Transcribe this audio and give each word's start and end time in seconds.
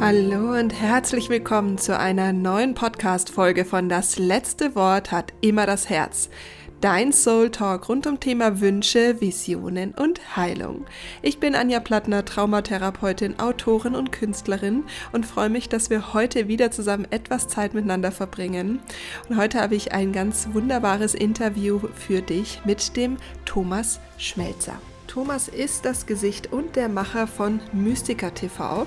Hallo 0.00 0.58
und 0.58 0.70
herzlich 0.70 1.28
willkommen 1.28 1.76
zu 1.76 1.96
einer 1.96 2.32
neuen 2.32 2.72
Podcast-Folge 2.72 3.66
von 3.66 3.90
Das 3.90 4.18
letzte 4.18 4.74
Wort 4.74 5.12
hat 5.12 5.34
immer 5.42 5.66
das 5.66 5.90
Herz. 5.90 6.30
Dein 6.80 7.12
Soul 7.12 7.50
Talk 7.50 7.86
rund 7.90 8.06
um 8.06 8.18
Thema 8.18 8.62
Wünsche, 8.62 9.20
Visionen 9.20 9.92
und 9.92 10.38
Heilung. 10.38 10.86
Ich 11.20 11.38
bin 11.38 11.54
Anja 11.54 11.80
Plattner, 11.80 12.24
Traumatherapeutin, 12.24 13.38
Autorin 13.38 13.94
und 13.94 14.10
Künstlerin 14.10 14.84
und 15.12 15.26
freue 15.26 15.50
mich, 15.50 15.68
dass 15.68 15.90
wir 15.90 16.14
heute 16.14 16.48
wieder 16.48 16.70
zusammen 16.70 17.06
etwas 17.10 17.48
Zeit 17.48 17.74
miteinander 17.74 18.10
verbringen. 18.10 18.80
Und 19.28 19.36
heute 19.36 19.60
habe 19.60 19.74
ich 19.74 19.92
ein 19.92 20.12
ganz 20.12 20.48
wunderbares 20.52 21.14
Interview 21.14 21.78
für 21.94 22.22
dich 22.22 22.62
mit 22.64 22.96
dem 22.96 23.18
Thomas 23.44 24.00
Schmelzer. 24.16 24.80
Thomas 25.08 25.48
ist 25.48 25.84
das 25.84 26.06
Gesicht 26.06 26.50
und 26.54 26.74
der 26.76 26.88
Macher 26.88 27.26
von 27.26 27.60
Mystica 27.74 28.30
TV. 28.30 28.86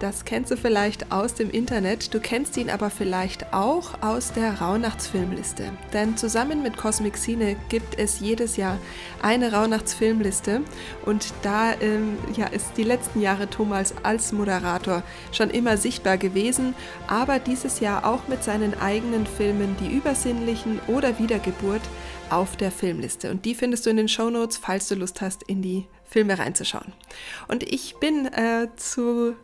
Das 0.00 0.24
kennst 0.24 0.52
du 0.52 0.56
vielleicht 0.56 1.10
aus 1.10 1.34
dem 1.34 1.50
Internet, 1.50 2.14
du 2.14 2.20
kennst 2.20 2.56
ihn 2.56 2.70
aber 2.70 2.88
vielleicht 2.88 3.52
auch 3.52 4.00
aus 4.00 4.32
der 4.32 4.60
Rauhnachtsfilmliste. 4.60 5.72
Denn 5.92 6.16
zusammen 6.16 6.62
mit 6.62 6.76
Cosmic 6.76 7.16
Cine 7.16 7.56
gibt 7.68 7.98
es 7.98 8.20
jedes 8.20 8.56
Jahr 8.56 8.78
eine 9.22 9.52
Rauhnachtsfilmliste 9.52 10.60
und 11.04 11.32
da 11.42 11.72
ähm, 11.80 12.16
ja, 12.36 12.46
ist 12.46 12.76
die 12.76 12.84
letzten 12.84 13.20
Jahre 13.20 13.50
Thomas 13.50 13.92
als 14.04 14.30
Moderator 14.30 15.02
schon 15.32 15.50
immer 15.50 15.76
sichtbar 15.76 16.16
gewesen, 16.16 16.76
aber 17.08 17.40
dieses 17.40 17.80
Jahr 17.80 18.06
auch 18.06 18.28
mit 18.28 18.44
seinen 18.44 18.78
eigenen 18.80 19.26
Filmen, 19.26 19.76
die 19.80 19.92
übersinnlichen 19.92 20.78
oder 20.86 21.18
Wiedergeburt, 21.18 21.82
auf 22.30 22.56
der 22.56 22.70
Filmliste. 22.70 23.30
Und 23.30 23.44
die 23.46 23.54
findest 23.54 23.86
du 23.86 23.90
in 23.90 23.96
den 23.96 24.08
Show 24.08 24.30
Notes, 24.30 24.58
falls 24.58 24.88
du 24.88 24.94
Lust 24.94 25.20
hast, 25.22 25.42
in 25.44 25.62
die 25.62 25.86
Filme 26.04 26.38
reinzuschauen. 26.38 26.92
Und 27.48 27.62
ich 27.62 27.96
bin 27.96 28.26
äh, 28.26 28.68
zu 28.76 29.34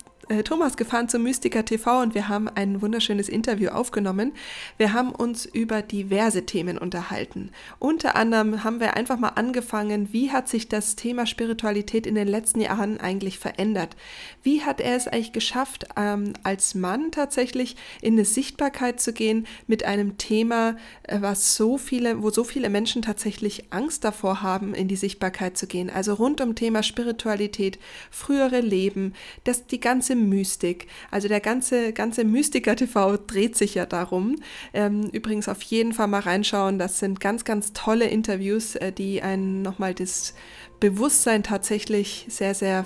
Thomas 0.44 0.76
gefahren 0.76 1.08
zu 1.08 1.18
Mystica 1.18 1.62
TV 1.62 2.00
und 2.00 2.14
wir 2.14 2.28
haben 2.28 2.48
ein 2.48 2.80
wunderschönes 2.80 3.28
Interview 3.28 3.70
aufgenommen. 3.70 4.32
Wir 4.78 4.92
haben 4.92 5.10
uns 5.10 5.44
über 5.44 5.82
diverse 5.82 6.46
Themen 6.46 6.78
unterhalten. 6.78 7.50
Unter 7.78 8.16
anderem 8.16 8.64
haben 8.64 8.80
wir 8.80 8.96
einfach 8.96 9.18
mal 9.18 9.30
angefangen, 9.30 10.12
wie 10.12 10.30
hat 10.30 10.48
sich 10.48 10.68
das 10.68 10.96
Thema 10.96 11.26
Spiritualität 11.26 12.06
in 12.06 12.14
den 12.14 12.28
letzten 12.28 12.60
Jahren 12.60 12.98
eigentlich 12.98 13.38
verändert? 13.38 13.96
Wie 14.42 14.62
hat 14.62 14.80
er 14.80 14.96
es 14.96 15.08
eigentlich 15.08 15.32
geschafft, 15.32 15.86
ähm, 15.96 16.32
als 16.42 16.74
Mann 16.74 17.10
tatsächlich 17.10 17.76
in 18.00 18.14
eine 18.14 18.24
Sichtbarkeit 18.24 19.00
zu 19.00 19.12
gehen 19.12 19.46
mit 19.66 19.84
einem 19.84 20.16
Thema, 20.16 20.76
äh, 21.02 21.20
was 21.20 21.56
so 21.56 21.76
viele, 21.76 22.22
wo 22.22 22.30
so 22.30 22.44
viele 22.44 22.70
Menschen 22.70 23.02
tatsächlich 23.02 23.72
Angst 23.72 24.04
davor 24.04 24.42
haben, 24.42 24.74
in 24.74 24.88
die 24.88 24.96
Sichtbarkeit 24.96 25.58
zu 25.58 25.66
gehen? 25.66 25.90
Also 25.90 26.14
rund 26.14 26.40
um 26.40 26.54
Thema 26.54 26.82
Spiritualität, 26.82 27.78
frühere 28.10 28.60
Leben, 28.60 29.14
das 29.44 29.66
die 29.66 29.80
ganze 29.80 30.13
ganze 30.14 30.28
Mystik. 30.28 30.86
Also 31.10 31.28
der 31.28 31.40
ganze, 31.40 31.92
ganze 31.92 32.24
Mystiker-TV 32.24 33.18
dreht 33.26 33.56
sich 33.56 33.74
ja 33.74 33.86
darum. 33.86 34.36
Ähm, 34.72 35.08
übrigens 35.12 35.48
auf 35.48 35.62
jeden 35.62 35.92
Fall 35.92 36.08
mal 36.08 36.20
reinschauen. 36.20 36.78
Das 36.78 36.98
sind 36.98 37.20
ganz, 37.20 37.44
ganz 37.44 37.72
tolle 37.72 38.06
Interviews, 38.06 38.76
äh, 38.76 38.92
die 38.92 39.22
einen 39.22 39.62
nochmal 39.62 39.94
das 39.94 40.34
Bewusstsein 40.80 41.42
tatsächlich 41.42 42.26
sehr, 42.28 42.54
sehr 42.54 42.84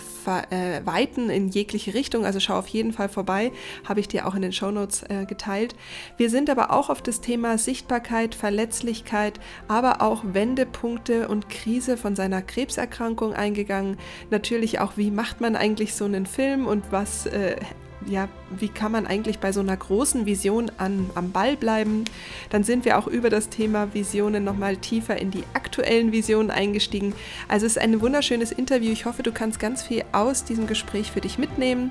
äh, 0.50 0.81
weiten 0.84 1.31
in 1.31 1.48
jegliche 1.48 1.94
Richtung. 1.94 2.25
Also 2.25 2.41
schau 2.41 2.58
auf 2.58 2.69
jeden 2.69 2.92
Fall 2.92 3.08
vorbei, 3.08 3.53
habe 3.89 4.00
ich 4.00 4.08
dir 4.08 4.27
auch 4.27 4.34
in 4.34 4.42
den 4.42 4.53
Shownotes 4.53 5.03
äh, 5.08 5.25
geteilt. 5.27 5.75
Wir 6.16 6.31
sind 6.31 6.50
aber 6.50 6.72
auch 6.72 6.91
auf 6.91 7.03
das 7.03 7.20
Thema 7.20 7.59
Sichtbarkeit, 7.59 8.34
Verletzlichkeit, 8.34 9.41
aber 9.66 10.03
auch 10.03 10.22
Wendepunkte 10.25 11.28
und 11.28 11.48
Krise 11.48 11.97
von 11.97 12.14
seiner 12.14 12.42
Krebserkrankung 12.42 13.34
eingegangen. 13.34 13.97
Natürlich 14.31 14.81
auch, 14.81 14.97
wie 14.97 15.11
macht 15.11 15.41
man 15.41 15.56
eigentlich 15.56 15.94
so 15.94 16.05
einen 16.05 16.27
Film 16.27 16.66
und 16.66 16.84
was 16.91 17.27
äh, 17.27 17.56
ja, 18.06 18.28
wie 18.50 18.68
kann 18.68 18.92
man 18.92 19.06
eigentlich 19.06 19.38
bei 19.38 19.52
so 19.52 19.60
einer 19.60 19.77
großen 19.77 20.27
Vision 20.27 20.70
an, 20.78 21.10
am 21.14 21.32
Ball 21.32 21.56
bleiben? 21.56 22.04
Dann 22.50 22.64
sind 22.64 22.84
wir 22.84 22.98
auch 22.98 23.06
über 23.06 23.31
das 23.31 23.48
Thema 23.48 23.92
Visionen 23.94 24.44
nochmal 24.44 24.76
tiefer 24.76 25.16
in 25.16 25.31
die 25.31 25.44
aktuellen 25.54 26.12
Visionen 26.12 26.50
eingestiegen. 26.50 27.14
Also 27.48 27.66
es 27.66 27.72
ist 27.72 27.82
ein 27.82 28.00
wunderschönes 28.00 28.53
Interview. 28.53 28.92
Ich 28.92 29.04
hoffe, 29.04 29.22
du 29.22 29.32
kannst 29.32 29.58
ganz 29.58 29.82
viel 29.82 30.04
aus 30.12 30.44
diesem 30.44 30.66
Gespräch 30.66 31.12
für 31.12 31.20
dich 31.20 31.38
mitnehmen. 31.38 31.91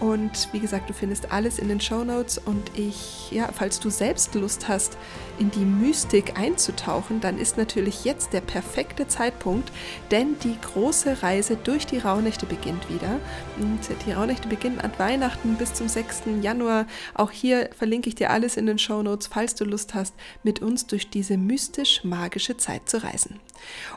Und 0.00 0.48
wie 0.52 0.60
gesagt, 0.60 0.88
du 0.88 0.94
findest 0.94 1.30
alles 1.30 1.58
in 1.58 1.68
den 1.68 1.80
Show 1.80 2.04
Notes. 2.04 2.38
Und 2.38 2.70
ich, 2.74 3.30
ja, 3.30 3.50
falls 3.52 3.80
du 3.80 3.90
selbst 3.90 4.34
Lust 4.34 4.66
hast, 4.68 4.96
in 5.40 5.50
die 5.50 5.64
Mystik 5.64 6.38
einzutauchen, 6.38 7.20
dann 7.20 7.38
ist 7.38 7.56
natürlich 7.56 8.04
jetzt 8.04 8.32
der 8.34 8.42
perfekte 8.42 9.08
Zeitpunkt, 9.08 9.72
denn 10.10 10.38
die 10.44 10.56
große 10.60 11.22
Reise 11.22 11.56
durch 11.56 11.86
die 11.86 11.98
Rauhnächte 11.98 12.44
beginnt 12.44 12.90
wieder. 12.90 13.18
Und 13.58 13.80
die 14.06 14.12
Rauhnächte 14.12 14.48
beginnen 14.48 14.80
an 14.80 14.92
Weihnachten 14.98 15.56
bis 15.56 15.72
zum 15.72 15.88
6. 15.88 16.22
Januar. 16.42 16.86
Auch 17.14 17.30
hier 17.30 17.70
verlinke 17.76 18.08
ich 18.08 18.14
dir 18.14 18.30
alles 18.30 18.56
in 18.56 18.66
den 18.66 18.78
Show 18.78 19.02
Notes, 19.02 19.28
falls 19.28 19.54
du 19.54 19.64
Lust 19.64 19.94
hast, 19.94 20.14
mit 20.42 20.60
uns 20.60 20.86
durch 20.86 21.08
diese 21.08 21.38
mystisch-magische 21.38 22.58
Zeit 22.58 22.88
zu 22.88 23.02
reisen. 23.02 23.40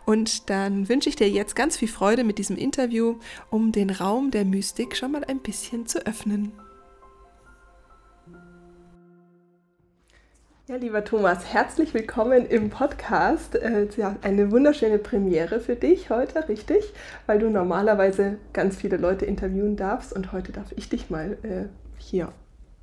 Und 0.05 0.49
dann 0.49 0.87
wünsche 0.87 1.09
ich 1.09 1.17
dir 1.17 1.29
jetzt 1.29 1.55
ganz 1.55 1.77
viel 1.77 1.89
Freude 1.89 2.23
mit 2.23 2.37
diesem 2.37 2.57
Interview, 2.57 3.17
um 3.49 3.73
den 3.73 3.89
Raum 3.89 4.31
der 4.31 4.45
Mystik 4.45 4.95
schon 4.95 5.11
mal 5.11 5.25
ein 5.25 5.39
bisschen 5.39 5.87
zu 5.87 6.05
öffnen. 6.05 6.53
Ja, 10.65 10.77
lieber 10.77 11.03
Thomas, 11.03 11.51
herzlich 11.51 11.93
willkommen 11.93 12.45
im 12.45 12.69
Podcast. 12.69 13.55
Äh, 13.55 13.85
ja, 13.97 14.15
eine 14.21 14.49
wunderschöne 14.49 14.97
Premiere 14.97 15.59
für 15.59 15.75
dich 15.75 16.09
heute, 16.09 16.47
richtig? 16.47 16.93
Weil 17.25 17.39
du 17.39 17.49
normalerweise 17.49 18.37
ganz 18.53 18.77
viele 18.77 18.95
Leute 18.95 19.25
interviewen 19.25 19.75
darfst 19.75 20.13
und 20.13 20.31
heute 20.31 20.53
darf 20.53 20.71
ich 20.77 20.87
dich 20.87 21.09
mal 21.09 21.37
äh, 21.43 21.65
hier 21.97 22.31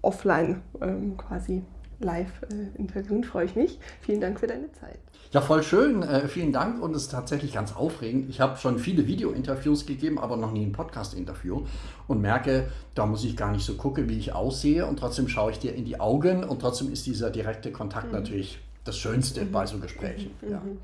offline 0.03 0.61
ähm, 0.83 1.17
quasi 1.17 1.63
live 2.01 2.43
äh. 2.43 3.23
Freue 3.23 3.45
ich 3.45 3.57
mich. 3.57 3.79
Vielen 4.01 4.21
Dank 4.21 4.41
für 4.41 4.47
deine 4.47 4.73
Zeit. 4.73 4.99
Ja, 5.33 5.41
voll 5.41 5.63
schön. 5.63 6.03
Äh, 6.03 6.27
vielen 6.27 6.53
Dank 6.53 6.83
und 6.83 6.95
es 6.97 7.03
ist 7.03 7.13
tatsächlich 7.13 7.53
ganz 7.53 7.77
aufregend. 7.77 8.29
Ich 8.29 8.41
habe 8.41 8.57
schon 8.57 8.79
viele 8.79 9.07
Video-Interviews 9.07 9.87
gegeben, 9.87 10.19
aber 10.19 10.37
noch 10.37 10.51
nie 10.51 10.67
ein 10.67 10.73
Podcast-Interview 10.73 11.65
und 12.09 12.21
merke, 12.21 12.69
da 12.97 13.07
muss 13.07 13.25
ich 13.25 13.37
gar 13.37 13.53
nicht 13.53 13.65
so 13.65 13.75
gucken, 13.75 14.09
wie 14.09 14.19
ich 14.19 14.33
aussehe 14.33 14.87
und 14.87 14.99
trotzdem 14.99 15.29
schaue 15.29 15.53
ich 15.53 15.61
dir 15.61 15.75
in 15.75 15.85
die 15.85 16.01
Augen 16.01 16.43
und 16.43 16.61
trotzdem 16.61 16.93
ist 16.93 17.07
dieser 17.07 17.31
direkte 17.31 17.71
Kontakt 17.71 18.09
mhm. 18.09 18.15
natürlich 18.15 18.59
das 18.85 18.99
Schönste 18.99 19.45
mhm. 19.45 19.53
bei 19.53 19.67
so 19.67 19.79
Gesprächen. 19.79 20.33
Mhm. 20.41 20.51
Ja. 20.51 20.59
Mhm. 20.59 20.79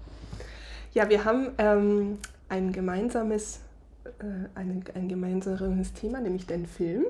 ja, 0.95 1.09
wir 1.09 1.25
haben 1.25 1.49
ähm, 1.59 2.19
ein 2.49 2.73
gemeinsames, 2.73 3.61
äh, 4.05 4.25
ein, 4.55 4.85
ein 4.95 5.09
gemeinsames 5.09 5.93
Thema, 5.93 6.21
nämlich 6.21 6.47
den 6.47 6.67
Film. 6.67 7.07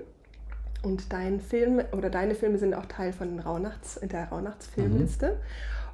Und 0.82 1.12
dein 1.12 1.40
Film 1.40 1.82
oder 1.92 2.10
deine 2.10 2.34
Filme 2.34 2.58
sind 2.58 2.74
auch 2.74 2.86
Teil 2.86 3.12
von 3.12 3.40
Rauhnachts, 3.40 3.98
der 4.02 4.28
Rauhnachtsfilmliste. 4.28 5.30
Mhm. 5.30 5.36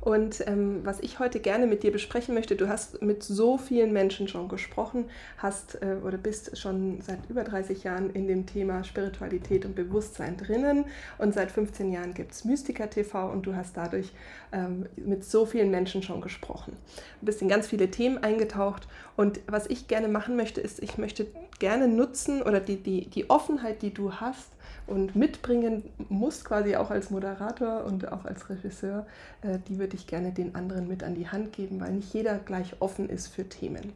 Und 0.02 0.44
ähm, 0.48 0.80
was 0.82 0.98
ich 0.98 1.20
heute 1.20 1.38
gerne 1.38 1.68
mit 1.68 1.84
dir 1.84 1.92
besprechen 1.92 2.34
möchte, 2.34 2.56
du 2.56 2.68
hast 2.68 3.02
mit 3.02 3.22
so 3.22 3.56
vielen 3.56 3.92
Menschen 3.92 4.26
schon 4.26 4.48
gesprochen, 4.48 5.04
hast 5.38 5.80
äh, 5.80 5.94
oder 6.04 6.18
bist 6.18 6.58
schon 6.58 7.00
seit 7.02 7.20
über 7.30 7.44
30 7.44 7.84
Jahren 7.84 8.10
in 8.10 8.26
dem 8.26 8.44
Thema 8.44 8.82
Spiritualität 8.82 9.64
und 9.64 9.76
Bewusstsein 9.76 10.36
drinnen 10.36 10.86
und 11.18 11.34
seit 11.34 11.52
15 11.52 11.92
Jahren 11.92 12.14
gibt 12.14 12.32
es 12.32 12.44
Mystiker 12.44 12.90
TV 12.90 13.30
und 13.30 13.46
du 13.46 13.54
hast 13.54 13.76
dadurch 13.76 14.10
ähm, 14.50 14.86
mit 14.96 15.24
so 15.24 15.46
vielen 15.46 15.70
Menschen 15.70 16.02
schon 16.02 16.20
gesprochen. 16.20 16.76
Du 17.20 17.26
bist 17.26 17.40
in 17.40 17.48
ganz 17.48 17.68
viele 17.68 17.88
Themen 17.88 18.18
eingetaucht 18.18 18.88
und 19.14 19.38
was 19.46 19.68
ich 19.68 19.86
gerne 19.86 20.08
machen 20.08 20.34
möchte, 20.34 20.60
ist, 20.60 20.82
ich 20.82 20.98
möchte 20.98 21.28
gerne 21.60 21.86
nutzen 21.86 22.42
oder 22.42 22.58
die, 22.58 22.82
die, 22.82 23.06
die 23.08 23.30
Offenheit, 23.30 23.82
die 23.82 23.94
du 23.94 24.14
hast, 24.14 24.48
und 24.86 25.16
mitbringen 25.16 25.84
musst, 26.08 26.44
quasi 26.44 26.76
auch 26.76 26.90
als 26.90 27.10
Moderator 27.10 27.84
und 27.84 28.10
auch 28.10 28.24
als 28.24 28.48
Regisseur, 28.48 29.06
äh, 29.42 29.58
die 29.68 29.78
würde 29.78 29.96
ich 29.96 30.06
gerne 30.06 30.32
den 30.32 30.54
anderen 30.54 30.88
mit 30.88 31.02
an 31.02 31.14
die 31.14 31.28
Hand 31.28 31.52
geben, 31.52 31.80
weil 31.80 31.92
nicht 31.92 32.12
jeder 32.12 32.38
gleich 32.38 32.76
offen 32.80 33.08
ist 33.08 33.28
für 33.28 33.48
Themen. 33.48 33.92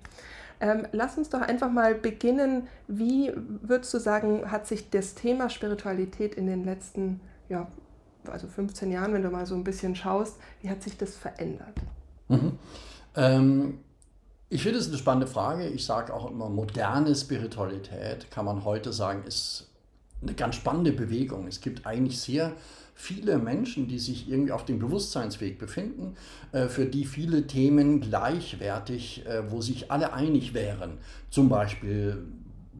Ähm, 0.58 0.86
lass 0.92 1.18
uns 1.18 1.28
doch 1.28 1.42
einfach 1.42 1.70
mal 1.70 1.94
beginnen. 1.94 2.66
Wie 2.88 3.32
würdest 3.62 3.92
du 3.92 3.98
sagen, 3.98 4.50
hat 4.50 4.66
sich 4.66 4.88
das 4.90 5.14
Thema 5.14 5.50
Spiritualität 5.50 6.34
in 6.34 6.46
den 6.46 6.64
letzten, 6.64 7.20
ja, 7.48 7.68
also 8.26 8.46
15 8.46 8.90
Jahren, 8.90 9.12
wenn 9.12 9.22
du 9.22 9.30
mal 9.30 9.46
so 9.46 9.54
ein 9.54 9.64
bisschen 9.64 9.94
schaust, 9.94 10.36
wie 10.62 10.70
hat 10.70 10.82
sich 10.82 10.96
das 10.96 11.14
verändert? 11.14 11.74
Mhm. 12.28 12.58
Ähm, 13.14 13.78
ich 14.48 14.62
finde 14.62 14.78
es 14.78 14.88
eine 14.88 14.96
spannende 14.96 15.26
Frage. 15.26 15.66
Ich 15.68 15.84
sage 15.84 16.14
auch 16.14 16.30
immer, 16.30 16.48
moderne 16.48 17.14
Spiritualität 17.14 18.30
kann 18.30 18.44
man 18.44 18.64
heute 18.64 18.92
sagen, 18.92 19.24
ist 19.24 19.68
eine 20.22 20.34
ganz 20.34 20.56
spannende 20.56 20.92
Bewegung. 20.92 21.46
Es 21.46 21.60
gibt 21.60 21.86
eigentlich 21.86 22.20
sehr 22.20 22.52
viele 22.94 23.38
Menschen, 23.38 23.88
die 23.88 23.98
sich 23.98 24.28
irgendwie 24.28 24.52
auf 24.52 24.64
dem 24.64 24.78
Bewusstseinsweg 24.78 25.58
befinden, 25.58 26.16
äh, 26.52 26.68
für 26.68 26.86
die 26.86 27.04
viele 27.04 27.46
Themen 27.46 28.00
gleichwertig, 28.00 29.26
äh, 29.26 29.50
wo 29.50 29.60
sich 29.60 29.90
alle 29.90 30.14
einig 30.14 30.54
wären. 30.54 30.98
Zum 31.30 31.50
Beispiel, 31.50 32.24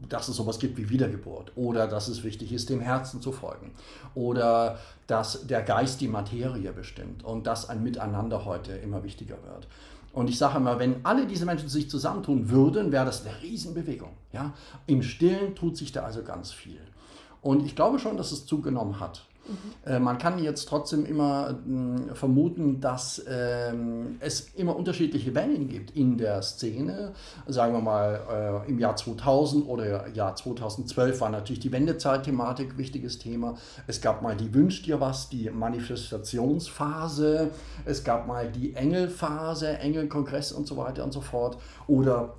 dass 0.09 0.27
es 0.27 0.35
sowas 0.35 0.59
gibt 0.59 0.77
wie 0.77 0.89
Wiedergeburt 0.89 1.51
oder 1.55 1.87
dass 1.87 2.07
es 2.07 2.23
wichtig 2.23 2.51
ist, 2.51 2.69
dem 2.69 2.81
Herzen 2.81 3.21
zu 3.21 3.31
folgen 3.31 3.71
oder 4.15 4.79
dass 5.05 5.47
der 5.47 5.61
Geist 5.61 6.01
die 6.01 6.07
Materie 6.07 6.71
bestimmt 6.71 7.23
und 7.23 7.47
dass 7.47 7.69
ein 7.69 7.83
Miteinander 7.83 8.45
heute 8.45 8.73
immer 8.73 9.03
wichtiger 9.03 9.37
wird. 9.43 9.67
Und 10.13 10.29
ich 10.29 10.37
sage 10.39 10.57
immer, 10.57 10.79
wenn 10.79 11.05
alle 11.05 11.27
diese 11.27 11.45
Menschen 11.45 11.69
sich 11.69 11.89
zusammentun 11.91 12.49
würden, 12.49 12.91
wäre 12.91 13.05
das 13.05 13.25
eine 13.25 13.39
Riesenbewegung. 13.41 14.09
Ja? 14.33 14.53
Im 14.87 15.03
Stillen 15.03 15.53
tut 15.53 15.77
sich 15.77 15.91
da 15.91 16.03
also 16.03 16.23
ganz 16.23 16.51
viel. 16.51 16.79
Und 17.47 17.65
ich 17.65 17.77
glaube 17.77 17.97
schon, 17.97 18.17
dass 18.17 18.33
es 18.33 18.45
zugenommen 18.45 18.99
hat. 18.99 19.23
Mhm. 19.47 20.03
man 20.03 20.17
kann 20.17 20.39
jetzt 20.39 20.67
trotzdem 20.67 21.05
immer 21.05 21.51
äh, 21.51 22.13
vermuten, 22.13 22.81
dass 22.81 23.23
ähm, 23.25 24.17
es 24.19 24.49
immer 24.55 24.75
unterschiedliche 24.75 25.33
Wellen 25.33 25.69
gibt 25.69 25.91
in 25.91 26.17
der 26.17 26.41
Szene. 26.41 27.13
Sagen 27.45 27.71
wir 27.71 27.79
mal, 27.79 28.65
äh, 28.65 28.69
im 28.69 28.77
Jahr 28.77 28.97
2000 28.97 29.65
oder 29.65 30.09
Jahr 30.09 30.35
2012 30.35 31.21
war 31.21 31.29
natürlich 31.29 31.61
die 31.61 31.71
Wendezeit-Thematik 31.71 32.73
ein 32.73 32.77
wichtiges 32.77 33.19
Thema. 33.19 33.55
Es 33.87 34.01
gab 34.01 34.21
mal 34.21 34.35
die 34.35 34.53
Wünsch 34.53 34.81
dir 34.81 34.99
was, 34.99 35.29
die 35.29 35.49
Manifestationsphase. 35.49 37.51
Es 37.85 38.03
gab 38.03 38.27
mal 38.27 38.51
die 38.51 38.73
Engelphase, 38.73 39.77
Engelkongress 39.77 40.51
und 40.51 40.67
so 40.67 40.75
weiter 40.75 41.05
und 41.05 41.13
so 41.13 41.21
fort. 41.21 41.57
Oder 41.87 42.33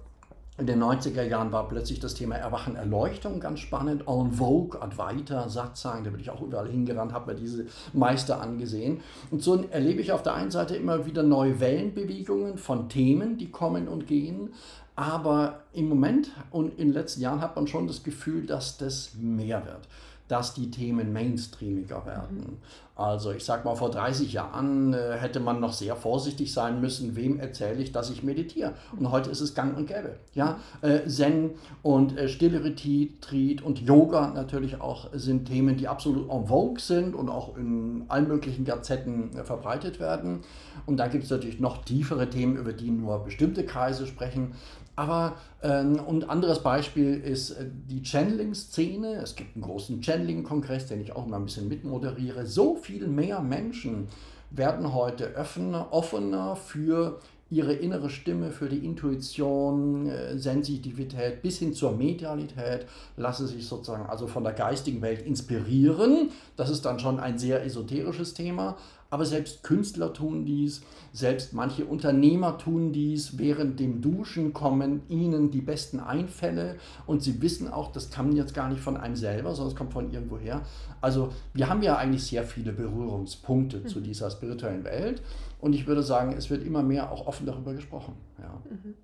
in 0.59 0.67
den 0.67 0.83
90er 0.83 1.23
Jahren 1.23 1.53
war 1.53 1.69
plötzlich 1.69 2.01
das 2.01 2.15
Thema 2.15 2.35
Erwachen, 2.35 2.75
Erleuchtung 2.75 3.39
ganz 3.39 3.61
spannend. 3.61 4.03
En 4.09 4.33
Vogue, 4.33 4.83
Advaita, 4.83 5.49
Satsang, 5.49 6.03
da 6.03 6.11
bin 6.11 6.19
ich 6.19 6.31
auch 6.31 6.43
überall 6.43 6.69
hingerannt, 6.69 7.13
habe 7.13 7.33
mir 7.33 7.39
diese 7.39 7.67
Meister 7.93 8.41
angesehen. 8.41 9.01
Und 9.31 9.43
so 9.43 9.65
erlebe 9.71 10.01
ich 10.01 10.11
auf 10.11 10.23
der 10.23 10.35
einen 10.35 10.51
Seite 10.51 10.75
immer 10.75 11.07
wieder 11.07 11.23
neue 11.23 11.61
Wellenbewegungen 11.61 12.59
von 12.59 12.89
Themen, 12.89 13.39
die 13.39 13.51
kommen 13.51 13.87
und 13.87 14.09
gehen. 14.09 14.53
Aber 14.97 15.61
im 15.73 15.89
Moment 15.89 16.33
und 16.51 16.71
in 16.71 16.89
den 16.89 16.93
letzten 16.93 17.21
Jahren 17.21 17.41
hat 17.41 17.55
man 17.55 17.69
schon 17.69 17.87
das 17.87 18.03
Gefühl, 18.03 18.45
dass 18.45 18.79
das 18.79 19.13
mehr 19.15 19.65
wird 19.65 19.89
dass 20.29 20.53
die 20.53 20.71
Themen 20.71 21.13
mainstreamiger 21.13 22.05
werden. 22.07 22.59
Also 22.99 23.31
ich 23.31 23.45
sage 23.45 23.65
mal, 23.65 23.77
vor 23.77 23.93
30 23.93 24.33
Jahren 24.33 24.93
äh, 24.93 25.17
hätte 25.17 25.39
man 25.39 25.61
noch 25.61 25.73
sehr 25.73 25.95
vorsichtig 25.95 26.53
sein 26.53 26.81
müssen, 26.81 27.15
wem 27.15 27.39
erzähle 27.39 27.81
ich, 27.81 27.93
dass 27.93 28.11
ich 28.11 28.25
meditiere. 28.25 28.73
Und 28.99 29.13
heute 29.13 29.31
ist 29.31 29.41
es 29.41 29.55
gang 29.55 29.77
und 29.77 29.87
gäbe. 29.87 30.17
Ja? 30.35 30.59
Äh, 30.81 31.07
Zen 31.07 31.53
und 31.83 32.19
äh, 32.19 32.29
stille 32.29 32.65
Retreat 32.65 33.63
und 33.63 33.81
Yoga 33.81 34.33
natürlich 34.35 34.81
auch 34.81 35.11
sind 35.13 35.47
Themen, 35.47 35.77
die 35.77 35.87
absolut 35.87 36.29
en 36.29 36.49
vogue 36.49 36.81
sind 36.81 37.15
und 37.15 37.29
auch 37.29 37.57
in 37.57 38.05
allen 38.09 38.27
möglichen 38.27 38.65
Gazetten 38.65 39.31
äh, 39.37 39.45
verbreitet 39.45 40.01
werden. 40.01 40.41
Und 40.85 40.97
da 40.97 41.07
gibt 41.07 41.23
es 41.23 41.31
natürlich 41.31 41.61
noch 41.61 41.85
tiefere 41.85 42.29
Themen, 42.29 42.57
über 42.57 42.73
die 42.73 42.91
nur 42.91 43.21
bestimmte 43.25 43.65
Kreise 43.65 44.09
sprechen. 44.09 44.55
Aber 44.99 45.37
ähm, 45.63 46.01
und 46.01 46.29
anderes 46.29 46.59
Beispiel 46.59 47.15
ist 47.15 47.53
äh, 47.53 47.67
die 47.89 48.03
Channeling-Szene. 48.03 49.15
Es 49.23 49.37
gibt 49.37 49.55
einen 49.55 49.63
großen 49.63 50.03
Channeling-Kongress, 50.03 50.87
den 50.87 51.01
ich 51.01 51.15
auch 51.15 51.25
mal 51.25 51.37
ein 51.37 51.45
bisschen 51.45 51.69
mitmoderiere. 51.69 52.47
So 52.47 52.75
viel 52.75 53.07
mehr 53.07 53.41
Menschen 53.41 54.09
werden 54.51 54.93
heute 54.93 55.27
öffner, 55.27 55.93
offener 55.93 56.57
für 56.57 57.21
ihre 57.49 57.75
innere 57.75 58.11
Stimme, 58.11 58.51
für 58.51 58.69
die 58.69 58.85
Intuition, 58.85 60.09
äh, 60.09 60.37
Sensitivität 60.37 61.43
bis 61.43 61.59
hin 61.59 61.73
zur 61.75 61.93
Medialität, 61.93 62.87
lasse 63.17 63.47
sich 63.47 63.69
sozusagen 63.69 64.07
also 64.07 64.27
von 64.27 64.43
der 64.43 64.53
geistigen 64.53 65.01
Welt 65.01 65.25
inspirieren. 65.25 66.31
Das 66.57 66.71
ist 66.71 66.85
dann 66.85 66.99
schon 66.99 67.21
ein 67.21 67.39
sehr 67.39 67.65
esoterisches 67.65 68.35
Thema, 68.35 68.77
aber 69.11 69.25
selbst 69.25 69.63
Künstler 69.63 70.13
tun 70.13 70.45
dies, 70.45 70.83
selbst 71.13 71.55
manche 71.55 71.87
Unternehmer 71.87 72.59
tun 72.59 72.93
dies. 72.93 73.39
Während 73.39 73.81
dem 73.81 74.03
Duschen 74.03 74.53
kommen 74.53 75.03
ihnen 75.09 75.51
die 75.51 75.63
besten 75.63 75.99
Einfälle 75.99 76.77
und 77.07 77.23
sie 77.23 77.41
wissen 77.41 77.69
auch, 77.69 77.91
das 77.91 78.11
kam 78.11 78.33
jetzt 78.33 78.55
gar 78.55 78.69
nicht 78.69 78.81
von 78.81 78.97
einem 78.97 79.17
selber, 79.17 79.55
sondern 79.55 79.73
es 79.73 79.77
kommt 79.77 79.93
von 79.93 80.13
irgendwoher. 80.13 80.63
Also 81.01 81.33
wir 81.55 81.69
haben 81.69 81.83
ja 81.83 81.97
eigentlich 81.97 82.25
sehr 82.25 82.45
viele 82.45 82.73
Berührungspunkte 82.73 83.79
mhm. 83.79 83.87
zu 83.87 84.01
dieser 84.01 84.31
spirituellen 84.31 84.85
Welt 84.85 85.23
und 85.61 85.73
ich 85.73 85.87
würde 85.87 86.03
sagen, 86.03 86.35
es 86.37 86.51
wird 86.51 86.65
immer 86.65 86.83
mehr 86.83 87.11
auch 87.11 87.27
offen 87.27 87.47
darüber 87.47 87.73
gesprochen. 87.73 88.15
Ja. 88.39 88.63
Mhm. 88.71 88.95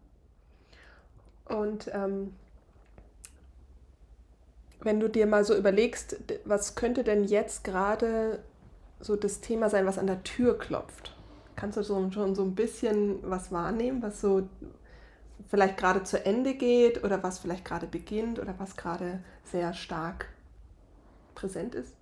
Und 1.56 1.90
ähm, 1.92 2.32
wenn 4.80 5.00
du 5.00 5.08
dir 5.08 5.26
mal 5.26 5.44
so 5.44 5.56
überlegst, 5.56 6.16
was 6.44 6.74
könnte 6.74 7.04
denn 7.04 7.24
jetzt 7.24 7.64
gerade 7.64 8.40
so 9.04 9.16
das 9.16 9.40
Thema 9.40 9.68
sein, 9.68 9.84
was 9.84 9.98
an 9.98 10.06
der 10.06 10.22
Tür 10.24 10.58
klopft. 10.58 11.14
Kannst 11.56 11.76
du 11.76 11.82
so, 11.82 12.10
schon 12.10 12.34
so 12.34 12.42
ein 12.42 12.54
bisschen 12.54 13.18
was 13.22 13.52
wahrnehmen, 13.52 14.02
was 14.02 14.20
so 14.20 14.48
vielleicht 15.48 15.76
gerade 15.76 16.02
zu 16.04 16.24
Ende 16.24 16.54
geht 16.54 17.04
oder 17.04 17.22
was 17.22 17.38
vielleicht 17.38 17.64
gerade 17.64 17.86
beginnt 17.86 18.38
oder 18.38 18.54
was 18.58 18.76
gerade 18.76 19.22
sehr 19.44 19.74
stark 19.74 20.28
präsent 21.34 21.74
ist? 21.74 21.94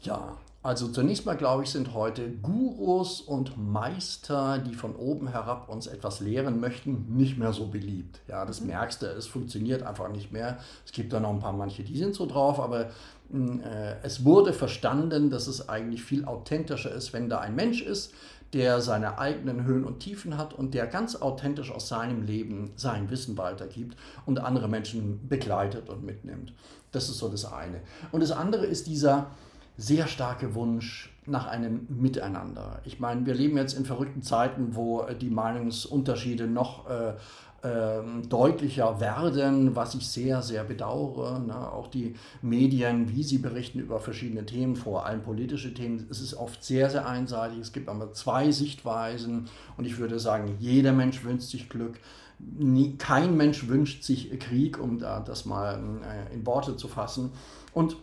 Ja, 0.00 0.36
also 0.62 0.88
zunächst 0.88 1.26
mal 1.26 1.36
glaube 1.36 1.64
ich, 1.64 1.70
sind 1.70 1.92
heute 1.92 2.30
Gurus 2.30 3.20
und 3.20 3.56
Meister, 3.56 4.58
die 4.58 4.74
von 4.74 4.94
oben 4.94 5.28
herab 5.28 5.68
uns 5.68 5.88
etwas 5.88 6.20
lehren 6.20 6.60
möchten, 6.60 7.16
nicht 7.16 7.36
mehr 7.36 7.52
so 7.52 7.66
beliebt. 7.66 8.20
Ja, 8.28 8.44
das 8.44 8.60
mhm. 8.60 8.68
merkst 8.68 9.02
du, 9.02 9.06
es 9.06 9.26
funktioniert 9.26 9.82
einfach 9.82 10.08
nicht 10.08 10.30
mehr. 10.32 10.58
Es 10.86 10.92
gibt 10.92 11.12
da 11.12 11.18
noch 11.18 11.30
ein 11.30 11.40
paar 11.40 11.52
manche, 11.52 11.82
die 11.82 11.98
sind 11.98 12.14
so 12.14 12.26
drauf, 12.26 12.60
aber 12.60 12.90
äh, 13.32 13.96
es 14.02 14.24
wurde 14.24 14.52
verstanden, 14.52 15.30
dass 15.30 15.48
es 15.48 15.68
eigentlich 15.68 16.04
viel 16.04 16.24
authentischer 16.24 16.92
ist, 16.92 17.12
wenn 17.12 17.28
da 17.28 17.38
ein 17.38 17.56
Mensch 17.56 17.82
ist, 17.82 18.14
der 18.52 18.80
seine 18.82 19.18
eigenen 19.18 19.64
Höhen 19.64 19.84
und 19.84 20.00
Tiefen 20.00 20.36
hat 20.36 20.52
und 20.52 20.74
der 20.74 20.86
ganz 20.86 21.16
authentisch 21.16 21.72
aus 21.72 21.88
seinem 21.88 22.22
Leben 22.22 22.72
sein 22.76 23.10
Wissen 23.10 23.38
weitergibt 23.38 23.96
und 24.26 24.38
andere 24.38 24.68
Menschen 24.68 25.26
begleitet 25.26 25.88
und 25.88 26.04
mitnimmt. 26.04 26.52
Das 26.92 27.08
ist 27.08 27.18
so 27.18 27.28
das 27.28 27.50
eine. 27.50 27.80
Und 28.12 28.20
das 28.20 28.30
andere 28.30 28.66
ist 28.66 28.86
dieser 28.86 29.30
sehr 29.76 30.06
starke 30.06 30.54
Wunsch 30.54 31.10
nach 31.26 31.46
einem 31.46 31.86
Miteinander. 31.88 32.80
Ich 32.84 32.98
meine, 32.98 33.24
wir 33.26 33.34
leben 33.34 33.56
jetzt 33.56 33.74
in 33.74 33.84
verrückten 33.84 34.22
Zeiten, 34.22 34.74
wo 34.74 35.04
die 35.20 35.30
Meinungsunterschiede 35.30 36.46
noch 36.46 36.88
äh, 36.90 37.14
ähm, 37.64 38.28
deutlicher 38.28 38.98
werden, 39.00 39.76
was 39.76 39.94
ich 39.94 40.08
sehr, 40.08 40.42
sehr 40.42 40.64
bedauere. 40.64 41.38
Ne? 41.38 41.54
Auch 41.54 41.86
die 41.86 42.16
Medien, 42.42 43.08
wie 43.08 43.22
sie 43.22 43.38
berichten 43.38 43.78
über 43.78 44.00
verschiedene 44.00 44.44
Themen, 44.44 44.74
vor 44.74 45.06
allem 45.06 45.22
politische 45.22 45.72
Themen, 45.72 46.06
es 46.10 46.20
ist 46.20 46.34
oft 46.34 46.64
sehr, 46.64 46.90
sehr 46.90 47.06
einseitig. 47.06 47.60
Es 47.60 47.72
gibt 47.72 47.88
aber 47.88 48.12
zwei 48.12 48.50
Sichtweisen 48.50 49.48
und 49.76 49.84
ich 49.84 49.98
würde 49.98 50.18
sagen, 50.18 50.56
jeder 50.58 50.92
Mensch 50.92 51.22
wünscht 51.22 51.50
sich 51.50 51.68
Glück. 51.68 52.00
Nie, 52.40 52.96
kein 52.96 53.36
Mensch 53.36 53.68
wünscht 53.68 54.02
sich 54.02 54.36
Krieg, 54.40 54.80
um 54.80 54.98
da 54.98 55.20
das 55.20 55.44
mal 55.44 55.78
äh, 56.02 56.34
in 56.34 56.44
Worte 56.44 56.76
zu 56.76 56.88
fassen. 56.88 57.30
Und 57.72 57.96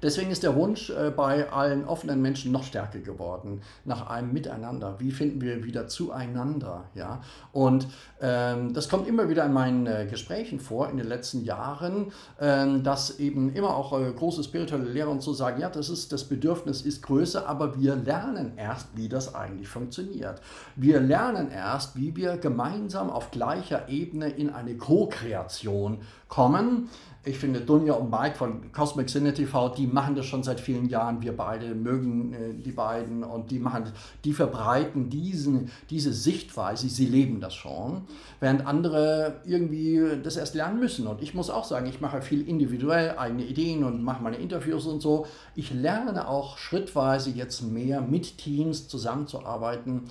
Deswegen 0.00 0.30
ist 0.30 0.42
der 0.42 0.56
Wunsch 0.56 0.90
äh, 0.90 1.12
bei 1.14 1.50
allen 1.50 1.84
offenen 1.84 2.22
Menschen 2.22 2.50
noch 2.50 2.64
stärker 2.64 2.98
geworden, 2.98 3.62
nach 3.84 4.08
einem 4.08 4.32
Miteinander. 4.32 4.96
Wie 4.98 5.12
finden 5.12 5.40
wir 5.40 5.64
wieder 5.64 5.86
zueinander? 5.86 6.84
Ja? 6.94 7.20
Und 7.52 7.86
ähm, 8.20 8.72
das 8.72 8.88
kommt 8.88 9.06
immer 9.06 9.28
wieder 9.28 9.44
in 9.44 9.52
meinen 9.52 9.86
äh, 9.86 10.06
Gesprächen 10.10 10.58
vor 10.58 10.88
in 10.90 10.96
den 10.96 11.06
letzten 11.06 11.44
Jahren, 11.44 12.12
ähm, 12.40 12.82
dass 12.82 13.20
eben 13.20 13.52
immer 13.54 13.76
auch 13.76 13.98
äh, 13.98 14.10
große 14.10 14.42
spirituelle 14.42 14.90
Lehrer 14.90 15.10
und 15.10 15.22
so 15.22 15.32
sagen, 15.32 15.60
ja, 15.60 15.68
das, 15.68 15.88
ist, 15.88 16.12
das 16.12 16.24
Bedürfnis 16.24 16.82
ist 16.82 17.02
größer, 17.02 17.48
aber 17.48 17.78
wir 17.78 17.94
lernen 17.94 18.52
erst, 18.56 18.88
wie 18.94 19.08
das 19.08 19.34
eigentlich 19.34 19.68
funktioniert. 19.68 20.40
Wir 20.74 21.00
lernen 21.00 21.50
erst, 21.50 21.96
wie 21.96 22.16
wir 22.16 22.38
gemeinsam 22.38 23.10
auf 23.10 23.30
gleicher 23.30 23.88
Ebene 23.88 24.28
in 24.28 24.50
eine 24.50 24.76
Co-Kreation 24.76 25.98
kommen. 26.28 26.88
Ich 27.24 27.38
finde, 27.38 27.60
Dunja 27.60 27.92
und 27.92 28.10
Mike 28.10 28.34
von 28.34 28.72
Cosmic 28.72 29.08
Cine 29.08 29.32
TV, 29.32 29.68
die 29.68 29.86
machen 29.86 30.16
das 30.16 30.26
schon 30.26 30.42
seit 30.42 30.58
vielen 30.58 30.88
Jahren. 30.88 31.22
Wir 31.22 31.36
beide 31.36 31.72
mögen 31.72 32.32
äh, 32.32 32.52
die 32.52 32.72
beiden 32.72 33.22
und 33.22 33.52
die 33.52 33.60
machen, 33.60 33.84
die 34.24 34.32
verbreiten 34.32 35.08
diesen, 35.08 35.70
diese 35.88 36.12
Sichtweise, 36.12 36.88
sie 36.88 37.06
leben 37.06 37.40
das 37.40 37.54
schon, 37.54 38.02
während 38.40 38.66
andere 38.66 39.40
irgendwie 39.44 40.00
das 40.20 40.36
erst 40.36 40.56
lernen 40.56 40.80
müssen. 40.80 41.06
Und 41.06 41.22
ich 41.22 41.32
muss 41.32 41.48
auch 41.48 41.64
sagen, 41.64 41.86
ich 41.86 42.00
mache 42.00 42.22
viel 42.22 42.48
individuell 42.48 43.16
eigene 43.16 43.44
Ideen 43.44 43.84
und 43.84 44.02
mache 44.02 44.20
meine 44.20 44.38
Interviews 44.38 44.86
und 44.86 45.00
so. 45.00 45.26
Ich 45.54 45.72
lerne 45.72 46.26
auch 46.26 46.58
schrittweise 46.58 47.30
jetzt 47.30 47.62
mehr 47.62 48.00
mit 48.00 48.38
Teams 48.38 48.88
zusammenzuarbeiten 48.88 50.10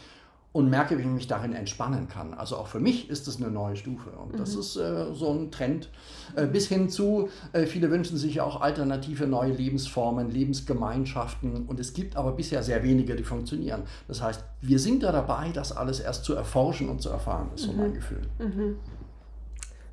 und 0.54 0.70
merke, 0.70 0.98
wie 0.98 1.02
ich 1.02 1.08
mich 1.08 1.28
darin 1.28 1.54
entspannen 1.54 2.10
kann. 2.10 2.34
Also 2.34 2.58
auch 2.58 2.68
für 2.68 2.80
mich 2.80 3.10
ist 3.10 3.28
das 3.28 3.38
eine 3.38 3.50
neue 3.50 3.78
Stufe 3.78 4.10
und 4.10 4.38
das 4.38 4.56
mhm. 4.56 4.60
ist 4.60 4.76
äh, 4.76 5.14
so 5.14 5.32
ein 5.32 5.50
Trend 5.50 5.90
äh, 6.36 6.46
bis 6.46 6.68
hin 6.68 6.90
zu, 6.90 7.30
äh, 7.54 7.66
viele 7.66 7.90
wünschen 7.90 8.18
sich 8.18 8.42
auch 8.42 8.60
alternative 8.60 9.28
neue 9.28 9.54
Lebensformen, 9.54 10.30
Lebensgemeinschaften 10.30 11.66
und 11.68 11.80
es 11.80 11.94
gibt 11.94 12.18
aber 12.18 12.34
bisher 12.34 12.64
sehr 12.64 12.84
wenige, 12.84 13.16
die 13.16 13.24
funktionieren. 13.24 13.84
Das 14.10 14.22
heißt, 14.22 14.44
wir 14.60 14.80
sind 14.80 15.04
da 15.04 15.14
dabei, 15.14 15.52
das 15.54 15.76
alles 15.76 16.02
erst 16.02 16.26
zu 16.26 16.36
erforschen 16.36 16.90
und 16.90 17.02
zu 17.02 17.10
erfahren, 17.10 17.50
ist 17.56 17.64
so 17.64 17.72
mhm. 17.72 17.78
mein 17.78 17.94
Gefühl. 17.94 18.22
Mhm. 18.40 18.76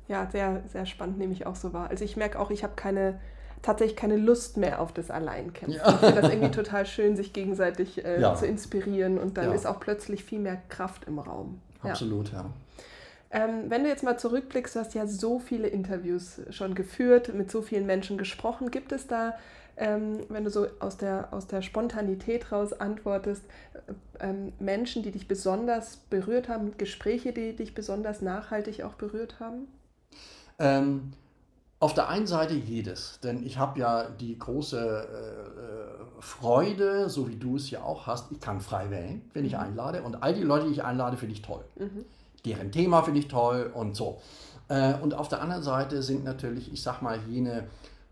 Ja, 0.09 0.27
sehr, 0.29 0.63
sehr 0.67 0.85
spannend 0.85 1.19
nehme 1.19 1.33
ich 1.33 1.45
auch 1.45 1.55
so 1.55 1.71
wahr. 1.71 1.89
Also 1.89 2.03
ich 2.03 2.17
merke 2.17 2.39
auch, 2.39 2.49
ich 2.51 2.63
habe 2.63 2.73
keine 2.75 3.19
tatsächlich 3.61 3.97
keine 3.97 4.17
Lust 4.17 4.57
mehr 4.57 4.81
auf 4.81 4.93
das 4.93 5.11
Alleinkämpfen. 5.11 5.81
Ja. 5.81 5.89
Ich 5.89 5.97
finde 5.97 6.21
das 6.21 6.31
irgendwie 6.31 6.51
total 6.51 6.85
schön, 6.85 7.15
sich 7.15 7.33
gegenseitig 7.33 8.03
äh, 8.03 8.21
ja. 8.21 8.35
zu 8.35 8.45
inspirieren 8.45 9.17
und 9.17 9.37
dann 9.37 9.49
ja. 9.49 9.53
ist 9.53 9.65
auch 9.65 9.79
plötzlich 9.79 10.23
viel 10.23 10.39
mehr 10.39 10.61
Kraft 10.69 11.05
im 11.05 11.19
Raum. 11.19 11.59
Absolut, 11.81 12.31
ja. 12.31 12.45
Ähm, 13.31 13.65
wenn 13.67 13.83
du 13.83 13.89
jetzt 13.89 14.03
mal 14.03 14.17
zurückblickst, 14.17 14.75
du 14.75 14.79
hast 14.79 14.95
ja 14.95 15.05
so 15.05 15.39
viele 15.39 15.67
Interviews 15.67 16.41
schon 16.49 16.73
geführt, 16.73 17.33
mit 17.33 17.51
so 17.51 17.61
vielen 17.61 17.85
Menschen 17.85 18.17
gesprochen. 18.17 18.71
Gibt 18.71 18.91
es 18.91 19.05
da, 19.05 19.35
ähm, 19.77 20.25
wenn 20.29 20.43
du 20.43 20.49
so 20.49 20.67
aus 20.79 20.97
der, 20.97 21.27
aus 21.31 21.45
der 21.45 21.61
Spontanität 21.61 22.51
raus 22.51 22.73
antwortest, 22.73 23.43
äh, 24.19 24.29
ähm, 24.29 24.53
Menschen, 24.59 25.03
die 25.03 25.11
dich 25.11 25.27
besonders 25.27 25.97
berührt 26.09 26.49
haben, 26.49 26.75
Gespräche, 26.77 27.31
die 27.31 27.55
dich 27.55 27.75
besonders 27.75 28.21
nachhaltig 28.21 28.83
auch 28.83 28.95
berührt 28.95 29.39
haben? 29.39 29.67
Auf 31.81 31.93
der 31.93 32.09
einen 32.09 32.27
Seite 32.27 32.55
jedes, 32.55 33.19
denn 33.21 33.45
ich 33.45 33.57
habe 33.57 33.79
ja 33.79 34.09
die 34.09 34.37
große 34.37 35.07
äh, 35.07 36.21
Freude, 36.21 37.09
so 37.09 37.29
wie 37.29 37.37
du 37.37 37.55
es 37.55 37.69
ja 37.69 37.83
auch 37.83 38.05
hast, 38.05 38.31
ich 38.31 38.41
kann 38.41 38.59
frei 38.59 38.89
wählen, 38.89 39.21
wenn 39.33 39.45
ich 39.45 39.53
mhm. 39.53 39.59
einlade 39.59 40.03
und 40.03 40.21
all 40.21 40.33
die 40.33 40.43
Leute, 40.43 40.65
die 40.65 40.73
ich 40.73 40.83
einlade, 40.83 41.15
finde 41.15 41.35
ich 41.35 41.41
toll. 41.41 41.63
Mhm. 41.77 42.03
Deren 42.45 42.71
Thema 42.73 43.01
finde 43.03 43.21
ich 43.21 43.29
toll 43.29 43.71
und 43.73 43.95
so. 43.95 44.19
Äh, 44.67 44.95
und 44.95 45.13
auf 45.13 45.29
der 45.29 45.41
anderen 45.41 45.63
Seite 45.63 46.03
sind 46.03 46.25
natürlich, 46.25 46.71
ich 46.73 46.83
sag 46.83 47.01
mal, 47.01 47.19
jene 47.29 47.67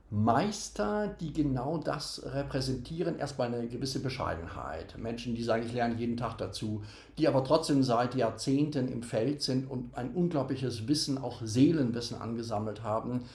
Meister, 0.10 1.14
die 1.20 1.34
genau 1.34 1.78
das 1.78 2.22
repräsentieren, 2.26 3.20
erstmal 3.20 3.54
eine 3.54 3.68
gewisse 3.68 4.00
Bescheidenheit. 4.00 4.98
Menschen, 4.98 5.36
die 5.36 5.44
sagen, 5.44 5.64
ich 5.66 5.74
lerne 5.74 5.96
jeden 5.96 6.16
Tag 6.16 6.38
dazu, 6.38 6.82
die 7.18 7.28
aber 7.28 7.44
trotzdem 7.44 7.84
seit 7.84 8.16
Jahrzehnten 8.16 8.88
im 8.88 9.04
Feld 9.04 9.42
sind 9.42 9.70
und 9.70 9.98
ein 9.98 10.12
unglaubliches 10.12 10.88
Wissen, 10.88 11.18
auch 11.18 11.42
Seelenwissen 11.44 12.22
angesammelt 12.22 12.84
haben. 12.84 13.26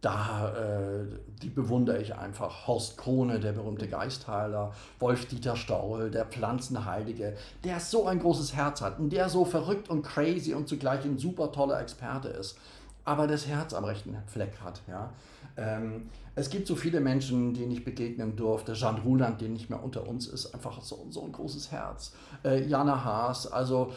Da, 0.00 0.54
äh, 0.54 1.06
die 1.42 1.48
bewundere 1.48 2.00
ich 2.00 2.14
einfach. 2.14 2.68
Horst 2.68 2.98
Krone, 2.98 3.40
der 3.40 3.52
berühmte 3.52 3.88
Geistheiler, 3.88 4.72
Wolf-Dieter 5.00 5.56
Staul, 5.56 6.10
der 6.10 6.24
Pflanzenheilige, 6.24 7.36
der 7.64 7.80
so 7.80 8.06
ein 8.06 8.20
großes 8.20 8.54
Herz 8.54 8.80
hat 8.80 9.00
und 9.00 9.10
der 9.10 9.28
so 9.28 9.44
verrückt 9.44 9.90
und 9.90 10.02
crazy 10.02 10.54
und 10.54 10.68
zugleich 10.68 11.04
ein 11.04 11.18
super 11.18 11.50
toller 11.50 11.80
Experte 11.80 12.28
ist, 12.28 12.58
aber 13.04 13.26
das 13.26 13.48
Herz 13.48 13.74
am 13.74 13.84
rechten 13.84 14.16
Fleck 14.26 14.60
hat. 14.62 14.82
Ja? 14.86 15.10
Ähm, 15.56 16.08
es 16.36 16.50
gibt 16.50 16.68
so 16.68 16.76
viele 16.76 17.00
Menschen, 17.00 17.52
denen 17.52 17.72
ich 17.72 17.84
begegnen 17.84 18.36
durfte. 18.36 18.74
Jean 18.74 18.98
Ruland, 18.98 19.40
der 19.40 19.48
nicht 19.48 19.70
mehr 19.70 19.82
unter 19.82 20.06
uns 20.06 20.28
ist, 20.28 20.54
einfach 20.54 20.80
so, 20.80 21.06
so 21.10 21.24
ein 21.24 21.32
großes 21.32 21.72
Herz. 21.72 22.12
Äh, 22.44 22.64
Jana 22.64 23.04
Haas, 23.04 23.50
also 23.50 23.92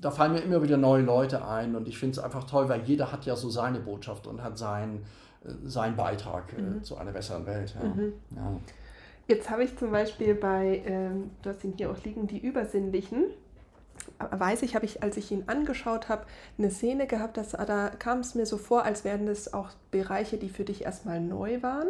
da 0.00 0.12
fallen 0.12 0.32
mir 0.32 0.40
immer 0.40 0.62
wieder 0.62 0.76
neue 0.76 1.02
Leute 1.02 1.44
ein 1.44 1.74
und 1.74 1.88
ich 1.88 1.98
finde 1.98 2.18
es 2.18 2.24
einfach 2.24 2.44
toll, 2.44 2.68
weil 2.68 2.82
jeder 2.82 3.10
hat 3.10 3.26
ja 3.26 3.34
so 3.34 3.50
seine 3.50 3.80
Botschaft 3.80 4.28
und 4.28 4.42
hat 4.42 4.56
seinen, 4.56 5.04
seinen 5.64 5.96
Beitrag 5.96 6.52
äh, 6.56 6.60
mhm. 6.60 6.82
zu 6.82 6.96
einer 6.96 7.12
besseren 7.12 7.46
Welt. 7.46 7.74
Ja. 7.80 7.88
Mhm. 7.88 8.12
Ja. 8.36 8.60
Jetzt 9.26 9.48
habe 9.48 9.64
ich 9.64 9.76
zum 9.78 9.92
Beispiel 9.92 10.34
bei, 10.34 10.82
ähm, 10.84 11.30
du 11.42 11.50
hast 11.50 11.62
ihn 11.64 11.74
hier 11.76 11.90
auch 11.90 12.04
liegen, 12.04 12.26
die 12.26 12.38
Übersinnlichen 12.38 13.26
weiß 14.18 14.62
ich, 14.62 14.74
habe 14.74 14.84
ich, 14.84 15.02
als 15.02 15.16
ich 15.16 15.30
ihn 15.30 15.44
angeschaut 15.46 16.08
habe, 16.08 16.26
eine 16.58 16.70
Szene 16.70 17.06
gehabt, 17.06 17.36
dass, 17.36 17.50
da 17.50 17.90
kam 17.98 18.20
es 18.20 18.34
mir 18.34 18.46
so 18.46 18.58
vor, 18.58 18.84
als 18.84 19.04
wären 19.04 19.26
das 19.26 19.52
auch 19.52 19.70
Bereiche, 19.90 20.36
die 20.36 20.48
für 20.48 20.64
dich 20.64 20.84
erstmal 20.84 21.20
neu 21.20 21.62
waren. 21.62 21.88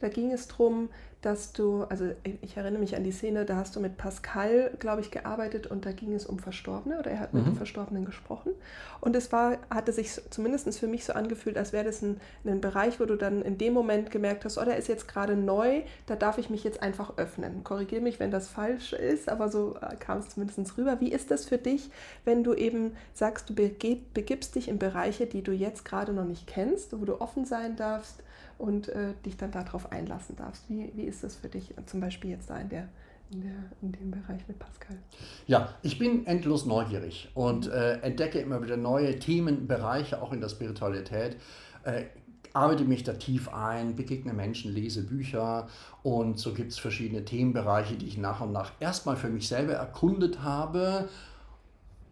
Da 0.00 0.08
ging 0.08 0.32
es 0.32 0.48
darum, 0.48 0.88
dass 1.20 1.52
du, 1.52 1.82
also 1.84 2.10
ich 2.42 2.56
erinnere 2.56 2.80
mich 2.80 2.94
an 2.94 3.02
die 3.02 3.10
Szene, 3.10 3.44
da 3.44 3.56
hast 3.56 3.74
du 3.74 3.80
mit 3.80 3.96
Pascal, 3.96 4.70
glaube 4.78 5.00
ich, 5.00 5.10
gearbeitet 5.10 5.66
und 5.66 5.84
da 5.84 5.90
ging 5.90 6.14
es 6.14 6.24
um 6.26 6.38
Verstorbene 6.38 6.96
oder 6.96 7.10
er 7.10 7.18
hat 7.18 7.34
mit 7.34 7.42
mhm. 7.42 7.50
den 7.50 7.56
Verstorbenen 7.56 8.04
gesprochen. 8.04 8.52
Und 9.00 9.16
es 9.16 9.32
war, 9.32 9.58
hatte 9.68 9.92
sich 9.92 10.12
zumindest 10.30 10.78
für 10.78 10.86
mich 10.86 11.04
so 11.04 11.14
angefühlt, 11.14 11.58
als 11.58 11.72
wäre 11.72 11.84
das 11.84 12.02
ein, 12.02 12.20
ein 12.44 12.60
Bereich, 12.60 13.00
wo 13.00 13.04
du 13.04 13.16
dann 13.16 13.42
in 13.42 13.58
dem 13.58 13.72
Moment 13.72 14.12
gemerkt 14.12 14.44
hast, 14.44 14.58
oh, 14.58 14.64
der 14.64 14.76
ist 14.76 14.86
jetzt 14.86 15.08
gerade 15.08 15.34
neu, 15.34 15.82
da 16.06 16.14
darf 16.14 16.38
ich 16.38 16.50
mich 16.50 16.62
jetzt 16.62 16.82
einfach 16.82 17.18
öffnen. 17.18 17.64
Korrigiere 17.64 18.00
mich, 18.00 18.20
wenn 18.20 18.30
das 18.30 18.48
falsch 18.48 18.92
ist, 18.92 19.28
aber 19.28 19.48
so 19.48 19.76
äh, 19.80 19.96
kam 19.96 20.18
es 20.18 20.28
zumindest 20.28 20.78
rüber. 20.78 21.00
Wie 21.00 21.10
ist 21.10 21.32
das 21.32 21.46
für 21.46 21.58
dich, 21.58 21.90
wenn 22.24 22.44
du 22.44 22.54
eben 22.54 22.92
sagst, 23.12 23.50
du 23.50 23.54
begibst 23.54 24.54
dich 24.54 24.68
in 24.68 24.78
Bereiche, 24.78 25.26
die 25.26 25.42
du 25.42 25.50
jetzt 25.50 25.84
gerade 25.84 26.12
noch 26.12 26.24
nicht 26.24 26.46
kennst, 26.46 26.98
wo 26.98 27.04
du 27.04 27.20
offen 27.20 27.44
sein 27.44 27.74
darfst? 27.74 28.22
Und 28.58 28.88
äh, 28.88 29.14
dich 29.24 29.36
dann 29.36 29.52
darauf 29.52 29.92
einlassen 29.92 30.36
darfst. 30.36 30.68
Wie, 30.68 30.90
wie 30.94 31.04
ist 31.04 31.24
das 31.24 31.36
für 31.36 31.48
dich 31.48 31.74
zum 31.86 32.00
Beispiel 32.00 32.30
jetzt 32.30 32.50
da 32.50 32.58
in, 32.58 32.68
der, 32.68 32.88
in, 33.30 33.42
der, 33.42 33.54
in 33.80 33.92
dem 33.92 34.10
Bereich 34.10 34.46
mit 34.48 34.58
Pascal? 34.58 34.98
Ja, 35.46 35.74
ich 35.82 35.98
bin 35.98 36.26
endlos 36.26 36.66
neugierig 36.66 37.30
und 37.34 37.68
äh, 37.68 38.00
entdecke 38.00 38.40
immer 38.40 38.62
wieder 38.62 38.76
neue 38.76 39.18
Themenbereiche, 39.18 40.20
auch 40.20 40.32
in 40.32 40.40
der 40.40 40.48
Spiritualität. 40.48 41.36
Äh, 41.84 42.04
arbeite 42.52 42.84
mich 42.84 43.04
da 43.04 43.12
tief 43.12 43.48
ein, 43.52 43.94
begegne 43.94 44.32
Menschen, 44.32 44.72
lese 44.72 45.04
Bücher 45.04 45.68
und 46.02 46.38
so 46.38 46.54
gibt 46.54 46.72
es 46.72 46.78
verschiedene 46.78 47.24
Themenbereiche, 47.24 47.96
die 47.96 48.06
ich 48.06 48.18
nach 48.18 48.40
und 48.40 48.52
nach 48.52 48.72
erstmal 48.80 49.16
für 49.16 49.28
mich 49.28 49.46
selber 49.46 49.74
erkundet 49.74 50.42
habe 50.42 51.08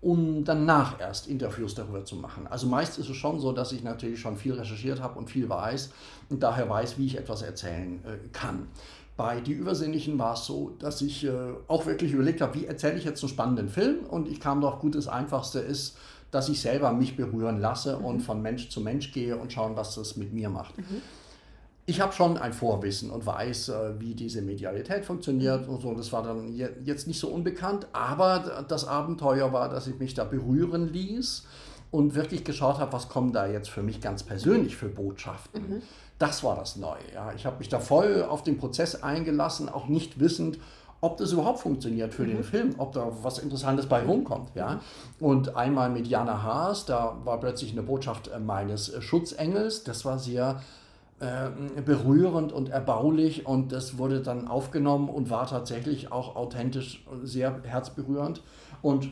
um 0.07 0.45
danach 0.45 1.01
erst 1.01 1.27
Interviews 1.27 1.75
darüber 1.75 2.05
zu 2.05 2.15
machen. 2.15 2.47
Also 2.47 2.69
meist 2.69 2.97
ist 2.97 3.09
es 3.09 3.17
schon 3.17 3.41
so, 3.41 3.51
dass 3.51 3.73
ich 3.73 3.83
natürlich 3.83 4.21
schon 4.21 4.37
viel 4.37 4.53
recherchiert 4.53 5.01
habe 5.01 5.19
und 5.19 5.29
viel 5.29 5.49
weiß 5.49 5.91
und 6.31 6.45
daher 6.45 6.69
weiß, 6.71 6.97
wie 6.97 7.07
ich 7.07 7.19
etwas 7.19 7.43
erzählen 7.43 7.99
äh, 8.05 8.29
kann. 8.33 8.69
Bei 9.17 9.41
Die 9.41 9.53
Übersinnlichen 9.53 10.17
war 10.17 10.35
es 10.35 10.45
so, 10.45 10.77
dass 10.79 11.03
ich 11.03 11.25
äh, 11.25 11.33
auch 11.67 11.87
wirklich 11.87 12.13
überlegt 12.13 12.41
habe, 12.41 12.55
wie 12.55 12.67
erzähle 12.67 12.99
ich 12.99 13.05
jetzt 13.05 13.21
einen 13.25 13.31
spannenden 13.31 13.69
Film 13.69 14.07
und 14.09 14.29
ich 14.29 14.39
kam 14.39 14.61
doch 14.61 14.79
gut, 14.79 14.95
das 14.95 15.09
Einfachste 15.09 15.59
ist, 15.59 15.97
dass 16.31 16.49
ich 16.49 16.61
selber 16.61 16.93
mich 16.93 17.17
berühren 17.17 17.59
lasse 17.59 17.99
mhm. 17.99 18.05
und 18.05 18.21
von 18.21 18.41
Mensch 18.41 18.69
zu 18.69 18.81
Mensch 18.81 19.11
gehe 19.11 19.37
und 19.37 19.53
schauen, 19.53 19.75
was 19.75 19.97
das 19.97 20.17
mit 20.17 20.33
mir 20.33 20.51
macht. 20.51 20.79
Mhm 20.79 21.03
ich 21.89 22.01
habe 22.01 22.13
schon 22.13 22.37
ein 22.37 22.53
Vorwissen 22.53 23.11
und 23.11 23.25
weiß, 23.25 23.69
äh, 23.69 24.01
wie 24.01 24.15
diese 24.15 24.43
Medialität 24.43 25.05
funktioniert 25.05 25.69
und 25.69 25.81
so. 25.81 25.95
Das 25.95 26.13
war 26.13 26.23
dann 26.25 26.53
jetzt 26.53 27.07
nicht 27.07 27.21
so 27.21 27.29
unbekannt, 27.29 27.87
aber 27.93 28.65
das 28.69 28.87
Abenteuer 28.87 29.53
war, 29.53 29.69
dass 29.69 29.87
ich 29.87 29.99
mich 29.99 30.13
da 30.15 30.25
berühren 30.25 30.93
ließ 30.93 31.47
und 31.93 32.17
wirklich 32.17 32.45
geschaut 32.45 32.79
habe, 32.79 32.93
was 32.93 33.09
kommen 33.09 33.33
da 33.33 33.47
jetzt 33.47 33.71
für 33.71 33.83
mich 33.83 34.01
ganz 34.01 34.25
persönlich 34.25 34.77
für 34.77 34.89
Botschaften. 34.89 35.63
Mhm. 35.63 35.83
Das 36.19 36.43
war 36.43 36.57
das 36.57 36.77
Neue. 36.77 37.13
Ja. 37.15 37.33
Ich 37.35 37.47
habe 37.47 37.59
mich 37.59 37.69
da 37.69 37.79
voll 37.79 38.25
auf 38.25 38.43
den 38.43 38.59
Prozess 38.59 39.03
eingelassen, 39.03 39.69
auch 39.69 39.87
nicht 39.87 40.19
wissend, 40.19 40.59
ob 41.01 41.19
das 41.19 41.31
überhaupt 41.33 41.61
funktioniert 41.61 42.13
für 42.13 42.25
mhm. 42.25 42.29
den 42.29 42.45
Film, 42.45 42.75
ob 42.79 42.93
da 42.93 43.13
was 43.23 43.39
Interessantes 43.39 43.87
bei 43.87 44.03
rumkommt. 44.03 44.51
Ja? 44.57 44.81
Und 45.21 45.55
einmal 45.55 45.91
mit 45.91 46.09
Jana 46.09 46.43
Haas, 46.43 46.85
da 46.85 47.19
war 47.23 47.39
plötzlich 47.39 47.73
eine 47.73 47.83
Botschaft 47.83 48.29
äh, 48.29 48.41
meines 48.41 48.89
äh, 48.89 49.01
Schutzengels, 49.01 49.85
das 49.85 50.05
war 50.05 50.19
sehr 50.19 50.61
äh, 51.21 51.81
berührend 51.81 52.53
und 52.53 52.69
erbaulich 52.69 53.47
und 53.47 53.73
das 53.73 53.97
wurde 53.99 54.21
dann 54.21 54.49
aufgenommen 54.49 55.09
und 55.09 55.31
war 55.31 55.47
tatsächlich 55.47 56.13
auch 56.13 56.37
authentisch 56.37 57.05
sehr 57.23 57.63
herzberührend. 57.65 58.43
Und 58.83 59.11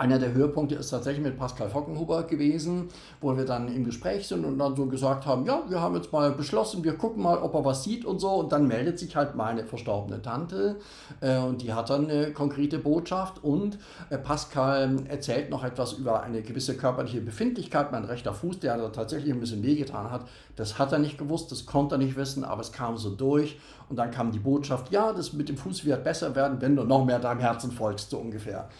einer 0.00 0.18
der 0.18 0.32
Höhepunkte 0.32 0.76
ist 0.76 0.88
tatsächlich 0.88 1.22
mit 1.22 1.38
Pascal 1.38 1.68
Fockenhuber 1.68 2.22
gewesen, 2.22 2.88
wo 3.20 3.36
wir 3.36 3.44
dann 3.44 3.68
im 3.68 3.84
Gespräch 3.84 4.26
sind 4.26 4.46
und 4.46 4.58
dann 4.58 4.74
so 4.74 4.86
gesagt 4.86 5.26
haben, 5.26 5.44
ja, 5.44 5.62
wir 5.68 5.78
haben 5.82 5.94
jetzt 5.94 6.10
mal 6.10 6.32
beschlossen, 6.32 6.82
wir 6.82 6.96
gucken 6.96 7.22
mal, 7.22 7.36
ob 7.36 7.52
er 7.52 7.66
was 7.66 7.84
sieht 7.84 8.06
und 8.06 8.18
so. 8.18 8.30
Und 8.30 8.50
dann 8.50 8.66
meldet 8.66 8.98
sich 8.98 9.14
halt 9.14 9.34
meine 9.34 9.66
verstorbene 9.66 10.22
Tante 10.22 10.76
äh, 11.20 11.36
und 11.36 11.60
die 11.60 11.74
hat 11.74 11.90
dann 11.90 12.08
eine 12.08 12.32
konkrete 12.32 12.78
Botschaft 12.78 13.44
und 13.44 13.78
äh, 14.08 14.16
Pascal 14.16 14.96
erzählt 15.06 15.50
noch 15.50 15.64
etwas 15.64 15.92
über 15.92 16.22
eine 16.22 16.40
gewisse 16.40 16.78
körperliche 16.78 17.20
Befindlichkeit. 17.20 17.92
Mein 17.92 18.06
rechter 18.06 18.32
Fuß, 18.32 18.58
der 18.60 18.78
da 18.78 18.88
tatsächlich 18.88 19.34
ein 19.34 19.40
bisschen 19.40 19.62
wehgetan 19.62 20.10
hat, 20.10 20.26
das 20.56 20.78
hat 20.78 20.92
er 20.92 20.98
nicht 20.98 21.18
gewusst, 21.18 21.52
das 21.52 21.66
konnte 21.66 21.96
er 21.96 21.98
nicht 21.98 22.16
wissen, 22.16 22.42
aber 22.44 22.62
es 22.62 22.72
kam 22.72 22.96
so 22.96 23.10
durch. 23.10 23.60
Und 23.90 23.96
dann 23.96 24.10
kam 24.10 24.32
die 24.32 24.38
Botschaft, 24.38 24.90
ja, 24.92 25.12
das 25.12 25.34
mit 25.34 25.50
dem 25.50 25.58
Fuß 25.58 25.84
wird 25.84 26.04
besser 26.04 26.34
werden, 26.34 26.58
wenn 26.60 26.74
du 26.74 26.84
noch 26.84 27.04
mehr 27.04 27.18
deinem 27.18 27.40
Herzen 27.40 27.70
folgst, 27.70 28.08
so 28.08 28.16
ungefähr. 28.16 28.70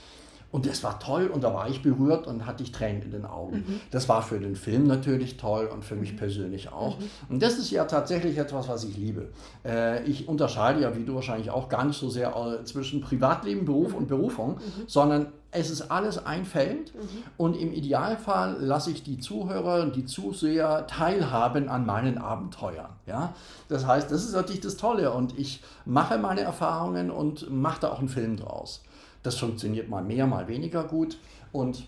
Und 0.52 0.66
das 0.66 0.82
war 0.82 0.98
toll 0.98 1.28
und 1.28 1.44
da 1.44 1.54
war 1.54 1.68
ich 1.68 1.82
berührt 1.82 2.26
und 2.26 2.44
hatte 2.44 2.62
ich 2.62 2.72
Tränen 2.72 3.02
in 3.02 3.10
den 3.12 3.24
Augen. 3.24 3.58
Mhm. 3.58 3.80
Das 3.90 4.08
war 4.08 4.22
für 4.22 4.40
den 4.40 4.56
Film 4.56 4.86
natürlich 4.86 5.36
toll 5.36 5.66
und 5.66 5.84
für 5.84 5.94
mich 5.94 6.12
mhm. 6.12 6.16
persönlich 6.16 6.72
auch. 6.72 6.98
Mhm. 6.98 7.04
Und 7.28 7.42
das 7.42 7.58
ist 7.58 7.70
ja 7.70 7.84
tatsächlich 7.84 8.36
etwas, 8.36 8.68
was 8.68 8.84
ich 8.84 8.96
liebe. 8.96 9.28
Äh, 9.64 10.02
ich 10.04 10.28
unterscheide 10.28 10.80
ja, 10.80 10.96
wie 10.96 11.04
du 11.04 11.14
wahrscheinlich 11.14 11.50
auch, 11.50 11.68
gar 11.68 11.84
nicht 11.84 11.98
so 11.98 12.10
sehr 12.10 12.34
äh, 12.34 12.64
zwischen 12.64 13.00
Privatleben, 13.00 13.64
Beruf 13.64 13.94
und 13.94 14.08
Berufung, 14.08 14.54
mhm. 14.54 14.84
sondern 14.88 15.26
es 15.52 15.70
ist 15.70 15.90
alles 15.90 16.24
ein 16.24 16.44
Feld 16.44 16.94
mhm. 16.94 17.08
und 17.36 17.56
im 17.56 17.72
Idealfall 17.72 18.56
lasse 18.60 18.90
ich 18.92 19.02
die 19.02 19.18
Zuhörer 19.18 19.82
und 19.82 19.96
die 19.96 20.04
Zuseher 20.04 20.86
teilhaben 20.86 21.68
an 21.68 21.86
meinen 21.86 22.18
Abenteuern. 22.18 22.90
Ja? 23.06 23.34
Das 23.68 23.86
heißt, 23.86 24.10
das 24.10 24.24
ist 24.24 24.32
natürlich 24.32 24.60
das 24.60 24.76
Tolle 24.76 25.12
und 25.12 25.36
ich 25.38 25.62
mache 25.84 26.18
meine 26.18 26.42
Erfahrungen 26.42 27.10
und 27.10 27.50
mache 27.50 27.80
da 27.80 27.90
auch 27.90 27.98
einen 27.98 28.08
Film 28.08 28.36
draus. 28.36 28.82
Das 29.22 29.36
funktioniert 29.36 29.88
mal 29.88 30.02
mehr, 30.02 30.26
mal 30.26 30.48
weniger 30.48 30.84
gut. 30.84 31.18
Und 31.52 31.86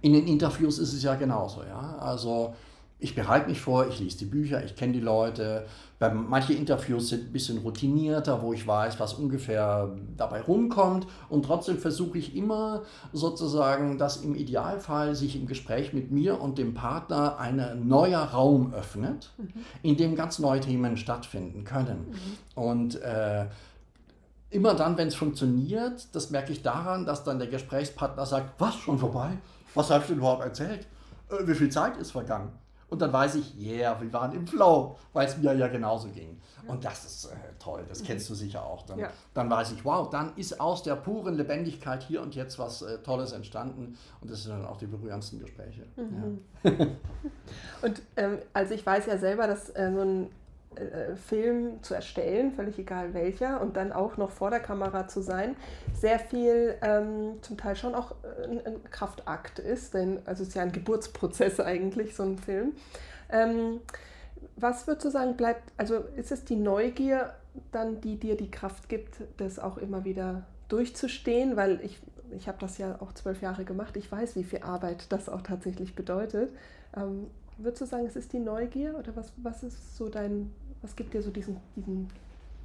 in 0.00 0.12
den 0.12 0.26
Interviews 0.26 0.78
ist 0.78 0.92
es 0.92 1.02
ja 1.02 1.14
genauso. 1.14 1.62
Ja? 1.62 1.96
Also 1.98 2.54
ich 3.02 3.16
bereite 3.16 3.48
mich 3.48 3.60
vor, 3.60 3.88
ich 3.88 3.98
lese 3.98 4.18
die 4.18 4.26
Bücher, 4.26 4.64
ich 4.64 4.76
kenne 4.76 4.92
die 4.92 5.00
Leute. 5.00 5.66
Manche 5.98 6.52
Interviews 6.52 7.08
sind 7.08 7.26
ein 7.26 7.32
bisschen 7.32 7.58
routinierter, 7.58 8.42
wo 8.42 8.52
ich 8.52 8.64
weiß, 8.64 9.00
was 9.00 9.14
ungefähr 9.14 9.90
dabei 10.16 10.40
rumkommt. 10.40 11.08
Und 11.28 11.44
trotzdem 11.44 11.78
versuche 11.78 12.18
ich 12.18 12.36
immer 12.36 12.82
sozusagen, 13.12 13.98
dass 13.98 14.18
im 14.18 14.36
Idealfall 14.36 15.16
sich 15.16 15.34
im 15.34 15.46
Gespräch 15.46 15.92
mit 15.92 16.12
mir 16.12 16.40
und 16.40 16.58
dem 16.58 16.74
Partner 16.74 17.38
ein 17.38 17.88
neuer 17.88 18.20
Raum 18.20 18.72
öffnet, 18.72 19.32
mhm. 19.36 19.48
in 19.82 19.96
dem 19.96 20.14
ganz 20.14 20.38
neue 20.38 20.60
Themen 20.60 20.96
stattfinden 20.96 21.64
können. 21.64 22.06
Mhm. 22.08 22.62
Und 22.62 23.02
äh, 23.02 23.46
immer 24.52 24.74
dann, 24.74 24.96
wenn 24.96 25.08
es 25.08 25.14
funktioniert, 25.14 26.14
das 26.14 26.30
merke 26.30 26.52
ich 26.52 26.62
daran, 26.62 27.06
dass 27.06 27.24
dann 27.24 27.38
der 27.38 27.48
Gesprächspartner 27.48 28.26
sagt, 28.26 28.60
was, 28.60 28.76
schon 28.76 28.98
vorbei? 28.98 29.38
Was 29.74 29.90
hast 29.90 30.10
du 30.10 30.14
überhaupt 30.14 30.44
erzählt? 30.44 30.86
Äh, 31.30 31.46
wie 31.46 31.54
viel 31.54 31.70
Zeit 31.70 31.96
ist 31.96 32.12
vergangen? 32.12 32.52
und 32.92 33.00
dann 33.00 33.10
weiß 33.10 33.36
ich, 33.36 33.58
yeah, 33.58 33.98
wir 33.98 34.12
waren 34.12 34.34
im 34.34 34.46
Flow, 34.46 34.98
weil 35.14 35.26
es 35.26 35.38
mir 35.38 35.54
ja 35.54 35.66
genauso 35.68 36.08
ging. 36.08 36.38
Und 36.66 36.84
das 36.84 37.06
ist 37.06 37.24
äh, 37.24 37.36
toll, 37.58 37.86
das 37.88 38.02
kennst 38.02 38.28
du 38.28 38.34
sicher 38.34 38.62
auch. 38.62 38.82
Dann, 38.84 38.98
ja. 38.98 39.08
dann 39.32 39.48
weiß 39.48 39.72
ich, 39.72 39.82
wow, 39.82 40.10
dann 40.10 40.36
ist 40.36 40.60
aus 40.60 40.82
der 40.82 40.96
puren 40.96 41.34
Lebendigkeit 41.34 42.02
hier 42.02 42.20
und 42.20 42.34
jetzt 42.34 42.58
was 42.58 42.82
äh, 42.82 42.98
Tolles 42.98 43.32
entstanden 43.32 43.96
und 44.20 44.30
das 44.30 44.42
sind 44.42 44.52
dann 44.52 44.66
auch 44.66 44.76
die 44.76 44.86
berührendsten 44.86 45.40
Gespräche. 45.40 45.86
Mhm. 45.96 46.40
Ja. 46.64 46.70
und 47.80 48.02
ähm, 48.16 48.38
also 48.52 48.74
ich 48.74 48.84
weiß 48.84 49.06
ja 49.06 49.16
selber, 49.16 49.46
dass 49.46 49.70
äh, 49.70 49.90
so 49.90 50.02
ein 50.02 50.30
äh, 50.76 51.16
Film 51.16 51.82
zu 51.82 51.94
erstellen, 51.94 52.52
völlig 52.52 52.78
egal 52.78 53.14
welcher, 53.14 53.60
und 53.60 53.76
dann 53.76 53.92
auch 53.92 54.16
noch 54.16 54.30
vor 54.30 54.50
der 54.50 54.60
Kamera 54.60 55.08
zu 55.08 55.22
sein, 55.22 55.56
sehr 55.94 56.18
viel, 56.18 56.74
ähm, 56.82 57.42
zum 57.42 57.56
Teil 57.56 57.76
schon 57.76 57.94
auch 57.94 58.12
äh, 58.22 58.44
ein, 58.44 58.66
ein, 58.66 58.84
Kraftakt 58.90 59.58
ist, 59.58 59.94
denn 59.94 60.18
also 60.24 60.42
es 60.42 60.50
ist 60.50 60.54
ja 60.54 60.62
ein 60.62 60.72
Geburtsprozess 60.72 61.60
eigentlich, 61.60 62.14
so 62.14 62.22
ein 62.22 62.38
Film. 62.38 62.72
Ähm, 63.30 63.80
was 64.56 64.86
würdest 64.86 65.06
du 65.06 65.10
sagen, 65.10 65.36
bleibt, 65.36 65.72
also 65.76 65.96
ist 66.16 66.32
es 66.32 66.44
die 66.44 66.56
Neugier 66.56 67.34
dann, 67.70 68.00
die 68.00 68.16
dir 68.16 68.36
die 68.36 68.50
Kraft 68.50 68.88
gibt, 68.88 69.16
das 69.36 69.58
auch 69.58 69.78
immer 69.78 70.04
wieder 70.04 70.44
durchzustehen? 70.68 71.56
Weil 71.56 71.80
ich, 71.82 72.00
ich 72.36 72.48
habe 72.48 72.58
das 72.60 72.78
ja 72.78 72.96
auch 73.00 73.12
zwölf 73.12 73.42
Jahre 73.42 73.64
gemacht, 73.64 73.96
ich 73.96 74.10
weiß, 74.10 74.36
wie 74.36 74.44
viel 74.44 74.62
Arbeit 74.62 75.10
das 75.10 75.28
auch 75.28 75.42
tatsächlich 75.42 75.94
bedeutet. 75.94 76.52
Ähm, 76.96 77.28
würdest 77.58 77.82
du 77.82 77.86
sagen, 77.86 78.06
es 78.06 78.16
ist 78.16 78.32
die 78.32 78.38
Neugier 78.38 78.96
oder 78.98 79.14
was, 79.16 79.32
was 79.36 79.62
ist 79.62 79.96
so 79.96 80.08
dein, 80.08 80.52
was 80.82 80.96
gibt 80.96 81.14
dir 81.14 81.22
so 81.22 81.30
diesen, 81.30 81.58
diesen, 81.76 82.08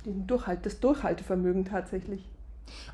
diesen 0.06 0.28
Durchhalt, 0.28 0.66
das 0.66 0.80
Durchhaltevermögen 0.80 1.66
tatsächlich? 1.66 2.28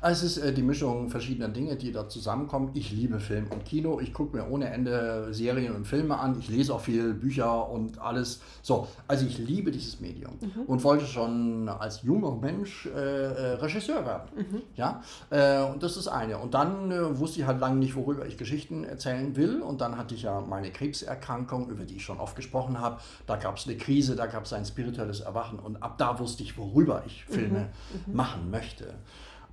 Es 0.02 0.22
ist 0.22 0.38
äh, 0.38 0.52
die 0.52 0.62
Mischung 0.62 1.08
verschiedener 1.08 1.48
Dinge, 1.48 1.76
die 1.76 1.92
da 1.92 2.08
zusammenkommen. 2.08 2.70
Ich 2.74 2.92
liebe 2.92 3.20
Film 3.20 3.46
und 3.50 3.64
Kino. 3.64 4.00
Ich 4.00 4.12
gucke 4.12 4.36
mir 4.36 4.50
ohne 4.50 4.70
Ende 4.70 5.28
Serien 5.32 5.74
und 5.74 5.86
Filme 5.86 6.18
an. 6.18 6.38
Ich 6.38 6.48
lese 6.48 6.74
auch 6.74 6.80
viel 6.80 7.14
Bücher 7.14 7.70
und 7.70 7.98
alles. 7.98 8.40
So, 8.62 8.88
also 9.08 9.26
ich 9.26 9.38
liebe 9.38 9.70
dieses 9.70 10.00
Medium 10.00 10.32
mhm. 10.40 10.62
und 10.66 10.84
wollte 10.84 11.06
schon 11.06 11.68
als 11.68 12.02
junger 12.02 12.36
Mensch 12.36 12.86
äh, 12.86 12.90
äh 12.98 13.54
Regisseur 13.54 14.04
werden. 14.04 14.28
Mhm. 14.36 14.62
Ja, 14.76 15.02
äh, 15.30 15.62
und 15.62 15.82
das 15.82 15.96
ist 15.96 16.08
eine. 16.08 16.38
Und 16.38 16.54
dann 16.54 16.90
äh, 16.90 17.18
wusste 17.18 17.40
ich 17.40 17.46
halt 17.46 17.60
lange 17.60 17.76
nicht, 17.76 17.94
worüber 17.96 18.26
ich 18.26 18.36
Geschichten 18.36 18.84
erzählen 18.84 19.34
will. 19.36 19.62
Und 19.62 19.80
dann 19.80 19.96
hatte 19.96 20.14
ich 20.14 20.22
ja 20.22 20.40
meine 20.40 20.70
Krebserkrankung, 20.70 21.68
über 21.70 21.84
die 21.84 21.96
ich 21.96 22.04
schon 22.04 22.18
oft 22.18 22.36
gesprochen 22.36 22.80
habe. 22.80 23.00
Da 23.26 23.36
gab 23.36 23.56
es 23.56 23.66
eine 23.66 23.76
Krise, 23.76 24.16
da 24.16 24.26
gab 24.26 24.44
es 24.44 24.52
ein 24.52 24.64
spirituelles 24.64 25.20
Erwachen. 25.20 25.58
Und 25.58 25.82
ab 25.82 25.98
da 25.98 26.18
wusste 26.18 26.42
ich, 26.42 26.56
worüber 26.58 27.02
ich 27.06 27.24
Filme 27.24 27.60
mhm. 27.60 28.12
mhm. 28.12 28.16
machen 28.16 28.50
möchte. 28.50 28.94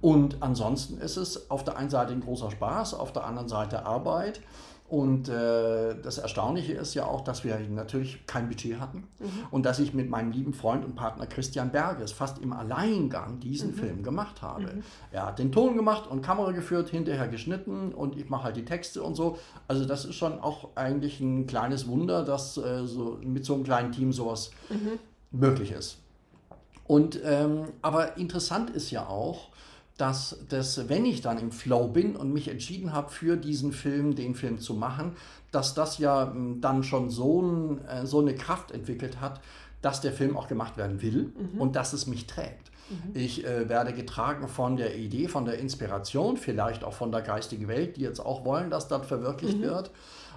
Und 0.02 0.42
ansonsten 0.42 0.98
ist 0.98 1.18
es 1.18 1.50
auf 1.52 1.64
der 1.64 1.78
einen 1.78 1.90
Seite 1.90 2.14
ein 2.14 2.22
großer 2.22 2.52
Spaß, 2.52 2.96
auf 2.96 3.14
der 3.14 3.24
anderen 3.24 3.48
Seite 3.48 3.86
Arbeit. 3.86 4.42
Und 4.92 5.30
äh, 5.30 5.96
das 6.02 6.18
Erstaunliche 6.18 6.74
ist 6.74 6.96
ja 6.96 7.06
auch, 7.06 7.22
dass 7.22 7.46
wir 7.46 7.58
natürlich 7.58 8.28
kein 8.28 8.50
Budget 8.50 8.78
hatten 8.78 9.08
mhm. 9.20 9.30
und 9.50 9.66
dass 9.66 9.80
ich 9.80 9.94
mit 9.94 10.10
meinem 10.10 10.34
lieben 10.34 10.54
Freund 10.54 10.84
und 10.84 10.96
Partner 10.96 11.28
Christian 11.28 11.72
Berges 11.72 12.12
fast 12.12 12.40
im 12.40 12.52
Alleingang 12.52 13.40
diesen 13.40 13.70
mhm. 13.70 13.76
Film 13.76 14.04
gemacht 14.04 14.42
habe. 14.42 14.64
Mhm. 14.64 14.84
Er 15.14 15.28
hat 15.28 15.40
den 15.40 15.54
Ton 15.54 15.78
gemacht 15.78 16.08
und 16.12 16.22
Kamera 16.22 16.52
geführt, 16.52 16.90
hinterher 16.90 17.30
geschnitten 17.30 17.94
und 17.94 18.18
ich 18.18 18.30
mache 18.30 18.44
halt 18.44 18.58
die 18.58 18.66
Texte 18.66 19.02
und 19.02 19.16
so. 19.16 19.38
Also 19.70 19.86
das 19.86 20.04
ist 20.04 20.16
schon 20.16 20.42
auch 20.42 20.76
eigentlich 20.76 21.22
ein 21.22 21.48
kleines 21.48 21.88
Wunder, 21.88 22.26
dass 22.26 22.58
äh, 22.58 22.86
so 22.86 23.18
mit 23.24 23.46
so 23.46 23.54
einem 23.54 23.64
kleinen 23.64 23.94
Team 23.94 24.12
sowas 24.12 24.52
mhm. 24.70 25.00
möglich 25.32 25.72
ist. 25.72 26.00
Und 26.86 27.18
ähm, 27.24 27.70
aber 27.82 28.18
interessant 28.18 28.70
ist 28.72 28.92
ja 28.92 29.08
auch, 29.08 29.52
dass 29.98 30.38
das, 30.50 30.90
wenn 30.90 31.06
ich 31.06 31.22
dann 31.22 31.38
im 31.38 31.52
Flow 31.52 31.88
bin 31.88 32.16
und 32.16 32.34
mich 32.34 32.48
entschieden 32.48 32.94
habe, 32.94 33.12
für 33.12 33.38
diesen 33.38 33.72
Film, 33.72 34.16
den 34.16 34.36
Film 34.36 34.60
zu 34.60 34.74
machen, 34.74 35.16
dass 35.52 35.74
das 35.74 35.98
ja 35.98 36.32
hm, 36.32 36.62
dann 36.62 36.84
schon 36.84 37.10
so, 37.10 37.42
ein, 37.42 37.86
äh, 37.86 38.06
so 38.06 38.20
eine 38.20 38.36
Kraft 38.36 38.72
entwickelt 38.72 39.22
hat, 39.22 39.42
dass 39.82 40.02
der 40.02 40.14
Film 40.14 40.38
auch 40.38 40.48
gemacht 40.48 40.78
werden 40.78 41.02
will 41.02 41.34
mhm. 41.38 41.60
und 41.60 41.76
dass 41.76 41.94
es 41.94 42.08
mich 42.08 42.28
trägt. 42.28 42.72
Mhm. 42.90 43.12
Ich 43.16 43.46
äh, 43.46 43.68
werde 43.68 43.94
getragen 43.94 44.48
von 44.48 44.78
der 44.78 44.96
Idee, 44.96 45.28
von 45.28 45.46
der 45.46 45.60
Inspiration, 45.60 46.38
vielleicht 46.38 46.84
auch 46.84 46.94
von 46.94 47.12
der 47.12 47.22
geistigen 47.22 47.68
Welt, 47.68 47.98
die 47.98 48.02
jetzt 48.02 48.20
auch 48.20 48.46
wollen, 48.46 48.70
dass 48.70 48.88
das 48.88 49.06
verwirklicht 49.06 49.58
mhm. 49.58 49.64
wird. 49.64 49.92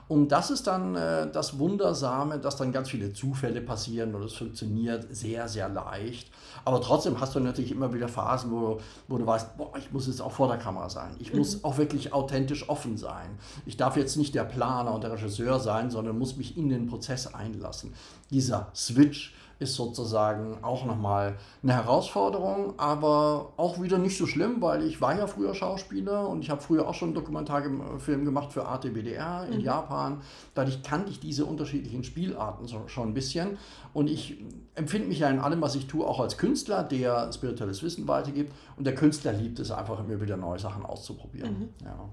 Und 0.07 0.29
das 0.29 0.51
ist 0.51 0.67
dann 0.67 0.95
äh, 0.95 1.31
das 1.31 1.59
Wundersame, 1.59 2.39
dass 2.39 2.57
dann 2.57 2.73
ganz 2.73 2.91
viele 2.91 3.13
Zufälle 3.13 3.61
passieren 3.61 4.15
und 4.15 4.23
es 4.23 4.35
funktioniert 4.35 5.07
sehr, 5.11 5.49
sehr 5.49 5.69
leicht. 5.69 6.31
Aber 6.65 6.81
trotzdem 6.81 7.21
hast 7.21 7.35
du 7.35 7.41
natürlich 7.41 7.71
immer 7.71 7.93
wieder 7.93 8.09
Phasen, 8.09 8.51
wo, 8.51 8.81
wo 9.09 9.19
du 9.19 9.27
weißt, 9.27 9.57
boah, 9.57 9.73
ich 9.79 9.93
muss 9.93 10.07
jetzt 10.07 10.21
auch 10.21 10.33
vor 10.33 10.49
der 10.49 10.59
Kamera 10.59 10.89
sein. 10.89 11.17
Ich 11.19 11.33
mhm. 11.33 11.39
muss 11.39 11.65
auch 11.65 11.79
wirklich 11.79 12.13
authentisch 12.13 12.69
offen 12.69 12.97
sein. 12.97 13.39
Ich 13.67 13.77
darf 13.77 13.97
jetzt 13.97 14.17
nicht 14.17 14.35
der 14.35 14.45
Planer 14.45 14.95
und 14.95 15.05
der 15.05 15.13
Regisseur 15.13 15.59
sein, 15.59 15.91
sondern 15.91 16.19
muss 16.19 16.37
mich 16.37 16.57
in 16.57 16.69
den 16.69 16.87
Prozess 16.87 17.33
einlassen. 17.33 17.95
Dieser 18.31 18.69
Switch 18.75 19.35
ist 19.59 19.75
sozusagen 19.75 20.59
auch 20.63 20.85
nochmal 20.85 21.37
eine 21.63 21.75
Herausforderung, 21.75 22.75
aber 22.79 23.53
auch 23.57 23.81
wieder 23.81 23.99
nicht 23.99 24.17
so 24.17 24.27
schlimm, 24.27 24.61
weil 24.61 24.85
ich 24.85 25.01
war 25.01 25.17
ja 25.17 25.27
früher 25.27 25.55
Schauspieler 25.55 26.29
und 26.29 26.43
ich 26.43 26.51
habe 26.51 26.61
früher 26.61 26.89
auch 26.89 26.95
schon 26.95 27.09
einen 27.09 27.15
Dokumentarfilm 27.15 28.25
gemacht 28.25 28.53
für 28.53 28.67
ATBDR 28.67 29.47
in 29.51 29.59
mhm. 29.59 29.65
Japan. 29.65 30.23
Dadurch 30.55 30.83
kannte 30.83 31.11
ich 31.11 31.21
diese 31.21 31.45
unterschiedlichen 31.45 32.05
Spielarten 32.05 32.69
schon 32.87 33.09
ein 33.09 33.15
bisschen 33.15 33.59
und 33.93 34.09
ich 34.09 34.43
empfinde 34.75 35.09
mich 35.09 35.21
ja 35.21 35.31
in 35.31 35.39
allem, 35.39 35.61
was 35.61 35.75
ich 35.75 35.87
tue, 35.87 36.07
auch 36.07 36.21
als 36.21 36.37
Künstler, 36.37 36.83
der 36.83 37.33
spirituelles 37.33 37.83
Wissen 37.83 38.09
weitergibt 38.09 38.53
und 38.77 38.85
der 38.85 38.95
Künstler 38.95 39.33
liebt 39.33 39.59
es 39.59 39.71
einfach, 39.71 40.01
immer 40.01 40.21
wieder 40.21 40.37
neue 40.37 40.59
Sachen 40.59 40.85
auszuprobieren. 40.85 41.59
Mhm. 41.59 41.69
Ja. 41.85 42.09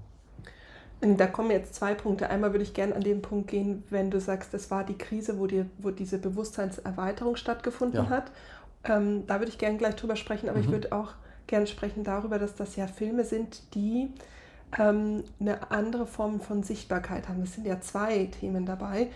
Da 1.02 1.26
kommen 1.26 1.50
jetzt 1.50 1.74
zwei 1.74 1.94
Punkte. 1.94 2.30
Einmal 2.30 2.52
würde 2.52 2.62
ich 2.62 2.74
gerne 2.74 2.94
an 2.94 3.02
den 3.02 3.22
Punkt 3.22 3.48
gehen, 3.48 3.82
wenn 3.90 4.10
du 4.10 4.20
sagst, 4.20 4.54
das 4.54 4.70
war 4.70 4.84
die 4.84 4.96
Krise, 4.96 5.38
wo, 5.38 5.48
dir, 5.48 5.66
wo 5.78 5.90
diese 5.90 6.16
Bewusstseinserweiterung 6.18 7.34
stattgefunden 7.34 8.04
ja. 8.04 8.08
hat. 8.08 8.30
Ähm, 8.84 9.26
da 9.26 9.40
würde 9.40 9.50
ich 9.50 9.58
gerne 9.58 9.78
gleich 9.78 9.96
drüber 9.96 10.14
sprechen, 10.14 10.48
aber 10.48 10.58
mhm. 10.58 10.64
ich 10.64 10.70
würde 10.70 10.92
auch 10.92 11.14
gerne 11.48 11.66
sprechen 11.66 12.04
darüber, 12.04 12.38
dass 12.38 12.54
das 12.54 12.76
ja 12.76 12.86
Filme 12.86 13.24
sind, 13.24 13.74
die 13.74 14.10
ähm, 14.78 15.24
eine 15.40 15.72
andere 15.72 16.06
Form 16.06 16.40
von 16.40 16.62
Sichtbarkeit 16.62 17.28
haben. 17.28 17.42
Es 17.42 17.54
sind 17.54 17.66
ja 17.66 17.80
zwei 17.80 18.26
Themen 18.26 18.64
dabei. 18.64 19.08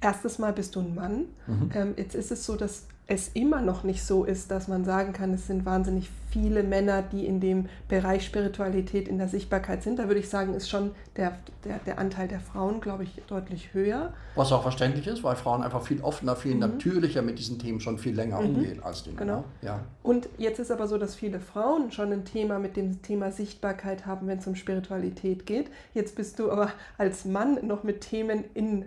Erstes 0.00 0.38
Mal 0.38 0.52
bist 0.52 0.76
du 0.76 0.80
ein 0.80 0.94
Mann. 0.94 1.26
Mhm. 1.46 1.70
Ähm, 1.74 1.94
jetzt 1.96 2.14
ist 2.14 2.30
es 2.30 2.46
so, 2.46 2.56
dass 2.56 2.86
es 3.12 3.28
immer 3.34 3.60
noch 3.60 3.84
nicht 3.84 4.02
so 4.02 4.24
ist, 4.24 4.50
dass 4.50 4.68
man 4.68 4.86
sagen 4.86 5.12
kann, 5.12 5.34
es 5.34 5.46
sind 5.46 5.66
wahnsinnig 5.66 6.08
viele 6.30 6.62
Männer, 6.62 7.02
die 7.02 7.26
in 7.26 7.40
dem 7.40 7.68
Bereich 7.86 8.24
Spiritualität 8.24 9.06
in 9.06 9.18
der 9.18 9.28
Sichtbarkeit 9.28 9.82
sind. 9.82 9.98
Da 9.98 10.08
würde 10.08 10.20
ich 10.20 10.30
sagen, 10.30 10.54
ist 10.54 10.70
schon 10.70 10.92
der, 11.16 11.36
der, 11.64 11.78
der 11.80 11.98
Anteil 11.98 12.26
der 12.26 12.40
Frauen, 12.40 12.80
glaube 12.80 13.02
ich, 13.02 13.20
deutlich 13.28 13.74
höher. 13.74 14.14
Was 14.34 14.50
auch 14.50 14.62
verständlich 14.62 15.06
ist, 15.06 15.22
weil 15.22 15.36
Frauen 15.36 15.62
einfach 15.62 15.82
viel 15.82 16.00
offener, 16.00 16.36
viel 16.36 16.54
mhm. 16.54 16.60
natürlicher 16.60 17.20
mit 17.20 17.38
diesen 17.38 17.58
Themen 17.58 17.80
schon 17.80 17.98
viel 17.98 18.14
länger 18.14 18.40
mhm. 18.40 18.56
umgehen 18.56 18.82
als 18.82 19.02
die 19.02 19.10
Männer. 19.10 19.20
Genau. 19.20 19.44
Ja. 19.60 19.80
Und 20.02 20.30
jetzt 20.38 20.58
ist 20.58 20.70
aber 20.70 20.88
so, 20.88 20.96
dass 20.96 21.14
viele 21.14 21.38
Frauen 21.38 21.92
schon 21.92 22.12
ein 22.12 22.24
Thema 22.24 22.58
mit 22.58 22.78
dem 22.78 23.02
Thema 23.02 23.30
Sichtbarkeit 23.30 24.06
haben, 24.06 24.26
wenn 24.26 24.38
es 24.38 24.46
um 24.46 24.54
Spiritualität 24.54 25.44
geht. 25.44 25.70
Jetzt 25.92 26.16
bist 26.16 26.38
du 26.38 26.50
aber 26.50 26.70
als 26.96 27.26
Mann 27.26 27.58
noch 27.66 27.82
mit 27.82 28.00
Themen 28.00 28.44
in, 28.54 28.86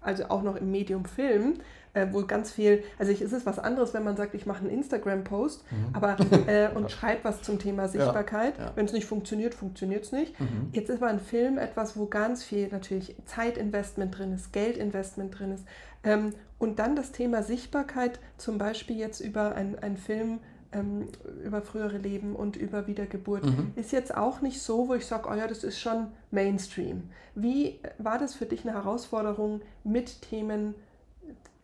also 0.00 0.24
auch 0.30 0.42
noch 0.42 0.56
im 0.56 0.70
Medium 0.70 1.04
Film 1.04 1.56
äh, 1.94 2.06
wo 2.10 2.24
ganz 2.24 2.52
viel, 2.52 2.82
also 2.98 3.10
ich, 3.10 3.20
es 3.20 3.32
ist 3.32 3.46
was 3.46 3.58
anderes, 3.58 3.94
wenn 3.94 4.04
man 4.04 4.16
sagt, 4.16 4.34
ich 4.34 4.46
mache 4.46 4.60
einen 4.60 4.70
Instagram-Post 4.70 5.64
mhm. 5.70 5.76
aber 5.92 6.16
äh, 6.46 6.68
und 6.74 6.90
schreibe 6.90 7.24
was 7.24 7.42
zum 7.42 7.58
Thema 7.58 7.88
Sichtbarkeit. 7.88 8.58
Ja, 8.58 8.64
ja. 8.66 8.72
Wenn 8.74 8.86
es 8.86 8.92
nicht 8.92 9.06
funktioniert, 9.06 9.54
funktioniert 9.54 10.04
es 10.04 10.12
nicht. 10.12 10.38
Mhm. 10.38 10.68
Jetzt 10.72 10.90
ist 10.90 11.02
aber 11.02 11.10
ein 11.10 11.20
Film 11.20 11.58
etwas, 11.58 11.96
wo 11.96 12.06
ganz 12.06 12.44
viel 12.44 12.68
natürlich 12.68 13.16
Zeitinvestment 13.26 14.16
drin 14.16 14.32
ist, 14.32 14.52
Geldinvestment 14.52 15.38
drin 15.38 15.52
ist. 15.52 15.64
Ähm, 16.04 16.32
und 16.58 16.78
dann 16.78 16.94
das 16.94 17.12
Thema 17.12 17.42
Sichtbarkeit, 17.42 18.20
zum 18.36 18.58
Beispiel 18.58 18.96
jetzt 18.96 19.20
über 19.20 19.54
einen 19.54 19.96
Film, 19.96 20.40
ähm, 20.72 21.08
über 21.44 21.62
frühere 21.62 21.98
Leben 21.98 22.36
und 22.36 22.56
über 22.56 22.86
Wiedergeburt, 22.86 23.44
mhm. 23.44 23.72
ist 23.76 23.92
jetzt 23.92 24.14
auch 24.16 24.40
nicht 24.40 24.62
so, 24.62 24.88
wo 24.88 24.94
ich 24.94 25.06
sage, 25.06 25.28
oh 25.30 25.34
ja, 25.34 25.46
das 25.46 25.64
ist 25.64 25.80
schon 25.80 26.08
Mainstream. 26.30 27.10
Wie 27.34 27.80
war 27.98 28.18
das 28.18 28.34
für 28.34 28.46
dich 28.46 28.64
eine 28.64 28.74
Herausforderung, 28.74 29.62
mit 29.84 30.22
Themen 30.22 30.74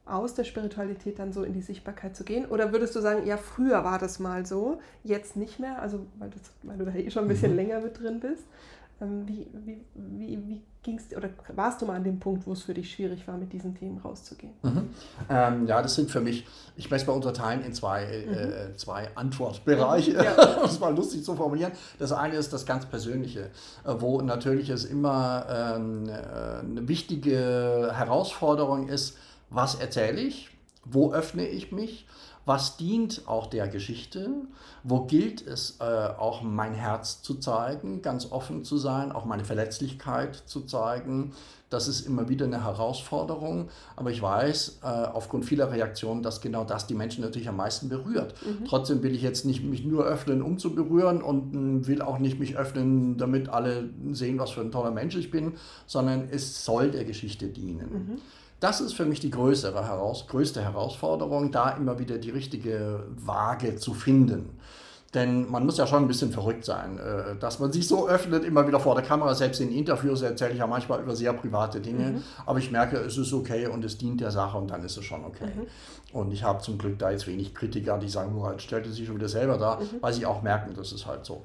aus 0.07 0.35
der 0.35 0.45
Spiritualität 0.45 1.19
dann 1.19 1.33
so 1.33 1.43
in 1.43 1.53
die 1.53 1.63
Sichtbarkeit 1.63 2.17
zu 2.17 2.25
gehen? 2.25 2.47
Oder 2.47 2.73
würdest 2.73 2.95
du 2.95 3.01
sagen, 3.01 3.27
ja, 3.27 3.37
früher 3.37 3.85
war 3.85 3.99
das 3.99 4.19
mal 4.21 4.47
so, 4.47 4.79
jetzt 5.03 5.37
nicht 5.37 5.59
mehr, 5.59 5.83
also 5.83 6.07
weil, 6.19 6.31
das, 6.31 6.43
weil 6.63 6.79
du 6.79 6.85
da 6.85 6.95
eh 6.95 7.11
schon 7.11 7.25
ein 7.25 7.29
bisschen 7.29 7.51
mhm. 7.51 7.57
länger 7.57 7.81
mit 7.81 8.01
drin 8.01 8.21
bist? 8.21 8.45
Ähm, 8.99 9.29
wie, 9.29 9.47
wie, 9.53 9.85
wie, 9.95 10.49
wie 10.49 10.63
ging 10.83 10.97
es 10.97 11.15
oder 11.15 11.29
warst 11.55 11.83
du 11.83 11.87
mal 11.87 11.97
an 11.97 12.05
dem 12.05 12.19
Punkt, 12.19 12.47
wo 12.47 12.53
es 12.53 12.63
für 12.63 12.73
dich 12.73 12.91
schwierig 12.91 13.29
war, 13.29 13.37
mit 13.37 13.53
diesen 13.53 13.75
Themen 13.75 13.99
rauszugehen? 13.99 14.55
Mhm. 14.63 14.89
Ähm, 15.29 15.67
ja, 15.67 15.83
das 15.83 15.97
sind 15.97 16.11
für 16.11 16.21
mich, 16.21 16.47
ich 16.77 16.91
möchte 16.91 17.09
mal 17.09 17.15
unterteilen 17.15 17.63
in 17.63 17.75
zwei, 17.75 18.05
äh, 18.05 18.27
mhm. 18.27 18.73
äh, 18.73 18.77
zwei 18.77 19.09
Antwortbereiche, 19.15 20.13
ja. 20.13 20.57
um 20.63 20.65
es 20.65 20.81
mal 20.81 20.95
lustig 20.95 21.25
zu 21.25 21.35
formulieren. 21.35 21.73
Das 21.99 22.13
eine 22.13 22.37
ist 22.37 22.53
das 22.55 22.65
ganz 22.65 22.87
Persönliche, 22.87 23.51
äh, 23.85 23.95
wo 23.99 24.23
natürlich 24.23 24.71
es 24.71 24.85
immer 24.85 25.45
ähm, 25.51 26.09
äh, 26.09 26.61
eine 26.61 26.89
wichtige 26.89 27.91
Herausforderung 27.93 28.89
ist, 28.89 29.19
was 29.51 29.75
erzähle 29.77 30.21
ich 30.21 30.51
wo 30.91 31.13
öffne 31.13 31.47
ich 31.47 31.73
mich, 31.73 32.07
was 32.45 32.77
dient 32.77 33.23
auch 33.27 33.49
der 33.49 33.67
Geschichte, 33.67 34.31
wo 34.85 35.01
gilt 35.01 35.45
es 35.45 35.79
äh, 35.81 35.85
auch 35.85 36.43
mein 36.43 36.75
Herz 36.75 37.21
zu 37.21 37.35
zeigen, 37.35 38.03
ganz 38.03 38.31
offen 38.31 38.63
zu 38.63 38.77
sein, 38.77 39.11
auch 39.11 39.25
meine 39.25 39.45
Verletzlichkeit 39.45 40.37
zu 40.47 40.61
zeigen. 40.61 41.33
Das 41.71 41.89
ist 41.89 42.07
immer 42.07 42.29
wieder 42.29 42.47
eine 42.47 42.63
Herausforderung, 42.63 43.69
aber 43.97 44.13
ich 44.13 44.23
weiß 44.23 44.79
äh, 44.85 44.87
aufgrund 44.87 45.45
vieler 45.45 45.73
Reaktionen, 45.73 46.23
dass 46.23 46.41
genau 46.41 46.63
das 46.63 46.87
die 46.87 46.95
Menschen 46.95 47.25
natürlich 47.25 47.49
am 47.49 47.57
meisten 47.57 47.89
berührt. 47.89 48.35
Mhm. 48.47 48.65
Trotzdem 48.67 49.03
will 49.03 49.17
ich 49.17 49.23
jetzt 49.23 49.45
nicht 49.45 49.65
mich 49.65 49.85
nur 49.85 50.05
öffnen, 50.05 50.41
um 50.41 50.59
zu 50.59 50.73
berühren 50.73 51.23
und 51.23 51.83
äh, 51.83 51.87
will 51.89 52.01
auch 52.01 52.21
nicht 52.21 52.39
mich 52.39 52.57
öffnen, 52.57 53.19
damit 53.19 53.49
alle 53.49 53.91
sehen, 54.13 54.39
was 54.39 54.53
für 54.53 54.61
ein 54.61 54.71
toller 54.71 54.93
Mensch 54.93 55.17
ich 55.17 55.33
bin, 55.33 55.55
sondern 55.87 56.29
es 56.31 56.65
soll 56.65 56.93
der 56.93 57.05
Geschichte 57.05 57.49
dienen. 57.49 57.93
Mhm. 57.93 58.19
Das 58.61 58.81
ist 58.81 58.95
für 58.95 59.05
mich 59.05 59.21
die 59.21 59.31
größere 59.31 59.87
heraus, 59.87 60.27
größte 60.29 60.63
Herausforderung, 60.63 61.53
da 61.53 61.71
immer 61.71 61.99
wieder 61.99 62.19
die 62.19 62.31
richtige 62.31 63.05
Waage 63.17 63.77
zu 63.77 63.93
finden. 63.93 64.59
Denn 65.15 65.51
man 65.51 65.65
muss 65.65 65.79
ja 65.79 65.87
schon 65.87 66.03
ein 66.03 66.09
bisschen 66.09 66.31
verrückt 66.31 66.65
sein, 66.65 66.99
äh, 66.99 67.37
dass 67.37 67.59
man 67.59 67.73
sich 67.73 67.87
so 67.87 68.09
öffnet, 68.09 68.45
immer 68.45 68.67
wieder 68.67 68.81
vor 68.81 68.95
der 68.95 69.05
Kamera. 69.05 69.35
Selbst 69.35 69.61
in 69.61 69.73
Interviews 69.73 70.21
erzähle 70.21 70.53
ich 70.53 70.59
ja 70.59 70.67
manchmal 70.67 71.01
über 71.01 71.15
sehr 71.15 71.33
private 71.33 71.81
Dinge. 71.81 72.13
Mhm. 72.13 72.23
Aber 72.45 72.59
ich 72.59 72.71
merke, 72.71 72.99
es 72.99 73.17
ist 73.17 73.33
okay 73.33 73.67
und 73.67 73.85
es 73.85 73.97
dient 73.97 74.21
der 74.21 74.31
Sache 74.31 74.59
und 74.59 74.71
dann 74.71 74.85
ist 74.85 74.97
es 74.97 75.05
schon 75.05 75.25
okay. 75.25 75.47
Mhm. 75.47 75.67
Und 76.13 76.33
ich 76.33 76.43
habe 76.43 76.61
zum 76.61 76.77
Glück 76.77 76.99
da 76.99 77.11
jetzt 77.11 77.27
wenig 77.27 77.55
Kritiker, 77.55 77.99
die 77.99 78.09
sagen, 78.09 78.33
nur 78.33 78.47
halt 78.47 78.61
stellte 78.61 78.91
sich 78.91 79.07
schon 79.07 79.17
wieder 79.17 79.29
selber 79.29 79.59
da, 79.59 79.77
mhm. 79.77 80.03
weil 80.03 80.13
sie 80.13 80.27
auch 80.27 80.43
merken, 80.43 80.75
das 80.75 80.93
ist 80.93 81.07
halt 81.07 81.25
so. 81.25 81.43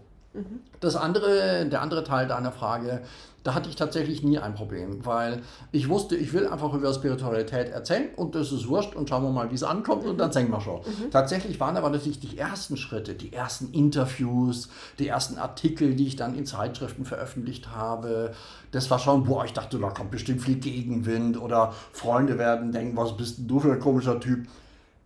Das 0.80 0.96
andere, 0.96 1.66
der 1.66 1.82
andere 1.82 2.04
Teil 2.04 2.28
deiner 2.28 2.52
Frage, 2.52 3.02
da 3.44 3.56
hatte 3.56 3.70
ich 3.70 3.76
tatsächlich 3.76 4.24
nie 4.24 4.38
ein 4.38 4.54
Problem, 4.54 5.04
weil 5.06 5.42
ich 5.72 5.90
wusste, 5.90 6.16
ich 6.16 6.32
will 6.32 6.48
einfach 6.48 6.74
über 6.74 6.94
Spiritualität 6.94 7.70
erzählen 7.70 8.10
und 8.16 8.36
das 8.36 8.52
ist 8.52 8.68
wurscht 8.68 8.96
und 8.96 9.10
schauen 9.10 9.24
wir 9.24 9.32
mal, 9.32 9.50
wie 9.50 9.56
es 9.56 9.64
ankommt 9.64 10.06
und 10.06 10.20
dann 10.20 10.32
singen 10.32 10.52
wir 10.52 10.62
schon. 10.62 10.82
Mhm. 10.82 11.12
Tatsächlich 11.12 11.60
waren 11.60 11.76
aber 11.76 11.90
natürlich 11.90 12.20
die 12.20 12.38
ersten 12.38 12.78
Schritte, 12.78 13.16
die 13.16 13.34
ersten 13.34 13.74
Interviews, 13.74 14.70
die 15.00 15.08
ersten 15.08 15.38
Artikel, 15.40 15.96
die 15.96 16.08
ich 16.08 16.16
dann 16.16 16.36
in 16.36 16.46
Zeitschriften 16.46 17.04
veröffentlicht 17.04 17.72
habe. 17.72 18.34
Das 18.72 18.92
war 18.92 19.00
schon, 19.00 19.24
boah, 19.24 19.44
ich 19.44 19.54
dachte, 19.54 19.80
da 19.80 19.90
kommt 19.90 20.12
bestimmt 20.12 20.42
viel 20.42 20.58
Gegenwind 20.58 21.42
oder 21.42 21.74
Freunde 21.94 22.38
werden 22.38 22.72
denken, 22.72 22.96
was 22.96 23.18
bist 23.18 23.40
du 23.40 23.60
für 23.60 23.74
ein 23.74 23.80
komischer 23.80 24.20
Typ. 24.20 24.48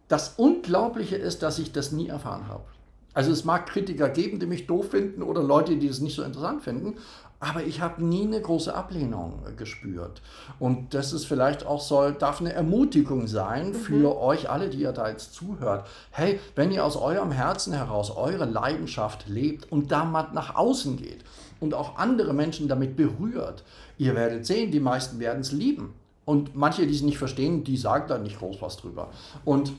Das 0.09 0.33
Unglaubliche 0.37 1.15
ist, 1.15 1.41
dass 1.41 1.57
ich 1.57 1.71
das 1.71 1.91
nie 1.91 2.09
erfahren 2.09 2.47
habe. 2.47 2.63
Also 3.15 3.31
es 3.31 3.45
mag 3.45 3.65
Kritiker 3.65 4.09
geben, 4.09 4.39
die 4.39 4.45
mich 4.45 4.67
doof 4.67 4.91
finden 4.91 5.23
oder 5.23 5.41
Leute, 5.41 5.77
die 5.77 5.87
es 5.87 6.01
nicht 6.01 6.15
so 6.15 6.21
interessant 6.21 6.61
finden, 6.61 6.95
aber 7.39 7.63
ich 7.63 7.81
habe 7.81 8.03
nie 8.03 8.23
eine 8.23 8.41
große 8.41 8.73
Ablehnung 8.73 9.39
äh, 9.47 9.53
gespürt. 9.53 10.21
Und 10.59 10.93
das 10.93 11.13
ist 11.13 11.25
vielleicht 11.25 11.65
auch 11.65 11.81
soll, 11.81 12.13
darf 12.13 12.39
eine 12.39 12.53
Ermutigung 12.53 13.27
sein 13.27 13.73
für 13.73 13.93
mhm. 13.93 14.17
euch 14.17 14.49
alle, 14.49 14.69
die 14.69 14.79
ihr 14.79 14.91
da 14.91 15.09
jetzt 15.09 15.33
zuhört. 15.33 15.87
Hey, 16.11 16.39
wenn 16.55 16.71
ihr 16.71 16.85
aus 16.85 16.95
eurem 16.95 17.31
Herzen 17.31 17.73
heraus 17.73 18.11
eure 18.15 18.45
Leidenschaft 18.45 19.27
lebt 19.27 19.71
und 19.71 19.91
da 19.91 20.05
mal 20.05 20.29
nach 20.33 20.55
außen 20.55 20.97
geht 20.97 21.23
und 21.59 21.73
auch 21.73 21.97
andere 21.97 22.33
Menschen 22.33 22.67
damit 22.67 22.95
berührt, 22.95 23.63
ihr 23.97 24.15
werdet 24.15 24.45
sehen, 24.45 24.71
die 24.71 24.79
meisten 24.79 25.19
werden 25.19 25.41
es 25.41 25.51
lieben. 25.51 25.93
Und 26.25 26.55
manche, 26.55 26.87
die 26.87 26.95
es 26.95 27.03
nicht 27.03 27.19
verstehen, 27.19 27.63
die 27.63 27.77
sagen 27.77 28.05
da 28.07 28.17
nicht 28.17 28.39
groß 28.39 28.61
was 28.61 28.77
drüber. 28.77 29.09
Und 29.43 29.73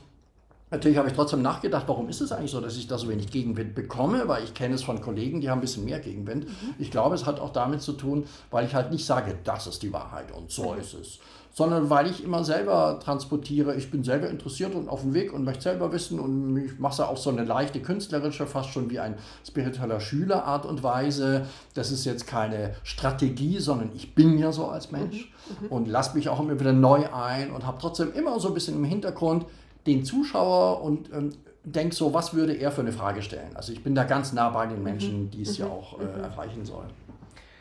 Natürlich 0.69 0.97
habe 0.97 1.07
ich 1.07 1.13
trotzdem 1.13 1.41
nachgedacht, 1.41 1.85
warum 1.87 2.09
ist 2.09 2.19
es 2.19 2.33
eigentlich 2.33 2.51
so, 2.51 2.59
dass 2.59 2.75
ich 2.75 2.87
da 2.87 2.97
so 2.97 3.07
wenig 3.07 3.31
Gegenwind 3.31 3.73
bekomme, 3.73 4.27
weil 4.27 4.43
ich 4.43 4.53
kenne 4.53 4.75
es 4.75 4.83
von 4.83 4.99
Kollegen, 4.99 5.39
die 5.39 5.49
haben 5.49 5.59
ein 5.59 5.61
bisschen 5.61 5.85
mehr 5.85 5.99
Gegenwind. 5.99 6.45
Mhm. 6.45 6.73
Ich 6.77 6.91
glaube, 6.91 7.15
es 7.15 7.25
hat 7.25 7.39
auch 7.39 7.51
damit 7.51 7.81
zu 7.81 7.93
tun, 7.93 8.25
weil 8.51 8.65
ich 8.65 8.75
halt 8.75 8.91
nicht 8.91 9.05
sage, 9.05 9.37
das 9.45 9.67
ist 9.67 9.81
die 9.81 9.93
Wahrheit 9.93 10.33
und 10.33 10.51
so 10.51 10.73
mhm. 10.73 10.79
ist 10.81 10.93
es, 10.93 11.19
sondern 11.53 11.89
weil 11.89 12.07
ich 12.07 12.21
immer 12.21 12.43
selber 12.43 12.99
transportiere, 13.01 13.75
ich 13.75 13.89
bin 13.89 14.03
selber 14.03 14.29
interessiert 14.29 14.75
und 14.75 14.89
auf 14.89 15.03
dem 15.03 15.13
Weg 15.13 15.31
und 15.31 15.45
möchte 15.45 15.63
selber 15.63 15.93
wissen 15.93 16.19
und 16.19 16.57
ich 16.57 16.77
mache 16.79 16.93
es 16.95 16.99
auch 16.99 17.15
so 17.15 17.29
eine 17.29 17.45
leichte 17.45 17.79
künstlerische, 17.79 18.45
fast 18.45 18.71
schon 18.71 18.89
wie 18.89 18.99
ein 18.99 19.15
spiritueller 19.47 20.01
Schüler 20.01 20.43
Art 20.43 20.65
und 20.65 20.83
Weise. 20.83 21.45
Das 21.75 21.91
ist 21.91 22.03
jetzt 22.03 22.27
keine 22.27 22.75
Strategie, 22.83 23.59
sondern 23.59 23.91
ich 23.95 24.15
bin 24.15 24.37
ja 24.37 24.51
so 24.51 24.67
als 24.67 24.91
Mensch 24.91 25.31
mhm. 25.61 25.67
mhm. 25.67 25.71
und 25.71 25.87
lasse 25.87 26.17
mich 26.17 26.27
auch 26.27 26.41
immer 26.41 26.59
wieder 26.59 26.73
neu 26.73 27.05
ein 27.09 27.51
und 27.51 27.65
habe 27.65 27.77
trotzdem 27.79 28.11
immer 28.11 28.37
so 28.41 28.49
ein 28.49 28.53
bisschen 28.53 28.75
im 28.75 28.83
Hintergrund, 28.83 29.45
den 29.87 30.03
Zuschauer 30.03 30.81
und 30.81 31.11
ähm, 31.11 31.31
denke 31.63 31.95
so, 31.95 32.13
was 32.13 32.33
würde 32.33 32.53
er 32.53 32.71
für 32.71 32.81
eine 32.81 32.91
Frage 32.91 33.21
stellen? 33.21 33.55
Also 33.55 33.73
ich 33.73 33.83
bin 33.83 33.95
da 33.95 34.03
ganz 34.03 34.33
nah 34.33 34.49
bei 34.49 34.67
den 34.67 34.83
Menschen, 34.83 35.23
mhm. 35.23 35.31
die 35.31 35.41
es 35.41 35.57
mhm. 35.57 35.65
ja 35.65 35.71
auch 35.71 35.99
äh, 35.99 36.03
mhm. 36.03 36.23
erreichen 36.23 36.65
sollen. 36.65 36.89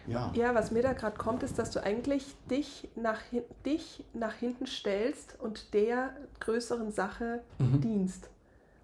Ja. 0.09 0.31
ja, 0.35 0.55
was 0.55 0.71
mir 0.71 0.83
da 0.83 0.93
gerade 0.93 1.17
kommt, 1.17 1.43
ist, 1.43 1.59
dass 1.59 1.73
du 1.73 1.83
eigentlich 1.83 2.25
dich 2.49 2.89
nach, 2.95 3.19
dich 3.65 4.05
nach 4.15 4.35
hinten 4.35 4.67
stellst 4.67 5.37
und 5.41 5.75
der 5.75 6.11
größeren 6.39 6.93
Sache 6.93 7.41
mhm. 7.59 7.81
dienst. 7.81 8.31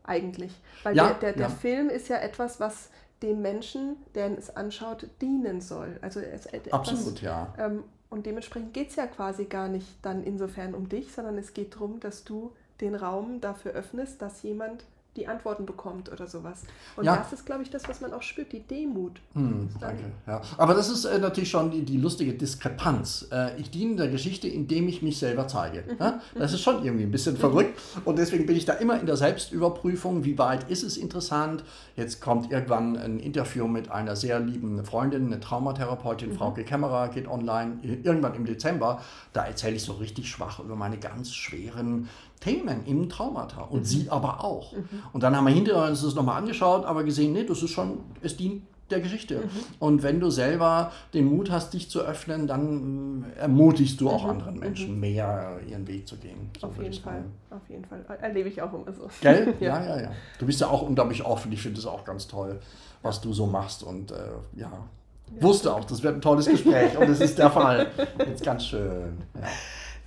Eigentlich. 0.02 0.52
Weil 0.82 0.96
ja, 0.96 1.10
der, 1.10 1.14
der, 1.14 1.32
der 1.34 1.42
ja. 1.42 1.48
Film 1.48 1.88
ist 1.90 2.08
ja 2.08 2.16
etwas, 2.16 2.58
was 2.58 2.90
dem 3.22 3.40
Menschen, 3.40 3.96
der 4.16 4.36
es 4.36 4.56
anschaut, 4.56 5.06
dienen 5.20 5.60
soll. 5.60 5.96
Also 6.02 6.18
es, 6.18 6.46
etwas, 6.46 6.72
Absolut, 6.72 7.22
ja. 7.22 7.54
Ähm, 7.56 7.84
und 8.10 8.26
dementsprechend 8.26 8.74
geht 8.74 8.90
es 8.90 8.96
ja 8.96 9.06
quasi 9.06 9.44
gar 9.44 9.68
nicht 9.68 9.86
dann 10.02 10.24
insofern 10.24 10.74
um 10.74 10.88
dich, 10.88 11.12
sondern 11.12 11.38
es 11.38 11.54
geht 11.54 11.74
darum, 11.74 12.00
dass 12.00 12.24
du 12.24 12.52
den 12.82 12.94
Raum 12.94 13.40
dafür 13.40 13.72
öffnest, 13.72 14.20
dass 14.20 14.42
jemand 14.42 14.84
die 15.16 15.26
Antworten 15.26 15.66
bekommt 15.66 16.10
oder 16.10 16.26
sowas. 16.26 16.62
Und 16.96 17.04
ja. 17.04 17.16
das 17.16 17.34
ist, 17.34 17.44
glaube 17.44 17.62
ich, 17.62 17.70
das, 17.70 17.86
was 17.86 18.00
man 18.00 18.14
auch 18.14 18.22
spürt, 18.22 18.50
die 18.52 18.60
Demut. 18.60 19.20
Hm, 19.34 19.68
danke. 19.78 20.04
Ja. 20.26 20.40
Aber 20.56 20.72
das 20.72 20.88
ist 20.88 21.04
äh, 21.04 21.18
natürlich 21.18 21.50
schon 21.50 21.70
die, 21.70 21.82
die 21.82 21.98
lustige 21.98 22.32
Diskrepanz. 22.32 23.28
Äh, 23.30 23.60
ich 23.60 23.70
diene 23.70 23.96
der 23.96 24.08
Geschichte, 24.08 24.48
indem 24.48 24.88
ich 24.88 25.02
mich 25.02 25.18
selber 25.18 25.46
zeige. 25.48 25.82
Mhm. 25.82 25.96
Ja? 26.00 26.20
Das 26.34 26.54
ist 26.54 26.62
schon 26.62 26.82
irgendwie 26.82 27.04
ein 27.04 27.10
bisschen 27.10 27.36
verrückt. 27.36 27.78
Und 28.06 28.18
deswegen 28.18 28.46
bin 28.46 28.56
ich 28.56 28.64
da 28.64 28.72
immer 28.74 28.98
in 28.98 29.04
der 29.04 29.16
Selbstüberprüfung, 29.16 30.24
wie 30.24 30.38
weit 30.38 30.70
ist 30.70 30.82
es 30.82 30.96
interessant. 30.96 31.62
Jetzt 31.94 32.22
kommt 32.22 32.50
irgendwann 32.50 32.96
ein 32.96 33.18
Interview 33.20 33.68
mit 33.68 33.90
einer 33.90 34.16
sehr 34.16 34.40
lieben 34.40 34.82
Freundin, 34.82 35.26
eine 35.26 35.40
Traumatherapeutin, 35.40 36.30
mhm. 36.30 36.36
Frauke 36.36 36.64
Kämmerer, 36.64 37.08
geht 37.08 37.28
online, 37.28 37.80
irgendwann 37.82 38.34
im 38.34 38.46
Dezember. 38.46 39.02
Da 39.34 39.44
erzähle 39.44 39.76
ich 39.76 39.82
so 39.82 39.92
richtig 39.92 40.30
schwach 40.30 40.58
über 40.58 40.74
meine 40.74 40.96
ganz 40.96 41.34
schweren 41.34 42.08
Themen 42.42 42.84
im 42.86 43.08
Traumata 43.08 43.62
und 43.62 43.80
mhm. 43.80 43.84
sie 43.84 44.10
aber 44.10 44.44
auch. 44.44 44.72
Mhm. 44.72 44.88
Und 45.12 45.22
dann 45.22 45.36
haben 45.36 45.46
wir 45.46 45.52
hinterher 45.52 45.88
uns 45.88 46.02
das 46.02 46.14
nochmal 46.14 46.38
angeschaut, 46.38 46.84
aber 46.84 47.04
gesehen, 47.04 47.32
nee, 47.32 47.44
das 47.44 47.62
ist 47.62 47.70
schon, 47.70 48.00
es 48.20 48.36
dient 48.36 48.62
der 48.90 49.00
Geschichte. 49.00 49.38
Mhm. 49.38 49.50
Und 49.78 50.02
wenn 50.02 50.20
du 50.20 50.30
selber 50.30 50.92
den 51.14 51.24
Mut 51.24 51.50
hast, 51.50 51.72
dich 51.72 51.88
zu 51.88 52.00
öffnen, 52.00 52.46
dann 52.46 53.24
äh, 53.36 53.40
ermutigst 53.40 54.00
du 54.00 54.10
auch 54.10 54.24
mhm. 54.24 54.30
anderen 54.30 54.58
Menschen 54.58 54.94
mhm. 54.94 55.00
mehr 55.00 55.60
ihren 55.68 55.86
Weg 55.86 56.06
zu 56.06 56.16
gehen. 56.16 56.50
So 56.60 56.66
auf 56.66 56.82
jeden 56.82 56.92
Fall, 56.92 57.24
auf 57.50 57.68
jeden 57.68 57.84
Fall. 57.84 58.04
Erlebe 58.20 58.48
ich 58.48 58.60
auch 58.60 58.72
immer 58.72 58.92
so. 58.92 59.08
Gell? 59.20 59.54
ja. 59.60 59.80
ja, 59.80 59.96
ja, 59.96 60.02
ja. 60.02 60.12
Du 60.38 60.46
bist 60.46 60.60
ja 60.60 60.68
auch 60.68 60.82
unglaublich 60.82 61.24
offen. 61.24 61.50
Ich 61.52 61.62
finde 61.62 61.78
es 61.78 61.86
auch 61.86 62.04
ganz 62.04 62.26
toll, 62.26 62.60
was 63.02 63.20
du 63.20 63.32
so 63.32 63.46
machst 63.46 63.82
und 63.82 64.10
äh, 64.10 64.16
ja. 64.56 64.70
ja. 64.70 64.84
Wusste 65.40 65.74
auch, 65.74 65.84
das 65.84 66.02
wird 66.02 66.16
ein 66.16 66.20
tolles 66.20 66.46
Gespräch 66.46 66.96
und 66.98 67.08
es 67.08 67.20
ist 67.20 67.38
der 67.38 67.50
Fall. 67.50 67.86
Jetzt 68.18 68.44
ganz 68.44 68.66
schön. 68.66 69.22
Ja. 69.34 69.46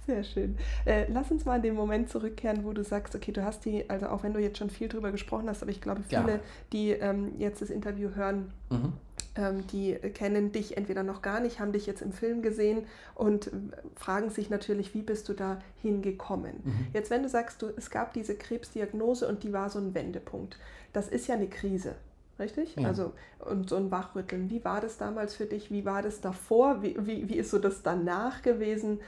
Sehr 0.06 0.24
schön. 0.24 0.58
Äh, 0.86 1.06
lass 1.12 1.32
uns 1.32 1.46
mal 1.46 1.58
in 1.58 1.62
den 1.64 1.76
Moment 1.76 2.10
zurückkehren, 2.10 2.64
wo 2.64 2.74
du 2.74 2.84
sagst, 2.84 3.16
okay, 3.16 3.32
du 3.32 3.44
hast 3.44 3.66
die, 3.66 3.90
also 3.90 4.08
auch 4.08 4.24
wenn 4.24 4.34
du 4.34 4.40
jetzt 4.40 4.58
schon 4.58 4.70
viel 4.70 4.88
drüber 4.88 5.12
gesprochen 5.12 5.50
hast, 5.50 5.62
aber 5.62 5.72
ich 5.72 5.82
glaube, 5.82 6.04
viele, 6.08 6.34
ja. 6.34 6.40
die 6.72 6.92
ähm, 6.92 7.34
jetzt 7.38 7.62
das 7.62 7.70
Interview 7.70 8.10
hören, 8.14 8.52
mhm. 8.70 8.94
ähm, 9.36 9.68
die 9.68 9.94
kennen 9.94 10.52
dich 10.52 10.78
entweder 10.78 11.04
noch 11.04 11.22
gar 11.22 11.40
nicht, 11.40 11.60
haben 11.60 11.72
dich 11.72 11.88
jetzt 11.88 12.02
im 12.02 12.12
Film 12.12 12.42
gesehen 12.42 12.86
und 13.16 13.50
fragen 13.96 14.30
sich 14.30 14.50
natürlich, 14.50 14.94
wie 14.94 15.02
bist 15.02 15.28
du 15.28 15.34
da 15.34 15.60
hingekommen? 15.82 16.62
Mhm. 16.64 16.88
Jetzt, 16.94 17.10
wenn 17.10 17.24
du 17.24 17.30
sagst, 17.30 17.62
du, 17.62 17.68
es 17.76 17.90
gab 17.90 18.14
diese 18.14 18.36
Krebsdiagnose 18.36 19.28
und 19.28 19.44
die 19.44 19.54
war 19.54 19.70
so 19.70 19.80
ein 19.80 19.96
Wendepunkt, 19.96 20.58
das 20.94 21.08
ist 21.08 21.28
ja 21.28 21.36
eine 21.36 21.48
Krise. 21.48 21.96
Richtig? 22.38 22.76
Ja. 22.76 22.88
Also, 22.88 23.14
und 23.40 23.70
so 23.70 23.78
ein 23.78 23.92
Wachrütteln. 23.92 24.50
Wie 24.50 24.64
war 24.66 24.82
das 24.82 24.98
damals 24.98 25.36
für 25.36 25.46
dich? 25.46 25.72
Wie 25.72 25.86
war 25.86 26.02
das 26.02 26.20
davor? 26.20 26.82
Wie, 26.82 26.96
wie, 27.00 27.30
wie 27.30 27.36
ist 27.36 27.52
so 27.52 27.60
das 27.60 27.82
danach 27.82 28.42
gewesen? 28.42 29.00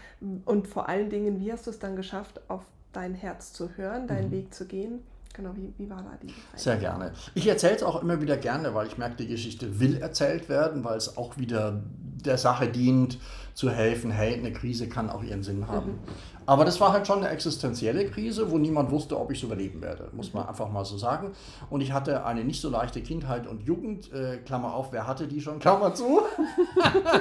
Und 0.46 0.68
vor 0.68 0.88
allen 0.88 1.10
Dingen, 1.10 1.40
wie 1.42 1.52
hast 1.52 1.68
du 1.68 1.72
es 1.72 1.80
dann 1.80 1.96
geschafft, 1.96 2.40
auf 2.48 2.63
dein 2.94 3.13
Herz 3.13 3.52
zu 3.52 3.76
hören, 3.76 4.08
deinen 4.08 4.28
mhm. 4.28 4.32
Weg 4.32 4.54
zu 4.54 4.66
gehen? 4.66 5.02
Genau, 5.34 5.52
wie, 5.56 5.74
wie 5.78 5.90
war 5.90 6.02
da 6.02 6.18
die 6.22 6.28
Zeit? 6.28 6.60
Sehr 6.60 6.78
gerne. 6.78 7.12
Ich 7.36 7.48
erzähle 7.48 7.76
es 7.76 7.84
auch 7.84 8.02
immer 8.02 8.22
wieder 8.22 8.38
gerne, 8.38 8.74
weil 8.74 8.88
ich 8.88 8.98
merke, 8.98 9.18
die 9.18 9.28
Geschichte 9.28 9.80
will 9.80 9.98
erzählt 9.98 10.50
werden, 10.50 10.84
weil 10.84 10.98
es 10.98 11.16
auch 11.18 11.38
wieder 11.38 11.84
der 12.26 12.38
Sache 12.38 12.68
dient, 12.68 13.20
zu 13.58 13.72
helfen, 13.72 14.12
hey, 14.12 14.36
eine 14.36 14.54
Krise 14.54 14.88
kann 14.88 15.10
auch 15.10 15.24
ihren 15.24 15.41
Sinn 15.41 15.67
haben. 15.67 15.93
Mhm. 15.93 16.00
Aber 16.46 16.63
das 16.63 16.80
war 16.80 16.93
halt 16.93 17.08
schon 17.08 17.17
eine 17.17 17.30
existenzielle 17.30 18.06
Krise, 18.06 18.52
wo 18.52 18.60
niemand 18.60 18.91
wusste, 18.91 19.20
ob 19.20 19.32
ich 19.32 19.39
es 19.39 19.43
überleben 19.43 19.82
werde, 19.82 20.10
muss 20.13 20.32
man 20.32 20.48
einfach 20.48 20.70
mal 20.70 20.86
so 20.86 20.96
sagen. 20.96 21.32
Und 21.72 21.82
ich 21.82 21.91
hatte 21.91 22.24
eine 22.24 22.43
nicht 22.43 22.62
so 22.62 22.70
leichte 22.70 23.02
Kindheit 23.02 23.48
und 23.48 23.63
Jugend, 23.63 24.13
äh, 24.13 24.38
Klammer 24.46 24.76
auf, 24.76 24.91
wer 24.91 25.08
hatte 25.08 25.28
die 25.28 25.41
schon, 25.41 25.58
Klammer 25.58 25.96
zu. 25.96 26.22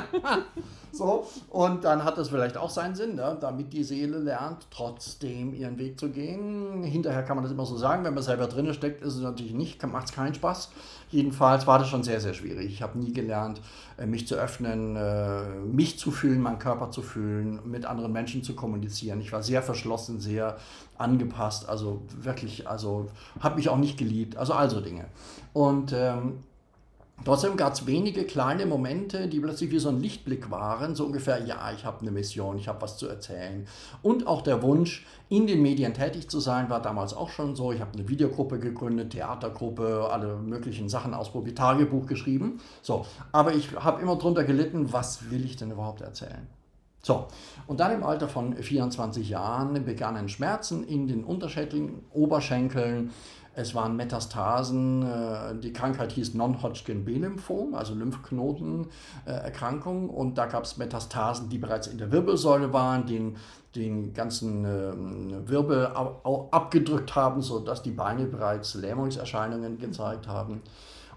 so, 0.92 1.26
und 1.48 1.84
dann 1.84 2.04
hat 2.04 2.18
das 2.18 2.28
vielleicht 2.28 2.58
auch 2.58 2.70
seinen 2.70 2.94
Sinn, 2.94 3.14
ne? 3.14 3.38
damit 3.40 3.72
die 3.72 3.82
Seele 3.82 4.18
lernt, 4.18 4.66
trotzdem 4.70 5.54
ihren 5.54 5.78
Weg 5.78 5.98
zu 5.98 6.10
gehen. 6.10 6.82
Hinterher 6.82 7.22
kann 7.22 7.38
man 7.38 7.44
das 7.44 7.52
immer 7.52 7.64
so 7.64 7.78
sagen, 7.78 8.04
wenn 8.04 8.12
man 8.12 8.22
selber 8.22 8.46
drin 8.46 8.74
steckt, 8.74 9.02
ist 9.02 9.14
es 9.14 9.22
natürlich 9.22 9.54
nicht, 9.54 9.84
macht 9.86 10.08
es 10.08 10.12
keinen 10.12 10.34
Spaß. 10.34 10.70
Jedenfalls 11.10 11.66
war 11.66 11.78
das 11.78 11.88
schon 11.88 12.02
sehr, 12.02 12.20
sehr 12.20 12.34
schwierig. 12.34 12.66
Ich 12.72 12.82
habe 12.82 12.98
nie 12.98 13.12
gelernt, 13.12 13.60
äh, 13.96 14.06
mich 14.06 14.26
zu 14.26 14.34
öffnen, 14.34 14.96
äh, 14.96 15.48
mich 15.60 15.98
zu 15.98 16.10
fühlen, 16.10 16.40
meinen 16.40 16.58
Körper 16.58 16.90
zu 16.90 17.02
fühlen, 17.02 17.60
mit 17.64 17.84
anderen 17.86 18.12
Menschen 18.12 18.42
zu 18.42 18.54
kommunizieren. 18.54 19.20
Ich 19.20 19.32
war 19.32 19.42
sehr 19.42 19.62
verschlossen, 19.62 20.20
sehr 20.20 20.56
angepasst, 20.98 21.68
also 21.68 22.02
wirklich, 22.20 22.68
also 22.68 23.08
habe 23.40 23.56
mich 23.56 23.68
auch 23.68 23.78
nicht 23.78 23.98
geliebt, 23.98 24.36
also 24.36 24.54
also 24.54 24.80
Dinge. 24.80 25.04
Und 25.52 25.92
ähm, 25.92 26.42
Trotzdem 27.24 27.56
gab 27.56 27.72
es 27.72 27.86
wenige 27.86 28.24
kleine 28.24 28.66
Momente, 28.66 29.26
die 29.26 29.40
plötzlich 29.40 29.70
wie 29.70 29.78
so 29.78 29.88
ein 29.88 30.00
Lichtblick 30.00 30.50
waren, 30.50 30.94
so 30.94 31.06
ungefähr, 31.06 31.44
ja, 31.44 31.72
ich 31.74 31.84
habe 31.84 32.02
eine 32.02 32.12
Mission, 32.12 32.56
ich 32.58 32.68
habe 32.68 32.82
was 32.82 32.98
zu 32.98 33.08
erzählen. 33.08 33.66
Und 34.02 34.26
auch 34.26 34.42
der 34.42 34.62
Wunsch, 34.62 35.04
in 35.28 35.46
den 35.46 35.60
Medien 35.60 35.92
tätig 35.92 36.28
zu 36.28 36.38
sein, 36.38 36.70
war 36.70 36.80
damals 36.80 37.14
auch 37.14 37.30
schon 37.30 37.56
so. 37.56 37.72
Ich 37.72 37.80
habe 37.80 37.94
eine 37.94 38.08
Videogruppe 38.08 38.60
gegründet, 38.60 39.10
Theatergruppe, 39.10 40.08
alle 40.12 40.36
möglichen 40.36 40.88
Sachen 40.88 41.14
ausprobiert, 41.14 41.58
Tagebuch 41.58 42.06
geschrieben. 42.06 42.60
So, 42.82 43.06
aber 43.32 43.54
ich 43.54 43.74
habe 43.74 44.00
immer 44.02 44.16
drunter 44.16 44.44
gelitten, 44.44 44.92
was 44.92 45.30
will 45.30 45.44
ich 45.44 45.56
denn 45.56 45.72
überhaupt 45.72 46.02
erzählen? 46.02 46.46
So, 47.06 47.28
und 47.68 47.78
dann 47.78 47.92
im 47.92 48.02
Alter 48.02 48.28
von 48.28 48.56
24 48.56 49.28
Jahren 49.28 49.84
begannen 49.84 50.28
Schmerzen 50.28 50.82
in 50.82 51.06
den 51.06 51.22
Unterschenkeln, 51.22 52.02
Oberschenkeln, 52.12 53.12
es 53.58 53.74
waren 53.74 53.96
Metastasen, 53.96 55.02
äh, 55.02 55.54
die 55.58 55.72
Krankheit 55.72 56.12
hieß 56.12 56.34
Non-Hodgkin-B-Lymphom, 56.34 57.74
also 57.74 57.94
Lymphknotenerkrankung. 57.94 60.10
Und 60.10 60.36
da 60.36 60.44
gab 60.44 60.64
es 60.64 60.76
Metastasen, 60.76 61.48
die 61.48 61.56
bereits 61.56 61.86
in 61.86 61.96
der 61.96 62.12
Wirbelsäule 62.12 62.74
waren, 62.74 63.06
den, 63.06 63.38
den 63.74 64.12
ganzen 64.12 64.66
ähm, 64.66 65.48
Wirbel 65.48 65.86
abgedrückt 65.86 67.14
haben, 67.14 67.40
sodass 67.40 67.82
die 67.82 67.92
Beine 67.92 68.26
bereits 68.26 68.74
Lähmungserscheinungen 68.74 69.78
gezeigt 69.78 70.28
haben. 70.28 70.60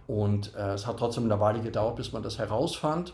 Und 0.08 0.56
äh, 0.56 0.76
es 0.76 0.88
hat 0.88 0.98
trotzdem 0.98 1.26
eine 1.26 1.42
Weile 1.42 1.60
gedauert, 1.60 1.98
bis 1.98 2.14
man 2.14 2.24
das 2.24 2.40
herausfand 2.40 3.14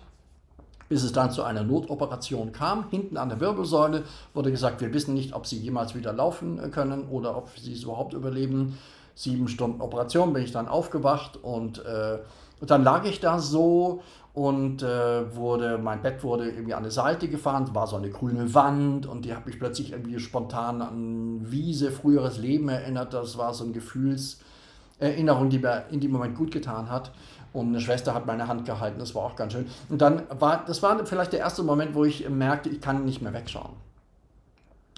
bis 0.87 1.01
es 1.01 1.13
dann 1.13 1.31
zu 1.31 1.41
einer 1.41 1.63
Notoperation 1.63 2.51
kam. 2.51 2.91
Hinten 2.91 3.17
an 3.17 3.29
der 3.29 3.39
Wirbelsäule 3.39 4.03
wurde 4.35 4.51
gesagt, 4.51 4.81
wir 4.81 4.93
wissen 4.93 5.15
nicht, 5.15 5.33
ob 5.33 5.47
sie 5.47 5.57
jemals 5.57 5.95
wieder 5.95 6.13
laufen 6.13 6.69
können 6.69 7.07
oder 7.07 7.35
ob 7.35 7.49
sie 7.57 7.73
es 7.73 7.81
überhaupt 7.81 8.13
überleben 8.13 8.77
sieben 9.15 9.47
Stunden 9.47 9.81
Operation 9.81 10.33
bin 10.33 10.43
ich 10.43 10.51
dann 10.51 10.67
aufgewacht 10.67 11.37
und 11.41 11.83
äh, 11.85 12.19
dann 12.61 12.83
lag 12.83 13.05
ich 13.05 13.19
da 13.19 13.39
so 13.39 14.01
und 14.33 14.83
äh, 14.83 15.35
wurde, 15.35 15.77
mein 15.77 16.01
Bett 16.01 16.23
wurde 16.23 16.49
irgendwie 16.49 16.73
an 16.73 16.83
die 16.83 16.91
Seite 16.91 17.29
gefahren, 17.29 17.73
war 17.73 17.87
so 17.87 17.95
eine 17.95 18.09
grüne 18.09 18.53
Wand 18.53 19.05
und 19.05 19.23
die 19.23 19.33
hat 19.33 19.45
mich 19.45 19.57
plötzlich 19.57 19.93
irgendwie 19.93 20.19
spontan 20.19 20.81
an 20.81 21.39
Wiese, 21.49 21.91
früheres 21.91 22.37
Leben 22.37 22.67
erinnert. 22.67 23.13
Das 23.13 23.37
war 23.37 23.53
so 23.53 23.63
eine 23.63 23.71
Gefühlserinnerung, 23.71 25.49
die 25.49 25.59
mir 25.59 25.85
in 25.89 26.01
dem 26.01 26.11
Moment 26.11 26.35
gut 26.35 26.51
getan 26.51 26.89
hat. 26.89 27.11
Und 27.53 27.69
eine 27.69 27.79
Schwester 27.79 28.13
hat 28.13 28.25
meine 28.25 28.49
Hand 28.49 28.65
gehalten, 28.65 28.99
das 28.99 29.15
war 29.15 29.23
auch 29.23 29.37
ganz 29.37 29.53
schön. 29.53 29.67
Und 29.87 30.01
dann 30.01 30.23
war, 30.29 30.65
das 30.67 30.83
war 30.83 31.05
vielleicht 31.05 31.31
der 31.31 31.39
erste 31.39 31.63
Moment, 31.63 31.95
wo 31.95 32.03
ich 32.03 32.27
merkte, 32.29 32.67
ich 32.67 32.81
kann 32.81 33.05
nicht 33.05 33.21
mehr 33.21 33.31
wegschauen 33.33 33.71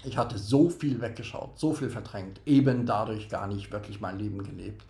ich 0.04 0.16
hatte 0.16 0.38
so 0.38 0.70
viel 0.70 1.00
weggeschaut, 1.00 1.58
so 1.58 1.72
viel 1.72 1.90
verdrängt, 1.90 2.40
eben 2.46 2.86
dadurch 2.86 3.28
gar 3.28 3.46
nicht 3.46 3.72
wirklich 3.72 4.00
mein 4.00 4.18
Leben 4.18 4.42
gelebt. 4.42 4.84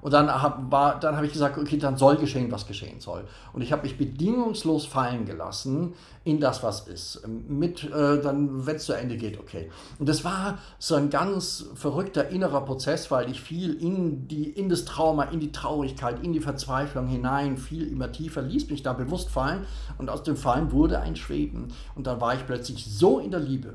Und 0.00 0.12
dann 0.12 0.30
habe 0.30 0.76
hab 0.76 1.24
ich 1.24 1.32
gesagt, 1.32 1.58
okay, 1.58 1.76
dann 1.76 1.96
soll 1.96 2.16
geschehen, 2.16 2.52
was 2.52 2.66
geschehen 2.66 3.00
soll. 3.00 3.24
Und 3.52 3.62
ich 3.62 3.72
habe 3.72 3.82
mich 3.82 3.98
bedingungslos 3.98 4.86
fallen 4.86 5.24
gelassen 5.24 5.94
in 6.24 6.40
das, 6.40 6.62
was 6.62 6.86
ist. 6.86 7.26
Mit, 7.26 7.84
äh, 7.84 8.20
dann, 8.20 8.66
wenn 8.66 8.76
es 8.76 8.84
zu 8.84 8.92
Ende 8.92 9.16
geht, 9.16 9.40
okay. 9.40 9.70
Und 9.98 10.08
das 10.08 10.24
war 10.24 10.58
so 10.78 10.94
ein 10.94 11.10
ganz 11.10 11.66
verrückter 11.74 12.28
innerer 12.28 12.64
Prozess, 12.64 13.10
weil 13.10 13.30
ich 13.30 13.40
viel 13.40 13.74
in, 13.74 14.28
die, 14.28 14.50
in 14.50 14.68
das 14.68 14.84
Trauma, 14.84 15.24
in 15.24 15.40
die 15.40 15.52
Traurigkeit, 15.52 16.22
in 16.22 16.32
die 16.32 16.40
Verzweiflung 16.40 17.08
hinein, 17.08 17.56
viel 17.56 17.90
immer 17.90 18.12
tiefer, 18.12 18.42
ließ 18.42 18.70
mich 18.70 18.82
da 18.82 18.92
bewusst 18.92 19.30
fallen. 19.30 19.66
Und 19.98 20.10
aus 20.10 20.22
dem 20.22 20.36
Fallen 20.36 20.70
wurde 20.70 21.00
ein 21.00 21.16
Schweben. 21.16 21.72
Und 21.96 22.06
dann 22.06 22.20
war 22.20 22.34
ich 22.34 22.46
plötzlich 22.46 22.86
so 22.86 23.18
in 23.18 23.32
der 23.32 23.40
Liebe 23.40 23.74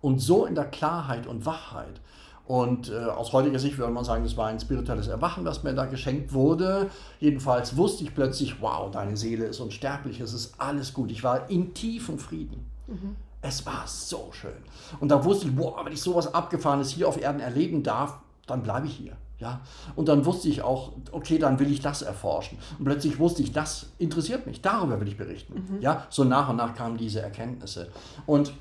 und 0.00 0.20
so 0.20 0.46
in 0.46 0.54
der 0.54 0.66
Klarheit 0.66 1.26
und 1.26 1.46
Wachheit. 1.46 2.00
Und 2.46 2.90
äh, 2.90 3.04
aus 3.04 3.32
heutiger 3.32 3.60
Sicht 3.60 3.78
würde 3.78 3.92
man 3.92 4.04
sagen, 4.04 4.24
das 4.24 4.36
war 4.36 4.48
ein 4.48 4.58
spirituelles 4.58 5.06
Erwachen, 5.06 5.44
das 5.44 5.62
mir 5.62 5.72
da 5.72 5.86
geschenkt 5.86 6.32
wurde. 6.32 6.90
Jedenfalls 7.20 7.76
wusste 7.76 8.02
ich 8.02 8.12
plötzlich, 8.12 8.60
wow, 8.60 8.90
deine 8.90 9.16
Seele 9.16 9.44
ist 9.44 9.60
unsterblich, 9.60 10.18
es 10.18 10.32
ist 10.32 10.54
alles 10.58 10.92
gut. 10.92 11.12
Ich 11.12 11.22
war 11.22 11.48
in 11.48 11.74
tiefem 11.74 12.18
Frieden. 12.18 12.66
Mhm. 12.88 13.14
Es 13.40 13.64
war 13.66 13.84
so 13.86 14.30
schön. 14.32 14.50
Und 14.98 15.10
da 15.10 15.24
wusste 15.24 15.46
ich, 15.46 15.56
wow, 15.56 15.76
wenn 15.84 15.92
ich 15.92 16.02
sowas 16.02 16.34
Abgefahrenes 16.34 16.90
hier 16.90 17.06
auf 17.06 17.20
Erden 17.20 17.40
erleben 17.40 17.84
darf, 17.84 18.18
dann 18.48 18.64
bleibe 18.64 18.88
ich 18.88 18.94
hier. 18.94 19.16
Ja? 19.38 19.60
Und 19.96 20.08
dann 20.08 20.24
wusste 20.26 20.48
ich 20.48 20.62
auch, 20.62 20.92
okay, 21.12 21.38
dann 21.38 21.58
will 21.58 21.70
ich 21.70 21.80
das 21.80 22.02
erforschen. 22.02 22.58
Und 22.78 22.84
plötzlich 22.84 23.18
wusste 23.18 23.42
ich, 23.42 23.52
das 23.52 23.86
interessiert 23.98 24.46
mich, 24.46 24.60
darüber 24.60 25.00
will 25.00 25.08
ich 25.08 25.16
berichten. 25.16 25.54
Mhm. 25.54 25.80
Ja? 25.82 26.06
So 26.10 26.24
nach 26.24 26.48
und 26.48 26.56
nach 26.56 26.74
kamen 26.74 26.96
diese 26.96 27.20
Erkenntnisse. 27.20 27.90
Und 28.26 28.52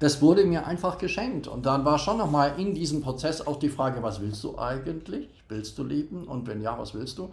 das 0.00 0.20
wurde 0.20 0.44
mir 0.44 0.66
einfach 0.66 0.98
geschenkt. 0.98 1.46
Und 1.46 1.66
dann 1.66 1.84
war 1.84 1.98
schon 1.98 2.18
nochmal 2.18 2.54
in 2.58 2.74
diesem 2.74 3.00
Prozess 3.02 3.46
auch 3.46 3.58
die 3.58 3.68
Frage, 3.68 4.02
was 4.02 4.20
willst 4.20 4.42
du 4.42 4.58
eigentlich? 4.58 5.28
Willst 5.48 5.78
du 5.78 5.84
leben? 5.84 6.24
Und 6.24 6.48
wenn 6.48 6.60
ja, 6.60 6.76
was 6.78 6.94
willst 6.94 7.18
du? 7.18 7.24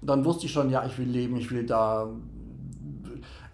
Und 0.00 0.08
dann 0.08 0.24
wusste 0.24 0.46
ich 0.46 0.52
schon, 0.52 0.70
ja, 0.70 0.84
ich 0.84 0.98
will 0.98 1.08
leben, 1.08 1.36
ich 1.36 1.50
will 1.50 1.64
da 1.64 2.08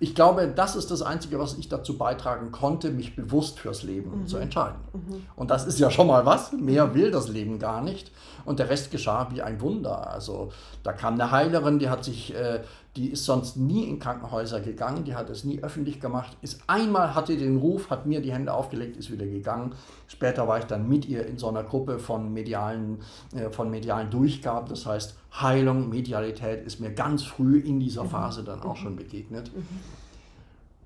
ich 0.03 0.15
glaube, 0.15 0.49
das 0.49 0.77
ist 0.77 0.91
das 0.91 1.03
Einzige, 1.03 1.39
was 1.39 1.59
ich 1.59 1.69
dazu 1.69 1.99
beitragen 1.99 2.51
konnte, 2.51 2.91
mich 2.91 3.15
bewusst 3.15 3.61
fürs 3.61 3.83
Leben 3.83 4.23
mhm. 4.23 4.27
zu 4.27 4.39
entscheiden. 4.39 4.79
Mhm. 4.95 5.27
Und 5.37 5.51
das 5.51 5.67
ist 5.67 5.79
ja 5.79 5.91
schon 5.91 6.07
mal 6.07 6.25
was. 6.25 6.53
Mehr 6.53 6.95
will 6.95 7.11
das 7.11 7.29
Leben 7.29 7.59
gar 7.59 7.83
nicht. 7.83 8.11
Und 8.47 8.59
der 8.59 8.71
Rest 8.71 8.91
geschah 8.91 9.29
wie 9.31 9.43
ein 9.43 9.61
Wunder. 9.61 10.11
Also 10.11 10.53
da 10.83 10.95
kam 10.95 11.15
eine 11.15 11.31
Heilerin, 11.31 11.79
die 11.79 11.91
hat 11.91 12.03
sich, 12.05 12.35
äh, 12.35 12.61
die 12.97 13.11
ist 13.11 13.25
sonst 13.25 13.57
nie 13.57 13.85
in 13.85 14.01
Krankenhäuser 14.01 14.61
gegangen, 14.61 15.05
die 15.05 15.15
hat 15.15 15.31
es 15.31 15.45
nie 15.45 15.63
öffentlich 15.63 16.01
gemacht. 16.01 16.37
Ist 16.43 16.61
einmal 16.67 17.15
hatte 17.15 17.37
den 17.37 17.59
Ruf, 17.59 17.89
hat 17.89 18.07
mir 18.07 18.21
die 18.21 18.33
Hände 18.33 18.53
aufgelegt, 18.53 18.97
ist 18.97 19.13
wieder 19.13 19.27
gegangen. 19.27 19.75
Später 20.09 20.49
war 20.49 20.59
ich 20.59 20.65
dann 20.65 20.89
mit 20.89 21.07
ihr 21.07 21.25
in 21.27 21.39
so 21.39 21.49
einer 21.49 21.63
Gruppe 21.63 22.01
von 22.01 22.33
medialen, 22.33 22.99
äh, 23.33 23.51
von 23.51 23.71
medialen 23.71 24.11
Durchgaben. 24.11 24.69
Das 24.69 24.87
heißt, 24.87 25.17
Heilung, 25.41 25.89
Medialität 25.89 26.67
ist 26.67 26.81
mir 26.81 26.91
ganz 26.91 27.23
früh 27.23 27.61
in 27.61 27.79
dieser 27.79 28.05
mhm. 28.05 28.11
Phase 28.11 28.43
dann 28.43 28.63
auch 28.63 28.77
schon 28.77 28.97
begegnet. 28.97 29.55
Mhm. 29.55 29.67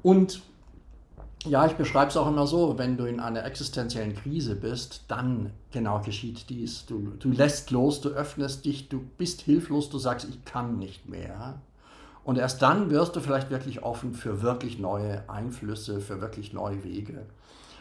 Und 0.03 0.43
ja, 1.47 1.67
ich 1.67 1.75
beschreibe 1.75 2.11
es 2.11 2.17
auch 2.17 2.27
immer 2.27 2.47
so, 2.47 2.79
wenn 2.79 2.97
du 2.99 3.05
in 3.05 3.21
einer 3.21 3.45
existenziellen 3.45 4.15
Krise 4.15 4.57
bist, 4.57 5.05
dann 5.09 5.51
genau 5.73 6.01
geschieht 6.01 6.49
dies. 6.49 6.85
Du, 6.87 7.13
du 7.19 7.31
lässt 7.31 7.71
los, 7.71 8.01
du 8.01 8.11
öffnest 8.11 8.65
dich, 8.65 8.89
du 8.89 9.01
bist 9.19 9.43
hilflos, 9.43 9.91
du 9.91 9.99
sagst, 9.99 10.27
ich 10.29 10.45
kann 10.45 10.79
nicht 10.79 11.09
mehr. 11.09 11.61
Und 12.25 12.39
erst 12.39 12.63
dann 12.63 12.91
wirst 12.91 13.17
du 13.17 13.21
vielleicht 13.21 13.51
wirklich 13.51 13.83
offen 13.83 14.15
für 14.15 14.43
wirklich 14.43 14.79
neue 14.79 15.29
Einflüsse, 15.29 16.01
für 16.01 16.21
wirklich 16.21 16.53
neue 16.53 16.83
Wege. 16.83 17.27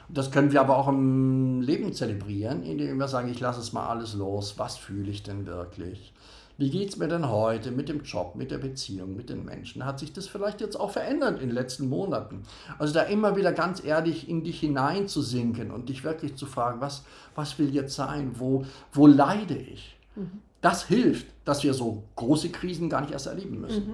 Das 0.09 0.31
können 0.31 0.51
wir 0.51 0.59
aber 0.59 0.77
auch 0.77 0.89
im 0.89 1.61
Leben 1.61 1.93
zelebrieren, 1.93 2.63
indem 2.63 2.97
wir 2.97 3.07
sagen, 3.07 3.29
ich 3.29 3.39
lasse 3.39 3.61
es 3.61 3.71
mal 3.71 3.87
alles 3.87 4.13
los. 4.13 4.55
Was 4.57 4.77
fühle 4.77 5.09
ich 5.09 5.23
denn 5.23 5.45
wirklich? 5.45 6.13
Wie 6.57 6.69
geht 6.69 6.89
es 6.89 6.97
mir 6.97 7.07
denn 7.07 7.29
heute 7.29 7.71
mit 7.71 7.89
dem 7.89 8.03
Job, 8.03 8.35
mit 8.35 8.51
der 8.51 8.59
Beziehung, 8.59 9.15
mit 9.15 9.29
den 9.29 9.43
Menschen? 9.43 9.85
Hat 9.85 9.99
sich 9.99 10.13
das 10.13 10.27
vielleicht 10.27 10.61
jetzt 10.61 10.79
auch 10.79 10.91
verändert 10.91 11.41
in 11.41 11.47
den 11.47 11.55
letzten 11.55 11.89
Monaten? 11.89 12.43
Also 12.77 12.93
da 12.93 13.01
immer 13.01 13.35
wieder 13.35 13.53
ganz 13.53 13.83
ehrlich 13.83 14.29
in 14.29 14.43
dich 14.43 14.59
hineinzusinken 14.59 15.71
und 15.71 15.89
dich 15.89 16.03
wirklich 16.03 16.35
zu 16.35 16.45
fragen, 16.45 16.79
was, 16.79 17.05
was 17.33 17.57
will 17.57 17.73
jetzt 17.73 17.95
sein? 17.95 18.33
Wo, 18.35 18.65
wo 18.91 19.07
leide 19.07 19.55
ich? 19.55 19.97
Mhm. 20.15 20.41
Das 20.63 20.85
hilft, 20.87 21.27
dass 21.45 21.63
wir 21.63 21.73
so 21.73 22.03
große 22.15 22.49
Krisen 22.49 22.89
gar 22.89 23.01
nicht 23.01 23.11
erst 23.11 23.27
erleben 23.27 23.59
müssen. 23.59 23.87
Mhm. 23.87 23.93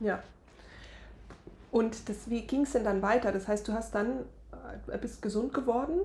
Ja. 0.00 0.12
ja. 0.12 0.22
Und 1.72 2.08
das, 2.08 2.30
wie 2.30 2.42
ging 2.42 2.62
es 2.62 2.72
denn 2.72 2.84
dann 2.84 3.02
weiter? 3.02 3.32
Das 3.32 3.48
heißt, 3.48 3.66
du 3.66 3.72
hast 3.72 3.94
dann, 3.94 4.20
äh, 4.86 4.96
bist 4.96 5.20
gesund 5.20 5.52
geworden 5.52 6.00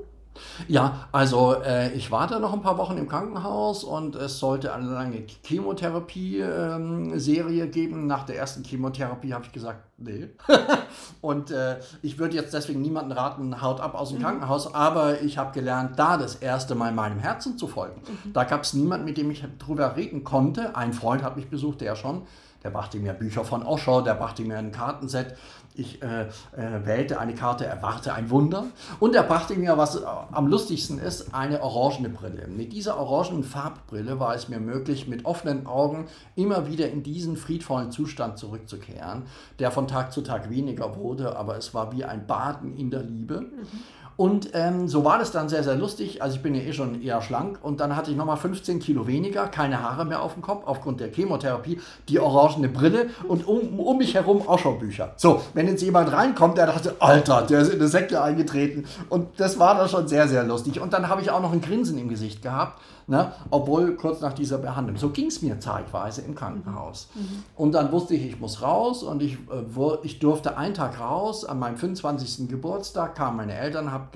ja, 0.67 1.07
also 1.11 1.55
äh, 1.61 1.91
ich 1.93 2.11
war 2.11 2.27
da 2.27 2.39
noch 2.39 2.53
ein 2.53 2.61
paar 2.61 2.77
Wochen 2.77 2.97
im 2.97 3.07
Krankenhaus 3.07 3.83
und 3.83 4.15
es 4.15 4.39
sollte 4.39 4.73
eine 4.73 4.89
lange 4.89 5.25
Chemotherapie-Serie 5.43 7.63
ähm, 7.63 7.71
geben. 7.71 8.07
Nach 8.07 8.23
der 8.23 8.37
ersten 8.37 8.63
Chemotherapie 8.63 9.33
habe 9.33 9.45
ich 9.45 9.51
gesagt, 9.51 9.83
nee. 9.97 10.29
und 11.21 11.51
äh, 11.51 11.79
ich 12.01 12.17
würde 12.17 12.35
jetzt 12.35 12.53
deswegen 12.53 12.81
niemanden 12.81 13.11
raten, 13.11 13.61
haut 13.61 13.79
ab 13.79 13.95
aus 13.95 14.09
dem 14.09 14.19
mhm. 14.19 14.23
Krankenhaus, 14.23 14.73
aber 14.73 15.21
ich 15.21 15.37
habe 15.37 15.53
gelernt, 15.53 15.97
da 15.97 16.17
das 16.17 16.35
erste 16.35 16.75
Mal 16.75 16.91
meinem 16.91 17.19
Herzen 17.19 17.57
zu 17.57 17.67
folgen. 17.67 18.01
Mhm. 18.25 18.33
Da 18.33 18.43
gab 18.43 18.63
es 18.63 18.73
niemanden, 18.73 19.05
mit 19.05 19.17
dem 19.17 19.31
ich 19.31 19.43
drüber 19.59 19.95
reden 19.95 20.23
konnte. 20.23 20.75
Ein 20.75 20.93
Freund 20.93 21.23
hat 21.23 21.35
mich 21.35 21.49
besucht, 21.49 21.81
der 21.81 21.95
schon. 21.95 22.23
Der 22.63 22.69
brachte 22.69 22.97
mir 22.97 23.13
Bücher 23.13 23.43
von 23.43 23.63
Osho, 23.63 24.01
der 24.01 24.13
brachte 24.13 24.43
mir 24.43 24.57
ein 24.57 24.71
Kartenset 24.71 25.35
ich 25.75 26.01
äh, 26.01 26.23
äh, 26.23 26.86
wählte 26.86 27.19
eine 27.19 27.33
Karte, 27.33 27.65
erwarte 27.65 28.13
ein 28.13 28.29
Wunder. 28.29 28.65
Und 28.99 29.15
er 29.15 29.23
brachte 29.23 29.55
mir, 29.55 29.77
was 29.77 29.95
äh, 29.95 30.05
am 30.31 30.47
lustigsten 30.47 30.99
ist, 30.99 31.33
eine 31.33 31.62
orangene 31.62 32.09
Brille. 32.09 32.47
Mit 32.47 32.73
dieser 32.73 32.97
orangenen 32.97 33.43
Farbbrille 33.43 34.19
war 34.19 34.36
es 34.36 34.49
mir 34.49 34.59
möglich, 34.59 35.07
mit 35.07 35.25
offenen 35.25 35.65
Augen 35.65 36.07
immer 36.36 36.67
wieder 36.67 36.89
in 36.89 37.03
diesen 37.03 37.38
friedvollen 37.38 37.91
Zustand 37.91 38.38
zurückzukehren, 38.38 39.23
der 39.59 39.71
von 39.71 39.88
Tag 39.88 40.12
zu 40.12 40.21
Tag 40.21 40.49
weniger 40.49 40.95
wurde, 40.95 41.36
aber 41.36 41.57
es 41.57 41.73
war 41.73 41.91
wie 41.91 42.05
ein 42.05 42.27
Baden 42.27 42.77
in 42.77 42.91
der 42.91 43.03
Liebe. 43.03 43.41
Mhm. 43.41 43.67
Und 44.15 44.49
ähm, 44.54 44.88
so 44.88 45.04
war 45.04 45.17
das 45.17 45.32
dann 45.32 45.49
sehr, 45.49 45.63
sehr 45.63 45.76
lustig. 45.76 46.21
Also 46.21 46.36
ich 46.36 46.43
bin 46.43 46.54
ja 46.56 46.62
eh 46.62 46.73
schon 46.73 47.02
eher 47.02 47.21
schlank 47.21 47.60
und 47.62 47.80
dann 47.80 47.95
hatte 47.95 48.12
ich 48.12 48.17
nochmal 48.17 48.38
15 48.38 48.80
Kilo 48.80 49.08
weniger, 49.08 49.47
keine 49.47 49.82
Haare 49.82 50.06
mehr 50.06 50.21
auf 50.21 50.34
dem 50.34 50.41
Kopf 50.41 50.63
aufgrund 50.65 50.99
der 50.99 51.12
Chemotherapie, 51.12 51.80
die 52.10 52.19
orangene 52.19 52.69
Brille 52.69 53.08
und 53.28 53.47
um, 53.47 53.80
um 53.80 53.97
mich 53.97 54.13
herum 54.13 54.47
Ausschau-Bücher. 54.47 55.13
So, 55.17 55.41
wenn 55.54 55.67
jetzt 55.67 55.82
jemand 55.82 56.12
reinkommt, 56.12 56.58
der 56.58 56.67
dachte, 56.67 56.95
Alter, 56.99 57.43
der 57.43 57.62
ist 57.62 57.69
in 57.69 57.80
eine 57.80 57.88
Sekte 57.88 58.21
eingetreten. 58.21 58.86
Und 59.10 59.39
das 59.39 59.60
war 59.60 59.76
dann 59.76 59.89
schon 59.89 60.08
sehr, 60.08 60.28
sehr 60.28 60.43
lustig. 60.43 60.80
Und 60.80 60.93
dann 60.93 61.10
habe 61.10 61.21
ich 61.21 61.32
auch 61.32 61.41
noch 61.41 61.52
ein 61.52 61.62
Grinsen 61.62 61.97
im 61.97 62.10
Gesicht 62.10 62.41
gehabt 62.41 62.80
Ne? 63.07 63.31
Obwohl 63.49 63.95
kurz 63.95 64.21
nach 64.21 64.33
dieser 64.33 64.57
Behandlung. 64.57 64.97
So 64.97 65.09
ging 65.09 65.27
es 65.27 65.41
mir 65.41 65.59
zeitweise 65.59 66.21
im 66.21 66.35
Krankenhaus. 66.35 67.09
Mhm. 67.13 67.21
mhm. 67.21 67.43
Und 67.55 67.71
dann 67.73 67.91
wusste 67.91 68.15
ich, 68.15 68.25
ich 68.25 68.39
muss 68.39 68.61
raus 68.61 69.03
und 69.03 69.21
ich, 69.21 69.33
äh, 69.33 69.97
ich 70.03 70.19
durfte 70.19 70.57
einen 70.57 70.73
Tag 70.73 70.99
raus. 70.99 71.45
An 71.45 71.59
meinem 71.59 71.77
25. 71.77 72.47
Geburtstag 72.47 73.15
kamen 73.15 73.37
meine 73.37 73.53
Eltern, 73.53 73.91
habe 73.91 74.07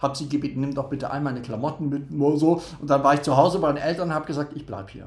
hab 0.00 0.16
sie 0.16 0.28
gebeten, 0.28 0.60
nimm 0.60 0.74
doch 0.74 0.88
bitte 0.88 1.10
all 1.10 1.20
meine 1.20 1.42
Klamotten 1.42 1.88
mit, 1.88 2.10
nur 2.10 2.38
so. 2.38 2.62
Und 2.80 2.90
dann 2.90 3.02
war 3.04 3.14
ich 3.14 3.22
zu 3.22 3.36
Hause 3.36 3.58
bei 3.58 3.72
den 3.72 3.82
Eltern 3.82 4.08
und 4.08 4.14
habe 4.14 4.26
gesagt, 4.26 4.52
ich 4.56 4.66
bleibe 4.66 4.90
hier. 4.90 5.06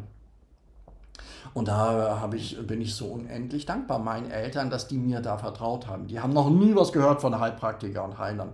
Und 1.55 1.69
da 1.69 2.19
habe 2.19 2.35
ich, 2.35 2.57
bin 2.67 2.81
ich 2.81 2.95
so 2.95 3.05
unendlich 3.05 3.65
dankbar 3.65 3.97
meinen 3.97 4.29
Eltern, 4.29 4.69
dass 4.69 4.89
die 4.89 4.97
mir 4.97 5.21
da 5.21 5.37
vertraut 5.37 5.87
haben. 5.87 6.05
Die 6.07 6.19
haben 6.19 6.33
noch 6.33 6.49
nie 6.49 6.75
was 6.75 6.91
gehört 6.91 7.21
von 7.21 7.39
Heilpraktiker 7.39 8.03
und 8.03 8.17
Heilern. 8.17 8.49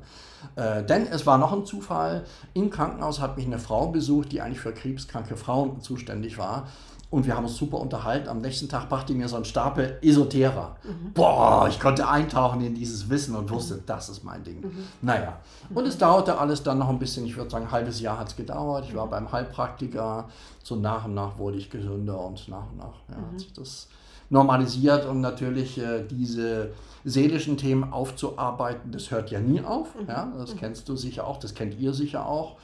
Äh, 0.56 0.84
denn 0.84 1.08
es 1.08 1.26
war 1.26 1.40
noch 1.40 1.52
ein 1.52 1.66
Zufall. 1.66 2.26
Im 2.54 2.70
Krankenhaus 2.70 3.20
hat 3.20 3.38
mich 3.38 3.48
eine 3.48 3.58
Frau 3.58 3.88
besucht, 3.88 4.32
die 4.32 4.40
eigentlich 4.40 4.60
für 4.60 4.72
krebskranke 4.72 5.36
Frauen 5.36 5.82
zuständig 5.82 6.38
war. 6.38 6.68
Und 7.12 7.26
wir 7.26 7.36
haben 7.36 7.44
uns 7.44 7.58
super 7.58 7.78
unterhalten. 7.78 8.30
Am 8.30 8.40
nächsten 8.40 8.70
Tag 8.70 8.88
brachte 8.88 9.14
mir 9.14 9.28
so 9.28 9.36
ein 9.36 9.44
Stapel 9.44 10.00
Esoterer. 10.02 10.78
Mhm. 10.82 11.12
Boah, 11.14 11.68
ich 11.70 11.78
konnte 11.78 12.08
eintauchen 12.08 12.62
in 12.62 12.74
dieses 12.74 13.10
Wissen 13.10 13.36
und 13.36 13.52
wusste, 13.52 13.76
mhm. 13.76 13.84
das 13.86 14.08
ist 14.08 14.24
mein 14.24 14.46
Ding. 14.46 14.62
Mhm. 14.62 14.86
Naja, 15.02 15.38
und 15.74 15.86
es 15.86 15.98
dauerte 15.98 16.38
alles 16.38 16.64
dann 16.64 16.80
noch 16.80 16.88
ein 16.88 17.00
bisschen, 17.00 17.26
ich 17.26 17.36
würde 17.36 17.50
sagen, 17.50 17.66
ein 17.66 17.72
halbes 17.72 18.00
Jahr 18.00 18.18
hat 18.18 18.30
es 18.30 18.38
gedauert. 18.38 18.86
Ich 18.88 18.96
war 18.96 19.08
mhm. 19.08 19.12
beim 19.12 19.32
Heilpraktiker. 19.32 20.30
So 20.64 20.78
nach 20.78 21.04
und 21.04 21.14
nach 21.14 21.38
wurde 21.38 21.58
ich 21.58 21.70
gesünder 21.70 22.18
und 22.24 22.48
nach 22.48 22.72
und 22.72 22.78
nach 22.78 22.96
ja, 23.10 23.18
hat 23.18 23.34
mhm. 23.34 23.40
sich 23.40 23.52
das 23.52 23.90
normalisiert. 24.30 25.06
Und 25.06 25.20
natürlich 25.20 25.78
äh, 25.80 26.06
diese 26.10 26.72
seelischen 27.04 27.58
Themen 27.58 27.92
aufzuarbeiten, 27.92 28.94
das 28.94 29.12
hört 29.12 29.32
ja 29.32 29.42
nie 29.42 29.62
auf. 29.62 29.90
Ja, 30.08 30.32
das 30.38 30.56
kennst 30.56 30.88
du 30.88 30.96
sicher 30.96 31.28
auch, 31.28 31.40
das 31.40 31.56
kennt 31.56 31.78
ihr 31.78 31.94
sicher 31.94 32.26
auch. 32.26 32.56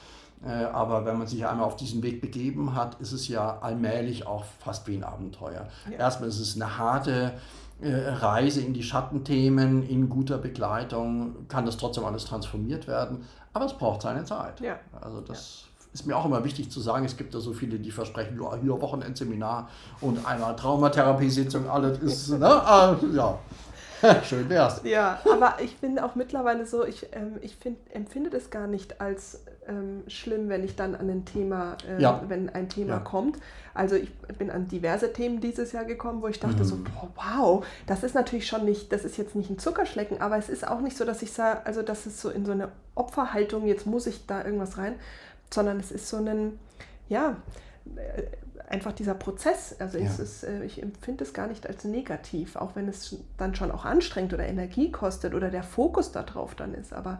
Äh, 0.45 0.49
aber 0.49 1.05
wenn 1.05 1.17
man 1.17 1.27
sich 1.27 1.45
einmal 1.45 1.65
auf 1.65 1.75
diesen 1.75 2.03
Weg 2.03 2.21
begeben 2.21 2.75
hat, 2.75 2.99
ist 3.01 3.11
es 3.11 3.27
ja 3.27 3.57
allmählich 3.59 4.27
auch 4.27 4.45
fast 4.59 4.87
wie 4.87 4.95
ein 4.95 5.03
Abenteuer. 5.03 5.67
Ja. 5.89 5.97
Erstmal 5.97 6.29
ist 6.29 6.39
es 6.39 6.55
eine 6.55 6.77
harte 6.77 7.33
äh, 7.81 8.09
Reise 8.09 8.61
in 8.61 8.73
die 8.73 8.83
Schattenthemen, 8.83 9.87
in 9.87 10.09
guter 10.09 10.37
Begleitung, 10.37 11.47
kann 11.47 11.65
das 11.65 11.77
trotzdem 11.77 12.05
alles 12.05 12.25
transformiert 12.25 12.87
werden, 12.87 13.25
aber 13.53 13.65
es 13.65 13.73
braucht 13.73 14.01
seine 14.01 14.23
Zeit. 14.25 14.59
Ja. 14.61 14.79
Also 15.01 15.21
das 15.21 15.65
ja. 15.65 15.93
ist 15.93 16.05
mir 16.05 16.15
auch 16.15 16.25
immer 16.25 16.43
wichtig 16.43 16.71
zu 16.71 16.81
sagen, 16.81 17.05
es 17.05 17.17
gibt 17.17 17.33
da 17.33 17.39
so 17.39 17.53
viele, 17.53 17.79
die 17.79 17.91
versprechen, 17.91 18.39
ja, 18.41 18.55
hier 18.55 18.79
Wochenendseminar 18.81 19.69
und 20.01 20.25
einmal 20.25 20.55
Traumatherapiesitzung, 20.55 21.69
alles 21.69 21.99
ist, 21.99 22.29
ne? 22.39 22.45
Äh, 22.45 23.15
ja. 23.15 23.39
Schön 24.23 24.47
wär's. 24.49 24.81
Ja, 24.83 25.19
aber 25.31 25.55
ich 25.59 25.77
bin 25.77 25.97
auch 25.97 26.13
mittlerweile 26.13 26.67
so, 26.67 26.85
ich, 26.85 27.07
ähm, 27.13 27.37
ich 27.41 27.55
find, 27.55 27.77
empfinde 27.91 28.29
das 28.29 28.51
gar 28.51 28.67
nicht 28.67 29.01
als 29.01 29.43
ähm, 29.67 30.03
schlimm, 30.07 30.49
wenn 30.49 30.63
ich 30.63 30.75
dann 30.75 30.95
an 30.95 31.09
ein 31.09 31.25
Thema, 31.25 31.77
äh, 31.87 32.01
ja. 32.01 32.23
wenn 32.27 32.49
ein 32.49 32.69
Thema 32.69 32.93
ja. 32.93 32.99
kommt. 32.99 33.37
Also 33.73 33.95
ich 33.95 34.11
bin 34.37 34.49
an 34.49 34.67
diverse 34.67 35.13
Themen 35.13 35.39
dieses 35.39 35.71
Jahr 35.71 35.85
gekommen, 35.85 36.21
wo 36.21 36.27
ich 36.27 36.39
dachte 36.39 36.63
mhm. 36.63 36.63
so, 36.63 36.77
boah, 36.77 37.09
wow, 37.15 37.65
das 37.85 38.03
ist 38.03 38.15
natürlich 38.15 38.47
schon 38.47 38.65
nicht, 38.65 38.91
das 38.91 39.05
ist 39.05 39.17
jetzt 39.17 39.35
nicht 39.35 39.49
ein 39.49 39.59
Zuckerschlecken, 39.59 40.19
aber 40.19 40.37
es 40.37 40.49
ist 40.49 40.67
auch 40.67 40.81
nicht 40.81 40.97
so, 40.97 41.05
dass 41.05 41.21
ich 41.21 41.31
sage, 41.31 41.65
also 41.65 41.83
das 41.83 42.07
ist 42.07 42.19
so 42.19 42.29
in 42.29 42.45
so 42.45 42.51
eine 42.51 42.69
Opferhaltung, 42.95 43.67
jetzt 43.67 43.85
muss 43.85 44.07
ich 44.07 44.25
da 44.25 44.43
irgendwas 44.43 44.77
rein, 44.77 44.95
sondern 45.53 45.79
es 45.79 45.91
ist 45.91 46.09
so 46.09 46.17
ein, 46.17 46.57
ja, 47.07 47.37
äh, 47.95 48.23
einfach 48.67 48.91
dieser 48.91 49.13
Prozess, 49.13 49.75
also 49.79 49.97
ja. 49.97 50.05
ist, 50.05 50.43
äh, 50.43 50.63
ich 50.63 50.81
empfinde 50.81 51.23
es 51.23 51.33
gar 51.33 51.47
nicht 51.47 51.67
als 51.67 51.83
negativ, 51.85 52.55
auch 52.55 52.75
wenn 52.75 52.87
es 52.87 53.15
dann 53.37 53.55
schon 53.55 53.71
auch 53.71 53.85
anstrengend 53.85 54.33
oder 54.33 54.45
Energie 54.45 54.91
kostet 54.91 55.33
oder 55.33 55.49
der 55.49 55.63
Fokus 55.63 56.11
darauf 56.11 56.55
dann 56.55 56.73
ist, 56.73 56.93
aber 56.93 57.19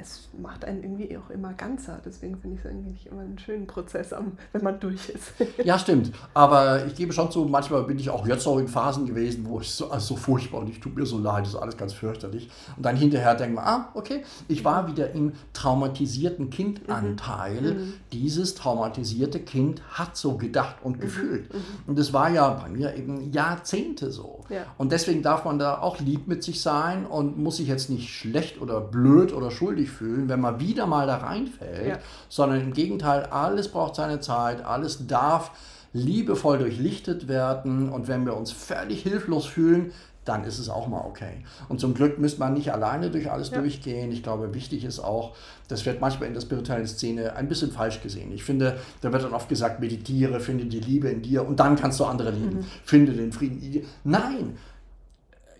es 0.00 0.28
macht 0.40 0.64
einen 0.64 0.82
irgendwie 0.82 1.16
auch 1.16 1.30
immer 1.30 1.52
ganzer. 1.52 2.00
Deswegen 2.04 2.38
finde 2.38 2.56
ich 2.56 2.64
es 2.64 2.70
eigentlich 2.70 3.06
immer 3.06 3.20
einen 3.20 3.38
schönen 3.38 3.66
Prozess, 3.66 4.14
wenn 4.52 4.64
man 4.64 4.80
durch 4.80 5.08
ist. 5.10 5.32
ja, 5.64 5.78
stimmt. 5.78 6.12
Aber 6.34 6.86
ich 6.86 6.94
gebe 6.94 7.12
schon 7.12 7.30
zu, 7.30 7.44
manchmal 7.44 7.84
bin 7.84 7.98
ich 7.98 8.10
auch 8.10 8.26
jetzt 8.26 8.46
auch 8.46 8.58
in 8.58 8.68
Phasen 8.68 9.06
gewesen, 9.06 9.44
wo 9.46 9.60
es 9.60 9.76
so, 9.76 9.90
also 9.90 10.14
so 10.14 10.16
furchtbar 10.16 10.58
und 10.60 10.70
ich 10.70 10.80
tue 10.80 10.92
mir 10.92 11.06
so 11.06 11.18
leid, 11.18 11.44
das 11.44 11.54
ist 11.54 11.60
alles 11.60 11.76
ganz 11.76 11.92
fürchterlich. 11.92 12.50
Und 12.76 12.84
dann 12.84 12.96
hinterher 12.96 13.34
denke 13.34 13.54
ich 13.54 13.60
ah, 13.60 13.88
okay, 13.94 14.24
ich 14.48 14.64
war 14.64 14.88
wieder 14.88 15.12
im 15.12 15.32
traumatisierten 15.52 16.50
Kindanteil. 16.50 17.60
Mhm. 17.60 17.68
mhm. 17.68 17.92
Dieses 18.12 18.54
traumatisierte 18.54 19.40
Kind 19.40 19.82
hat 19.90 20.16
so 20.16 20.36
gedacht 20.36 20.76
und 20.82 20.96
mhm. 20.96 21.00
gefühlt. 21.00 21.52
Mhm. 21.52 21.58
Und 21.86 21.98
das 21.98 22.12
war 22.12 22.30
ja 22.30 22.48
bei 22.50 22.68
mir 22.68 22.94
eben 22.96 23.32
Jahrzehnte 23.32 24.10
so. 24.10 24.44
Ja. 24.48 24.64
Und 24.78 24.92
deswegen 24.92 25.22
darf 25.22 25.44
man 25.44 25.58
da 25.58 25.78
auch 25.78 26.00
lieb 26.00 26.26
mit 26.26 26.42
sich 26.42 26.60
sein 26.60 27.06
und 27.06 27.38
muss 27.38 27.58
sich 27.58 27.68
jetzt 27.68 27.90
nicht 27.90 28.10
schlecht 28.10 28.60
oder 28.60 28.80
blöd 28.80 29.32
oder 29.32 29.50
schuldig 29.50 29.89
fühlen, 29.90 30.28
wenn 30.28 30.40
man 30.40 30.60
wieder 30.60 30.86
mal 30.86 31.06
da 31.06 31.16
reinfällt, 31.16 31.88
ja. 31.88 31.98
sondern 32.28 32.60
im 32.60 32.72
Gegenteil, 32.72 33.24
alles 33.24 33.68
braucht 33.68 33.96
seine 33.96 34.20
Zeit, 34.20 34.64
alles 34.64 35.06
darf 35.06 35.50
liebevoll 35.92 36.58
durchlichtet 36.58 37.28
werden 37.28 37.88
und 37.88 38.08
wenn 38.08 38.24
wir 38.24 38.36
uns 38.36 38.52
völlig 38.52 39.02
hilflos 39.02 39.46
fühlen, 39.46 39.92
dann 40.24 40.44
ist 40.44 40.58
es 40.58 40.68
auch 40.68 40.86
mal 40.86 41.00
okay. 41.04 41.44
Und 41.68 41.80
zum 41.80 41.94
Glück 41.94 42.18
müsste 42.18 42.40
man 42.40 42.52
nicht 42.52 42.72
alleine 42.72 43.10
durch 43.10 43.30
alles 43.30 43.50
ja. 43.50 43.58
durchgehen. 43.58 44.12
Ich 44.12 44.22
glaube, 44.22 44.52
wichtig 44.54 44.84
ist 44.84 45.00
auch, 45.00 45.34
das 45.68 45.86
wird 45.86 46.00
manchmal 46.00 46.28
in 46.28 46.34
der 46.34 46.42
spirituellen 46.42 46.86
Szene 46.86 47.34
ein 47.36 47.48
bisschen 47.48 47.72
falsch 47.72 48.02
gesehen. 48.02 48.30
Ich 48.32 48.44
finde, 48.44 48.78
da 49.00 49.12
wird 49.12 49.24
dann 49.24 49.32
oft 49.32 49.48
gesagt, 49.48 49.80
meditiere, 49.80 50.38
finde 50.40 50.66
die 50.66 50.80
Liebe 50.80 51.08
in 51.08 51.22
dir 51.22 51.46
und 51.46 51.58
dann 51.58 51.74
kannst 51.74 51.98
du 52.00 52.04
andere 52.04 52.30
lieben. 52.30 52.58
Mhm. 52.58 52.64
Finde 52.84 53.12
den 53.12 53.32
Frieden 53.32 53.62
in 53.62 53.72
dir. 53.72 53.82
Nein, 54.04 54.56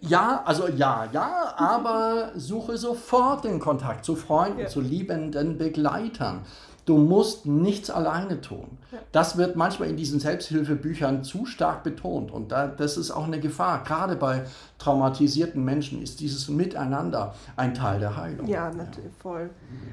ja, 0.00 0.42
also 0.44 0.68
ja, 0.68 1.08
ja, 1.12 1.54
aber 1.56 2.32
suche 2.34 2.78
sofort 2.78 3.44
den 3.44 3.58
Kontakt 3.58 4.04
zu 4.04 4.16
Freunden, 4.16 4.60
ja. 4.60 4.66
zu 4.66 4.80
liebenden 4.80 5.58
Begleitern. 5.58 6.42
Du 6.86 6.96
musst 6.96 7.46
nichts 7.46 7.90
alleine 7.90 8.40
tun. 8.40 8.78
Ja. 8.90 8.98
Das 9.12 9.36
wird 9.36 9.54
manchmal 9.54 9.90
in 9.90 9.96
diesen 9.96 10.18
Selbsthilfebüchern 10.18 11.22
zu 11.22 11.44
stark 11.44 11.84
betont 11.84 12.32
und 12.32 12.50
da, 12.50 12.66
das 12.66 12.96
ist 12.96 13.10
auch 13.10 13.24
eine 13.24 13.38
Gefahr. 13.38 13.84
Gerade 13.84 14.16
bei 14.16 14.44
traumatisierten 14.78 15.62
Menschen 15.62 16.02
ist 16.02 16.20
dieses 16.20 16.48
Miteinander 16.48 17.34
ein 17.56 17.74
Teil 17.74 18.00
der 18.00 18.16
Heilung. 18.16 18.48
Ja, 18.48 18.72
natürlich, 18.72 19.12
voll. 19.20 19.50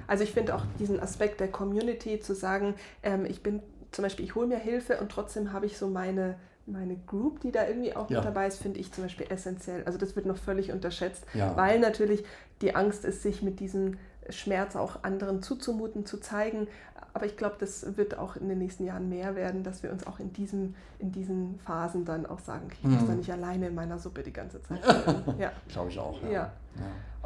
Also 0.08 0.24
ich 0.24 0.32
finde 0.32 0.56
auch 0.56 0.64
diesen 0.80 1.00
Aspekt 1.00 1.40
der 1.40 1.50
Community 1.50 2.20
zu 2.20 2.34
sagen, 2.34 2.76
ähm, 3.04 3.26
ich 3.26 3.44
bin 3.44 3.62
zum 3.92 4.04
Beispiel, 4.04 4.26
ich 4.26 4.36
hole 4.36 4.48
mir 4.48 4.58
Hilfe 4.58 4.98
und 4.98 5.12
trotzdem 5.12 5.52
habe 5.54 5.66
ich 5.66 5.78
so 5.78 5.88
meine 5.88 6.36
meine 6.68 6.98
Group, 7.08 7.40
die 7.42 7.52
da 7.52 7.68
irgendwie 7.68 7.96
auch 7.96 8.10
ja. 8.10 8.18
mit 8.18 8.26
dabei 8.26 8.48
ist, 8.48 8.62
finde 8.62 8.80
ich 8.80 8.92
zum 8.92 9.06
Beispiel 9.06 9.28
essentiell. 9.30 9.84
Also 9.86 9.98
das 9.98 10.16
wird 10.16 10.26
noch 10.26 10.38
völlig 10.38 10.72
unterschätzt, 10.72 11.26
ja. 11.34 11.56
weil 11.56 11.80
natürlich 11.80 12.24
die 12.62 12.76
Angst 12.76 13.06
ist, 13.06 13.24
sich 13.24 13.42
mit 13.42 13.60
diesem 13.60 13.98
Schmerz 14.30 14.76
auch 14.76 15.04
anderen 15.04 15.42
zuzumuten, 15.42 16.06
zu 16.06 16.18
zeigen. 16.18 16.68
Aber 17.14 17.26
ich 17.26 17.38
glaube, 17.38 17.56
das 17.60 17.98
wird 17.98 18.18
auch 18.18 18.36
in 18.36 18.48
den 18.48 18.60
nächsten 18.60 18.86
Jahren 18.86 19.10
mehr 19.10 19.36
werden, 19.36 19.64
dass 19.64 19.82
wir 19.82 19.92
uns 19.92 20.06
auch 20.06 20.20
in, 20.20 20.34
diesem, 20.34 20.76
in 21.00 21.12
diesen 21.12 21.58
Phasen 21.60 22.06
dann 22.06 22.26
auch 22.26 22.40
sagen, 22.40 22.68
ich 22.72 22.84
muss 22.84 23.02
mhm. 23.02 23.08
da 23.08 23.14
nicht 23.14 23.32
alleine 23.32 23.68
in 23.68 23.76
meiner 23.76 23.98
Suppe 23.98 24.22
die 24.22 24.34
ganze 24.34 24.62
Zeit. 24.62 24.82
ja. 25.40 25.52
Glaube 25.70 25.90
ich 25.90 25.98
auch. 25.98 26.22
Ja. 26.24 26.30
ja. 26.30 26.52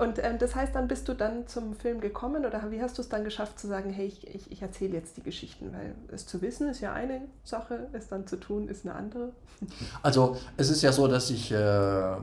Und 0.01 0.17
ähm, 0.17 0.39
das 0.39 0.55
heißt, 0.55 0.73
dann 0.73 0.87
bist 0.87 1.07
du 1.09 1.13
dann 1.13 1.45
zum 1.45 1.75
Film 1.75 2.01
gekommen 2.01 2.43
oder 2.43 2.71
wie 2.71 2.81
hast 2.81 2.97
du 2.97 3.03
es 3.03 3.09
dann 3.09 3.23
geschafft 3.23 3.59
zu 3.59 3.67
sagen, 3.67 3.91
hey, 3.91 4.07
ich, 4.07 4.27
ich, 4.33 4.51
ich 4.51 4.61
erzähle 4.63 4.93
jetzt 4.95 5.15
die 5.15 5.21
Geschichten? 5.21 5.71
Weil 5.73 5.93
es 6.11 6.25
zu 6.25 6.41
wissen 6.41 6.67
ist 6.69 6.81
ja 6.81 6.91
eine 6.91 7.21
Sache, 7.43 7.85
es 7.93 8.07
dann 8.07 8.25
zu 8.25 8.37
tun 8.37 8.67
ist 8.67 8.83
eine 8.83 8.95
andere. 8.95 9.31
Also 10.01 10.37
es 10.57 10.71
ist 10.71 10.81
ja 10.81 10.91
so, 10.91 11.07
dass 11.07 11.29
ich 11.29 11.51
äh, 11.51 12.15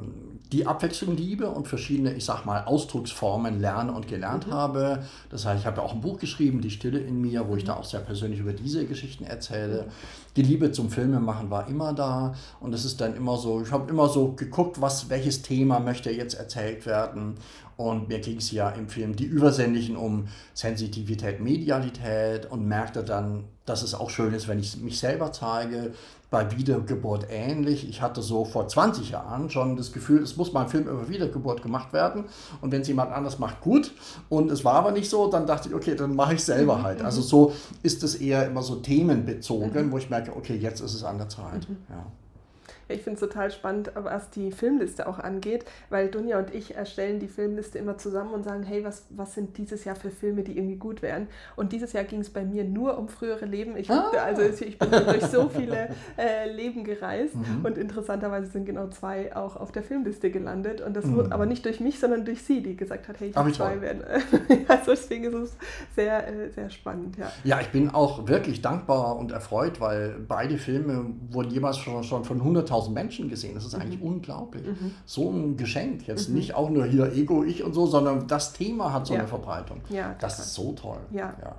die 0.51 0.67
Abwechslung 0.67 1.17
liebe 1.17 1.49
und 1.49 1.69
verschiedene, 1.69 2.13
ich 2.15 2.25
sag 2.25 2.45
mal, 2.45 2.65
Ausdrucksformen 2.65 3.61
lernen 3.61 3.91
und 3.91 4.09
gelernt 4.09 4.49
mhm. 4.49 4.55
habe. 4.55 5.05
Das 5.31 5.47
heißt, 5.47 5.61
ich 5.61 5.67
habe 5.67 5.77
ja 5.77 5.83
auch 5.85 5.95
ein 5.95 6.01
Buch 6.01 6.19
geschrieben, 6.19 6.61
Die 6.61 6.71
Stille 6.71 6.99
in 6.99 7.21
mir, 7.21 7.47
wo 7.47 7.55
ich 7.55 7.63
mhm. 7.63 7.69
da 7.69 7.77
auch 7.77 7.85
sehr 7.85 8.01
persönlich 8.01 8.41
über 8.41 8.53
diese 8.53 8.87
Geschichten 8.87 9.23
erzähle. 9.23 9.85
Mhm. 9.85 9.93
Die 10.35 10.43
Liebe 10.43 10.73
zum 10.73 10.91
Filmemachen 10.91 11.51
war 11.51 11.69
immer 11.69 11.93
da 11.93 12.35
und 12.59 12.75
es 12.75 12.85
ist 12.85 13.01
dann 13.01 13.15
immer 13.15 13.37
so, 13.37 13.63
ich 13.63 13.71
habe 13.71 13.89
immer 13.89 14.09
so 14.09 14.33
geguckt, 14.33 14.81
was, 14.81 15.09
welches 15.09 15.43
Thema 15.43 15.79
möchte 15.79 16.11
jetzt 16.11 16.35
erzählt 16.35 16.87
werden. 16.87 17.37
Und 17.79 18.09
mir 18.09 18.19
ging 18.19 18.39
es 18.39 18.51
ja 18.51 18.71
im 18.71 18.89
Film 18.89 19.15
Die 19.15 19.25
Übersinnlichen 19.25 19.97
um 19.97 20.27
Sensitivität, 20.53 21.39
Medialität 21.39 22.51
und 22.51 22.67
merkte 22.67 23.05
dann, 23.05 23.45
dass 23.67 23.85
es 23.85 23.95
auch 23.95 24.11
schön 24.11 24.35
ist, 24.35 24.49
wenn 24.49 24.59
ich 24.59 24.79
mich 24.79 24.99
selber 24.99 25.31
zeige. 25.31 25.93
Bei 26.29 26.51
Wiedergeburt 26.51 27.29
ähnlich. 27.31 27.89
Ich 27.89 28.03
hatte 28.03 28.21
so 28.21 28.45
vor 28.45 28.67
20 28.67 29.11
Jahren 29.11 29.49
schon 29.49 29.77
das 29.77 29.93
Gefühl, 29.93 30.25
es 30.25 30.37
muss 30.37 30.53
mal 30.53 30.63
ein 30.63 30.69
Film 30.69 30.89
über 30.89 31.09
Wiedergeburt 31.09 31.63
gemacht 31.63 31.93
werden. 31.93 32.25
Und 32.61 32.73
wenn 32.73 32.81
es 32.81 32.89
jemand 32.89 33.13
anders 33.13 33.39
macht, 33.39 33.61
gut. 33.61 33.93
Und 34.29 34.51
es 34.51 34.65
war 34.65 34.75
aber 34.75 34.91
nicht 34.91 35.09
so, 35.09 35.31
dann 35.31 35.47
dachte 35.47 35.69
ich, 35.69 35.75
okay, 35.75 35.95
dann 35.95 36.17
mache 36.17 36.35
ich 36.35 36.45
selber 36.45 36.79
mhm, 36.79 36.83
halt. 36.83 37.03
Also 37.03 37.21
mhm. 37.21 37.27
so 37.27 37.53
ist 37.85 38.03
es 38.03 38.17
eher 38.17 38.45
immer 38.45 38.65
so 38.65 38.75
themenbezogen, 38.75 39.87
mhm. 39.87 39.93
wo 39.93 39.99
ich 39.99 40.11
merke, 40.11 40.35
okay, 40.35 40.57
jetzt 40.57 40.81
ist 40.81 40.95
es 40.95 41.05
an 41.05 41.17
der 41.17 41.29
Zeit. 41.29 41.69
Ja. 41.89 42.07
Ich 42.89 43.03
finde 43.03 43.15
es 43.15 43.21
total 43.21 43.51
spannend, 43.51 43.93
was 43.95 44.31
die 44.31 44.51
Filmliste 44.53 45.07
auch 45.07 45.19
angeht, 45.19 45.65
weil 45.91 46.09
Dunja 46.09 46.39
und 46.39 46.55
ich 46.55 46.75
erstellen 46.75 47.21
die 47.21 47.29
Filmliste 47.29 47.79
immer 47.79 47.99
zusammen 47.99 48.33
und 48.33 48.45
sagen, 48.45 48.63
hey, 48.63 48.85
was, 48.85 49.07
was 49.11 49.35
sind 49.35 49.59
dieses 49.59 49.85
Jahr 49.85 49.97
für 49.97 50.11
Filme, 50.11 50.43
die 50.43 50.57
irgendwie 50.57 50.77
gut 50.77 51.03
wären? 51.03 51.29
Und 51.57 51.73
dieses 51.73 51.93
Jahr 51.93 52.05
ging 52.05 52.21
es 52.21 52.31
bei 52.31 52.45
mir 52.45 52.65
nur 52.65 52.99
um 52.99 53.09
frühere 53.09 53.45
Leben. 53.45 53.77
Ich, 53.77 53.91
ah. 53.91 54.11
also 54.25 54.43
ich 54.43 54.79
bin 54.79 54.91
durch 54.91 55.25
so 55.25 55.49
viele 55.49 55.91
äh, 56.19 56.51
Leben 56.51 56.85
gereist 56.85 57.35
mhm. 57.35 57.65
und 57.65 57.79
interessanterweise 57.79 58.51
sind 58.51 58.65
genau 58.65 58.89
zwei 58.89 59.35
auch 59.35 59.57
auf 59.57 59.73
der 59.73 59.83
Filmliste 59.83 60.31
gelandet. 60.31 60.81
Und 60.81 60.95
das 60.95 61.05
mhm. 61.05 61.17
wurde 61.17 61.33
aber 61.33 61.47
nicht 61.47 61.65
durch 61.65 61.81
mich, 61.81 61.99
sondern 61.99 62.25
durch 62.25 62.43
sie, 62.43 62.63
die 62.63 62.77
gesagt 62.77 63.09
hat, 63.09 63.21
hey, 63.21 63.33
die 63.33 63.53
zwei 63.53 63.81
werden. 63.81 64.03
also 64.69 64.91
deswegen 64.93 65.25
ist 65.25 65.35
es 65.35 65.57
sehr, 65.95 66.27
äh, 66.27 66.51
sehr 66.51 66.71
spannend. 66.71 67.17
Ja. 67.19 67.31
ja, 67.45 67.61
ich 67.61 67.69
bin 67.69 67.91
auch 67.91 68.27
wirklich 68.29 68.63
dankbar 68.63 69.17
und 69.17 69.33
erfreut, 69.33 69.81
weil 69.81 70.17
beide 70.27 70.59
Filme 70.59 71.07
wurden 71.31 71.51
jeweils 71.51 71.79
schon, 71.79 72.03
schon 72.05 72.25
von 72.25 72.41
100.000 72.41 72.78
Menschen 72.89 73.29
gesehen. 73.29 73.55
Das 73.55 73.65
ist 73.65 73.75
mhm. 73.75 73.83
eigentlich 73.83 74.03
unglaublich. 74.03 74.67
Mhm. 74.67 74.93
So 75.05 75.31
ein 75.31 75.57
Geschenk. 75.57 76.07
Jetzt 76.07 76.29
mhm. 76.29 76.37
nicht 76.37 76.55
auch 76.55 76.71
nur 76.71 76.85
hier 76.87 77.13
Ego, 77.13 77.43
ich 77.43 77.65
und 77.65 77.75
so, 77.75 77.87
sondern 77.87 78.27
das 78.27 78.53
Thema 78.53 78.93
hat 78.93 79.07
so 79.07 79.15
ja. 79.15 79.21
eine 79.21 79.29
Verbreitung. 79.29 79.81
Ja, 79.89 80.15
das 80.21 80.39
ist 80.39 80.55
so 80.55 80.73
toll. 80.73 81.01
Ja. 81.11 81.35
ja. 81.43 81.57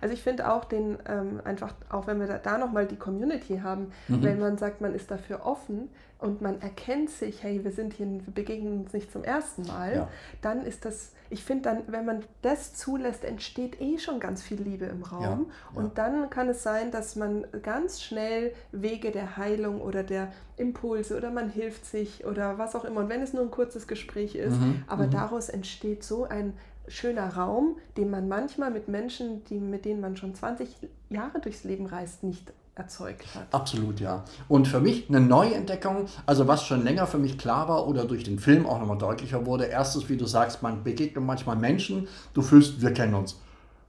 Also 0.00 0.14
ich 0.14 0.22
finde 0.22 0.50
auch 0.50 0.64
den 0.64 0.98
ähm, 1.08 1.40
einfach, 1.44 1.74
auch 1.90 2.06
wenn 2.06 2.20
wir 2.20 2.26
da, 2.26 2.38
da 2.38 2.58
nochmal 2.58 2.86
die 2.86 2.96
Community 2.96 3.60
haben, 3.62 3.92
mhm. 4.08 4.22
wenn 4.22 4.40
man 4.40 4.58
sagt, 4.58 4.80
man 4.80 4.94
ist 4.94 5.10
dafür 5.10 5.44
offen 5.44 5.88
und 6.18 6.40
man 6.40 6.60
erkennt 6.60 7.10
sich, 7.10 7.42
hey, 7.42 7.62
wir 7.62 7.70
sind 7.70 7.94
hier, 7.94 8.06
wir 8.06 8.34
begegnen 8.34 8.80
uns 8.80 8.92
nicht 8.92 9.12
zum 9.12 9.22
ersten 9.22 9.62
Mal, 9.62 9.94
ja. 9.94 10.08
dann 10.42 10.64
ist 10.64 10.84
das, 10.84 11.12
ich 11.30 11.44
finde 11.44 11.64
dann, 11.64 11.82
wenn 11.86 12.04
man 12.04 12.24
das 12.42 12.74
zulässt, 12.74 13.24
entsteht 13.24 13.80
eh 13.80 13.98
schon 13.98 14.18
ganz 14.18 14.42
viel 14.42 14.60
Liebe 14.60 14.86
im 14.86 15.04
Raum. 15.04 15.22
Ja. 15.22 15.28
Ja. 15.28 15.80
Und 15.80 15.98
dann 15.98 16.28
kann 16.28 16.48
es 16.48 16.62
sein, 16.62 16.90
dass 16.90 17.14
man 17.14 17.46
ganz 17.62 18.02
schnell 18.02 18.52
Wege 18.72 19.12
der 19.12 19.36
Heilung 19.36 19.80
oder 19.80 20.02
der 20.02 20.32
Impulse 20.56 21.16
oder 21.16 21.30
man 21.30 21.48
hilft 21.48 21.86
sich 21.86 22.26
oder 22.26 22.58
was 22.58 22.74
auch 22.74 22.84
immer. 22.84 23.00
Und 23.00 23.08
wenn 23.08 23.22
es 23.22 23.32
nur 23.32 23.44
ein 23.44 23.50
kurzes 23.52 23.86
Gespräch 23.86 24.34
ist, 24.34 24.58
mhm. 24.58 24.82
aber 24.88 25.06
mhm. 25.06 25.12
daraus 25.12 25.48
entsteht 25.48 26.02
so 26.02 26.24
ein 26.24 26.54
schöner 26.88 27.34
Raum, 27.34 27.76
den 27.96 28.10
man 28.10 28.28
manchmal 28.28 28.70
mit 28.70 28.88
Menschen, 28.88 29.44
die, 29.44 29.58
mit 29.58 29.84
denen 29.84 30.00
man 30.00 30.16
schon 30.16 30.34
20 30.34 30.68
Jahre 31.10 31.40
durchs 31.40 31.64
Leben 31.64 31.86
reist, 31.86 32.22
nicht 32.22 32.52
erzeugt 32.78 33.34
hat. 33.34 33.46
Absolut, 33.52 34.00
ja. 34.00 34.24
Und 34.48 34.68
für 34.68 34.80
mich 34.80 35.08
eine 35.08 35.20
Neuentdeckung, 35.20 36.06
also 36.26 36.46
was 36.46 36.64
schon 36.64 36.84
länger 36.84 37.06
für 37.06 37.18
mich 37.18 37.36
klar 37.36 37.68
war 37.68 37.88
oder 37.88 38.04
durch 38.04 38.24
den 38.24 38.38
Film 38.38 38.66
auch 38.66 38.78
nochmal 38.78 38.98
deutlicher 38.98 39.46
wurde. 39.46 39.64
Erstens, 39.64 40.08
wie 40.08 40.16
du 40.16 40.26
sagst, 40.26 40.62
man 40.62 40.84
begegnet 40.84 41.24
manchmal 41.24 41.56
Menschen, 41.56 42.08
du 42.34 42.42
fühlst, 42.42 42.80
wir 42.80 42.92
kennen 42.92 43.14
uns. 43.14 43.40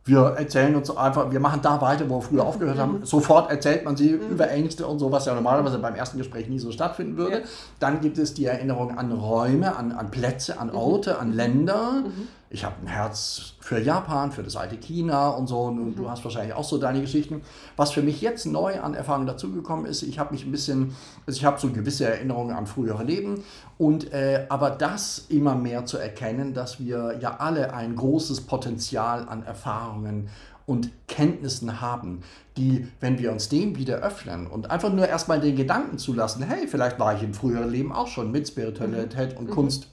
Wir 0.06 0.22
erzählen 0.22 0.76
uns 0.76 0.90
einfach, 0.90 1.30
wir 1.30 1.40
machen 1.40 1.60
da 1.62 1.80
weiter, 1.82 2.10
wo 2.10 2.18
wir 2.18 2.22
früher 2.24 2.44
aufgehört 2.44 2.80
haben. 2.80 3.00
Mhm. 3.00 3.06
Sofort 3.06 3.52
erzählt 3.52 3.86
man 3.86 3.96
sie 3.96 4.14
mhm. 4.14 4.32
über 4.32 4.50
Ängste 4.50 4.88
und 4.88 4.98
so, 4.98 5.12
was 5.12 5.26
ja 5.28 5.36
normalerweise 5.36 5.78
beim 5.78 5.94
ersten 5.94 6.18
Gespräch 6.18 6.50
nie 6.50 6.58
so 6.58 6.72
stattfinden 6.72 7.16
würde. 7.16 7.42
Ja. 7.42 7.46
Dann 7.80 8.02
gibt 8.02 8.18
es 8.18 8.34
die 8.34 8.46
Erinnerung 8.46 8.98
an 8.98 9.12
Räume, 9.12 9.76
an, 9.76 9.92
an 9.92 10.10
Plätze, 10.10 10.60
an 10.60 10.70
mhm. 10.70 10.76
Orte, 10.76 11.20
an 11.20 11.34
Länder. 11.34 12.06
Ich 12.52 12.66
habe 12.66 12.76
ein 12.82 12.88
Herz 12.88 13.54
für 13.60 13.80
Japan, 13.80 14.32
für 14.32 14.42
das 14.42 14.56
alte 14.56 14.78
China 14.78 15.30
und 15.30 15.48
so. 15.48 15.62
Und 15.62 15.96
du 15.96 16.04
mhm. 16.04 16.10
hast 16.10 16.24
wahrscheinlich 16.24 16.56
auch 16.56 16.64
so 16.64 16.80
deine 16.80 17.02
Geschichten. 17.02 17.42
Was 17.76 17.92
für 17.92 18.02
mich 18.02 18.22
jetzt 18.22 18.46
neu 18.48 18.80
an 18.80 18.96
Erfahrung 18.96 19.28
dazugekommen 19.28 19.86
ist, 19.86 20.02
ich 20.02 20.18
habe 20.18 20.34
mich 20.34 20.46
ein 20.46 20.52
bisschen, 20.52 20.96
also 21.28 21.38
ich 21.38 21.46
habe 21.46 21.60
so 21.60 21.70
gewisse 21.70 22.06
Erinnerungen 22.06 22.56
an 22.56 22.66
frühere 22.66 23.04
Leben. 23.04 23.44
Und 23.78 24.12
äh, 24.14 24.48
aber 24.50 24.72
das 24.72 25.26
immer 25.30 25.54
mehr 25.54 25.86
zu 25.86 25.98
erkennen, 25.98 26.56
dass 26.56 26.80
wir 26.80 27.20
ja 27.22 27.38
alle 27.38 27.74
ein 27.74 27.96
großes 27.96 28.42
Potenzial 28.42 29.30
an 29.30 29.44
Erfahrungen 29.44 30.30
und 30.66 30.92
Kenntnissen 31.08 31.82
haben, 31.82 32.22
die, 32.56 32.88
wenn 33.00 33.18
wir 33.18 33.32
uns 33.32 33.50
dem 33.50 33.78
wieder 33.78 33.98
öffnen 33.98 34.46
und 34.46 34.70
einfach 34.70 34.94
nur 34.94 35.08
erstmal 35.08 35.40
den 35.40 35.56
Gedanken 35.56 35.98
zulassen, 35.98 36.44
hey, 36.44 36.68
vielleicht 36.68 37.00
war 37.00 37.16
ich 37.16 37.24
im 37.24 37.34
früheren 37.34 37.70
Leben 37.70 37.92
auch 37.92 38.08
schon 38.08 38.32
mit 38.32 38.48
Spiritualität 38.48 39.34
mhm. 39.34 39.38
und 39.38 39.50
mhm. 39.50 39.54
Kunst. 39.54 39.88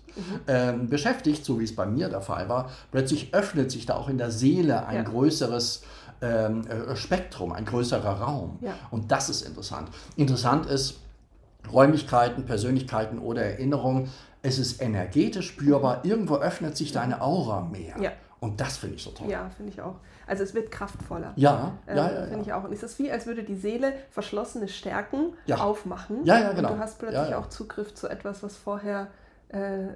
Ähm, 0.46 0.88
beschäftigt, 0.88 1.44
so 1.44 1.60
wie 1.60 1.64
es 1.64 1.74
bei 1.74 1.86
mir 1.86 2.08
der 2.08 2.22
Fall 2.22 2.48
war, 2.48 2.70
plötzlich 2.90 3.34
öffnet 3.34 3.70
sich 3.70 3.86
da 3.86 3.96
auch 3.96 4.08
in 4.08 4.18
der 4.18 4.30
Seele 4.30 4.86
ein 4.86 4.96
ja. 4.96 5.02
größeres 5.02 5.82
ähm, 6.22 6.66
äh, 6.66 6.96
Spektrum, 6.96 7.52
ein 7.52 7.64
größerer 7.64 8.20
Raum. 8.20 8.58
Ja. 8.60 8.74
Und 8.90 9.12
das 9.12 9.28
ist 9.28 9.42
interessant. 9.42 9.90
Interessant 10.16 10.66
ist, 10.66 11.00
Räumlichkeiten, 11.72 12.46
Persönlichkeiten 12.46 13.18
oder 13.18 13.42
Erinnerungen, 13.42 14.10
es 14.42 14.58
ist 14.58 14.80
energetisch 14.80 15.48
spürbar, 15.48 16.04
irgendwo 16.04 16.36
öffnet 16.36 16.76
sich 16.76 16.92
deine 16.92 17.20
Aura 17.20 17.62
mehr. 17.62 17.96
Ja. 18.00 18.12
Und 18.38 18.60
das 18.60 18.76
finde 18.76 18.96
ich 18.96 19.02
so 19.02 19.10
toll. 19.10 19.28
Ja, 19.28 19.50
finde 19.56 19.72
ich 19.72 19.80
auch. 19.80 19.96
Also 20.26 20.42
es 20.42 20.54
wird 20.54 20.70
kraftvoller. 20.70 21.32
Ja, 21.36 21.72
äh, 21.86 21.96
ja, 21.96 22.12
ja, 22.12 22.26
Finde 22.26 22.42
ich 22.42 22.52
auch. 22.52 22.64
Und 22.64 22.72
es 22.72 22.82
ist 22.82 22.98
wie, 22.98 23.10
als 23.10 23.26
würde 23.26 23.42
die 23.42 23.54
Seele 23.54 23.94
verschlossene 24.10 24.68
Stärken 24.68 25.32
ja. 25.46 25.56
aufmachen. 25.56 26.24
Ja, 26.24 26.38
ja, 26.38 26.52
genau. 26.52 26.70
Und 26.70 26.76
du 26.76 26.80
hast 26.80 26.98
plötzlich 26.98 27.34
auch 27.34 27.48
Zugriff 27.48 27.94
zu 27.94 28.08
etwas, 28.08 28.42
was 28.42 28.56
vorher 28.56 29.08
äh, 29.48 29.88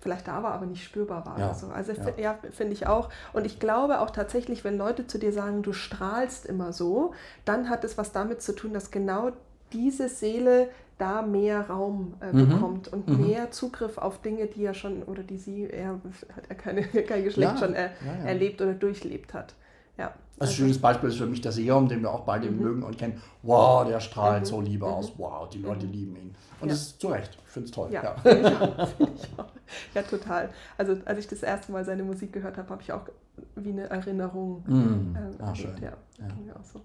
vielleicht 0.00 0.28
da 0.28 0.42
war, 0.42 0.52
aber 0.52 0.66
nicht 0.66 0.84
spürbar 0.84 1.24
war. 1.26 1.38
Ja. 1.38 1.48
Also, 1.48 1.68
also 1.68 1.92
ja, 1.92 2.12
ja 2.16 2.38
finde 2.50 2.74
ich 2.74 2.86
auch. 2.86 3.08
Und 3.32 3.46
ich 3.46 3.58
glaube 3.58 4.00
auch 4.00 4.10
tatsächlich, 4.10 4.62
wenn 4.62 4.76
Leute 4.76 5.06
zu 5.06 5.18
dir 5.18 5.32
sagen, 5.32 5.62
du 5.62 5.72
strahlst 5.72 6.46
immer 6.46 6.72
so, 6.72 7.14
dann 7.44 7.70
hat 7.70 7.84
es 7.84 7.98
was 7.98 8.12
damit 8.12 8.42
zu 8.42 8.54
tun, 8.54 8.74
dass 8.74 8.90
genau 8.90 9.32
diese 9.72 10.08
Seele 10.08 10.68
da 10.98 11.22
mehr 11.22 11.68
Raum 11.68 12.14
äh, 12.20 12.32
mhm. 12.32 12.48
bekommt 12.48 12.88
und 12.88 13.08
mhm. 13.08 13.26
mehr 13.26 13.50
Zugriff 13.50 13.98
auf 13.98 14.20
Dinge, 14.20 14.46
die 14.46 14.64
er 14.64 14.74
schon 14.74 15.02
oder 15.02 15.22
die 15.22 15.38
sie, 15.38 15.68
er 15.68 16.00
hat 16.36 16.44
er 16.48 16.54
keine, 16.54 16.82
kein 17.08 17.24
Geschlecht 17.24 17.52
ja. 17.54 17.58
schon 17.58 17.74
er, 17.74 17.90
erlebt 18.24 18.60
oder 18.60 18.74
durchlebt 18.74 19.34
hat. 19.34 19.54
Ja. 19.96 20.12
Also 20.38 20.52
ein 20.52 20.56
schönes 20.56 20.78
Beispiel 20.80 21.08
ist 21.10 21.18
für 21.18 21.26
mich 21.26 21.40
der 21.40 21.52
Seum, 21.52 21.88
den 21.88 22.02
wir 22.02 22.10
auch 22.10 22.22
beide 22.22 22.50
mhm. 22.50 22.60
mögen 22.60 22.82
und 22.82 22.98
kennen. 22.98 23.20
Wow, 23.42 23.86
der 23.86 24.00
strahlt 24.00 24.42
mhm. 24.42 24.46
so 24.46 24.60
Liebe 24.60 24.86
aus. 24.86 25.10
Mhm. 25.10 25.18
Wow, 25.18 25.48
die 25.48 25.58
Leute 25.58 25.86
mhm. 25.86 25.92
lieben 25.92 26.16
ihn. 26.16 26.34
Und 26.60 26.68
ja. 26.68 26.74
das 26.74 26.82
ist 26.82 27.00
zu 27.00 27.08
Recht. 27.08 27.38
Ich 27.44 27.50
finde 27.52 27.66
es 27.66 27.72
toll. 27.72 27.88
Ja, 27.92 28.02
ja. 28.02 28.14
Find 28.22 28.46
ich 28.46 28.60
auch, 28.60 28.88
find 28.88 29.10
ich 29.14 29.38
auch. 29.38 29.46
ja, 29.94 30.02
total. 30.02 30.50
Also 30.76 30.96
als 31.04 31.18
ich 31.20 31.28
das 31.28 31.42
erste 31.42 31.70
Mal 31.70 31.84
seine 31.84 32.02
Musik 32.02 32.32
gehört 32.32 32.58
habe, 32.58 32.68
habe 32.70 32.82
ich 32.82 32.92
auch 32.92 33.08
wie 33.56 33.70
eine 33.70 33.90
Erinnerung 33.90 34.62
mm. 34.66 34.72
ähm, 34.72 35.16
ah, 35.38 35.54
schön. 35.54 35.74
Ja, 35.80 35.92
ja. 36.18 36.34
Ging 36.34 36.50
auch 36.52 36.64
so. 36.64 36.80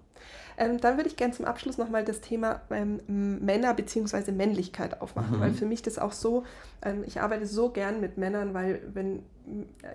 Ähm, 0.60 0.78
dann 0.78 0.98
würde 0.98 1.08
ich 1.08 1.16
gerne 1.16 1.32
zum 1.32 1.46
Abschluss 1.46 1.78
nochmal 1.78 2.04
das 2.04 2.20
Thema 2.20 2.60
ähm, 2.70 3.00
Männer 3.42 3.72
bzw. 3.72 4.30
Männlichkeit 4.30 5.00
aufmachen, 5.00 5.38
mhm. 5.38 5.40
weil 5.40 5.54
für 5.54 5.64
mich 5.64 5.80
das 5.80 5.98
auch 5.98 6.12
so, 6.12 6.44
ähm, 6.82 7.02
ich 7.06 7.22
arbeite 7.22 7.46
so 7.46 7.70
gern 7.70 7.98
mit 8.02 8.18
Männern, 8.18 8.52
weil 8.52 8.82
wenn, 8.92 9.22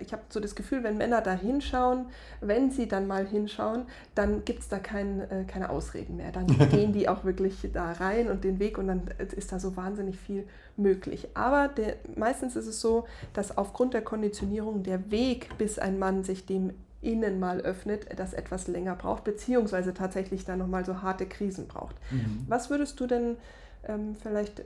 ich 0.00 0.12
habe 0.12 0.24
so 0.28 0.40
das 0.40 0.56
Gefühl, 0.56 0.82
wenn 0.82 0.98
Männer 0.98 1.20
da 1.20 1.34
hinschauen, 1.34 2.06
wenn 2.40 2.72
sie 2.72 2.88
dann 2.88 3.06
mal 3.06 3.28
hinschauen, 3.28 3.84
dann 4.16 4.44
gibt 4.44 4.58
es 4.58 4.68
da 4.68 4.80
kein, 4.80 5.20
äh, 5.30 5.44
keine 5.46 5.70
Ausreden 5.70 6.16
mehr. 6.16 6.32
Dann 6.32 6.48
gehen 6.70 6.92
die 6.92 7.08
auch 7.08 7.22
wirklich 7.22 7.68
da 7.72 7.92
rein 7.92 8.28
und 8.28 8.42
den 8.42 8.58
Weg 8.58 8.76
und 8.76 8.88
dann 8.88 9.02
ist 9.36 9.52
da 9.52 9.60
so 9.60 9.76
wahnsinnig 9.76 10.18
viel 10.18 10.48
möglich. 10.76 11.28
Aber 11.34 11.68
der, 11.68 11.94
meistens 12.16 12.56
ist 12.56 12.66
es 12.66 12.80
so, 12.80 13.06
dass 13.34 13.56
aufgrund 13.56 13.94
der 13.94 14.02
Konditionierung 14.02 14.82
der 14.82 15.12
Weg, 15.12 15.56
bis 15.58 15.78
ein 15.78 16.00
Mann 16.00 16.24
sich 16.24 16.44
dem 16.44 16.72
innen 17.02 17.38
mal 17.38 17.60
öffnet, 17.60 18.06
das 18.18 18.32
etwas 18.32 18.68
länger 18.68 18.94
braucht, 18.94 19.24
beziehungsweise 19.24 19.94
tatsächlich 19.94 20.44
dann 20.44 20.58
nochmal 20.58 20.84
so 20.84 21.02
harte 21.02 21.26
Krisen 21.26 21.68
braucht. 21.68 21.96
Mhm. 22.10 22.44
Was 22.48 22.70
würdest 22.70 22.98
du 23.00 23.06
denn 23.06 23.36
ähm, 23.84 24.16
vielleicht 24.20 24.64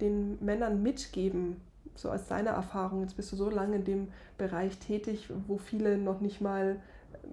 den 0.00 0.42
Männern 0.44 0.82
mitgeben, 0.82 1.56
so 1.94 2.10
aus 2.10 2.26
deiner 2.26 2.50
Erfahrung? 2.50 3.02
Jetzt 3.02 3.16
bist 3.16 3.30
du 3.32 3.36
so 3.36 3.50
lange 3.50 3.76
in 3.76 3.84
dem 3.84 4.08
Bereich 4.38 4.78
tätig, 4.78 5.28
wo 5.46 5.58
viele 5.58 5.98
noch 5.98 6.20
nicht 6.20 6.40
mal 6.40 6.76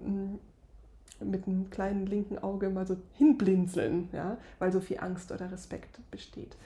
ähm, 0.04 0.38
mit 1.20 1.46
einem 1.46 1.70
kleinen 1.70 2.06
linken 2.06 2.38
Auge 2.38 2.70
mal 2.70 2.86
so 2.86 2.96
hinblinzeln, 3.14 4.08
ja, 4.12 4.36
weil 4.58 4.72
so 4.72 4.80
viel 4.80 4.98
Angst 5.00 5.32
oder 5.32 5.50
Respekt 5.50 5.98
besteht. 6.10 6.56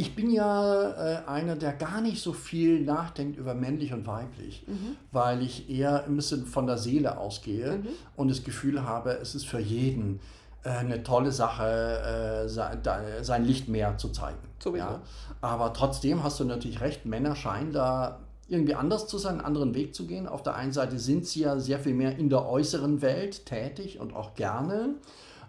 Ich 0.00 0.16
bin 0.16 0.30
ja 0.30 0.92
äh, 0.92 1.26
einer, 1.26 1.56
der 1.56 1.74
gar 1.74 2.00
nicht 2.00 2.22
so 2.22 2.32
viel 2.32 2.80
nachdenkt 2.80 3.36
über 3.36 3.52
männlich 3.52 3.92
und 3.92 4.06
weiblich, 4.06 4.64
mhm. 4.66 4.96
weil 5.12 5.42
ich 5.42 5.68
eher 5.68 6.04
ein 6.04 6.16
bisschen 6.16 6.46
von 6.46 6.66
der 6.66 6.78
Seele 6.78 7.18
ausgehe 7.18 7.72
mhm. 7.72 7.88
und 8.16 8.30
das 8.30 8.42
Gefühl 8.42 8.82
habe, 8.82 9.10
es 9.20 9.34
ist 9.34 9.46
für 9.46 9.60
jeden 9.60 10.20
äh, 10.62 10.70
eine 10.70 11.02
tolle 11.02 11.32
Sache, 11.32 12.44
äh, 12.44 12.48
sein, 12.48 12.80
sein, 13.20 13.44
Licht 13.44 13.68
mehr 13.68 13.98
zu 13.98 14.08
zeigen. 14.08 14.38
Ja? 14.78 15.02
Aber 15.42 15.74
trotzdem 15.74 16.24
hast 16.24 16.40
du 16.40 16.44
natürlich 16.44 16.80
recht, 16.80 17.04
Männer 17.04 17.36
scheinen 17.36 17.74
da 17.74 18.20
irgendwie 18.48 18.76
anders 18.76 19.06
zu 19.06 19.18
sein, 19.18 19.32
einen 19.32 19.44
anderen 19.44 19.74
Weg 19.74 19.94
zu 19.94 20.06
gehen. 20.06 20.26
Auf 20.26 20.42
der 20.42 20.54
einen 20.54 20.72
Seite 20.72 20.98
sind 20.98 21.26
sie 21.26 21.40
ja 21.40 21.58
sehr 21.58 21.78
viel 21.78 21.92
mehr 21.92 22.16
in 22.16 22.30
der 22.30 22.48
äußeren 22.48 23.02
Welt 23.02 23.44
tätig 23.44 24.00
und 24.00 24.16
auch 24.16 24.34
gerne. 24.34 24.94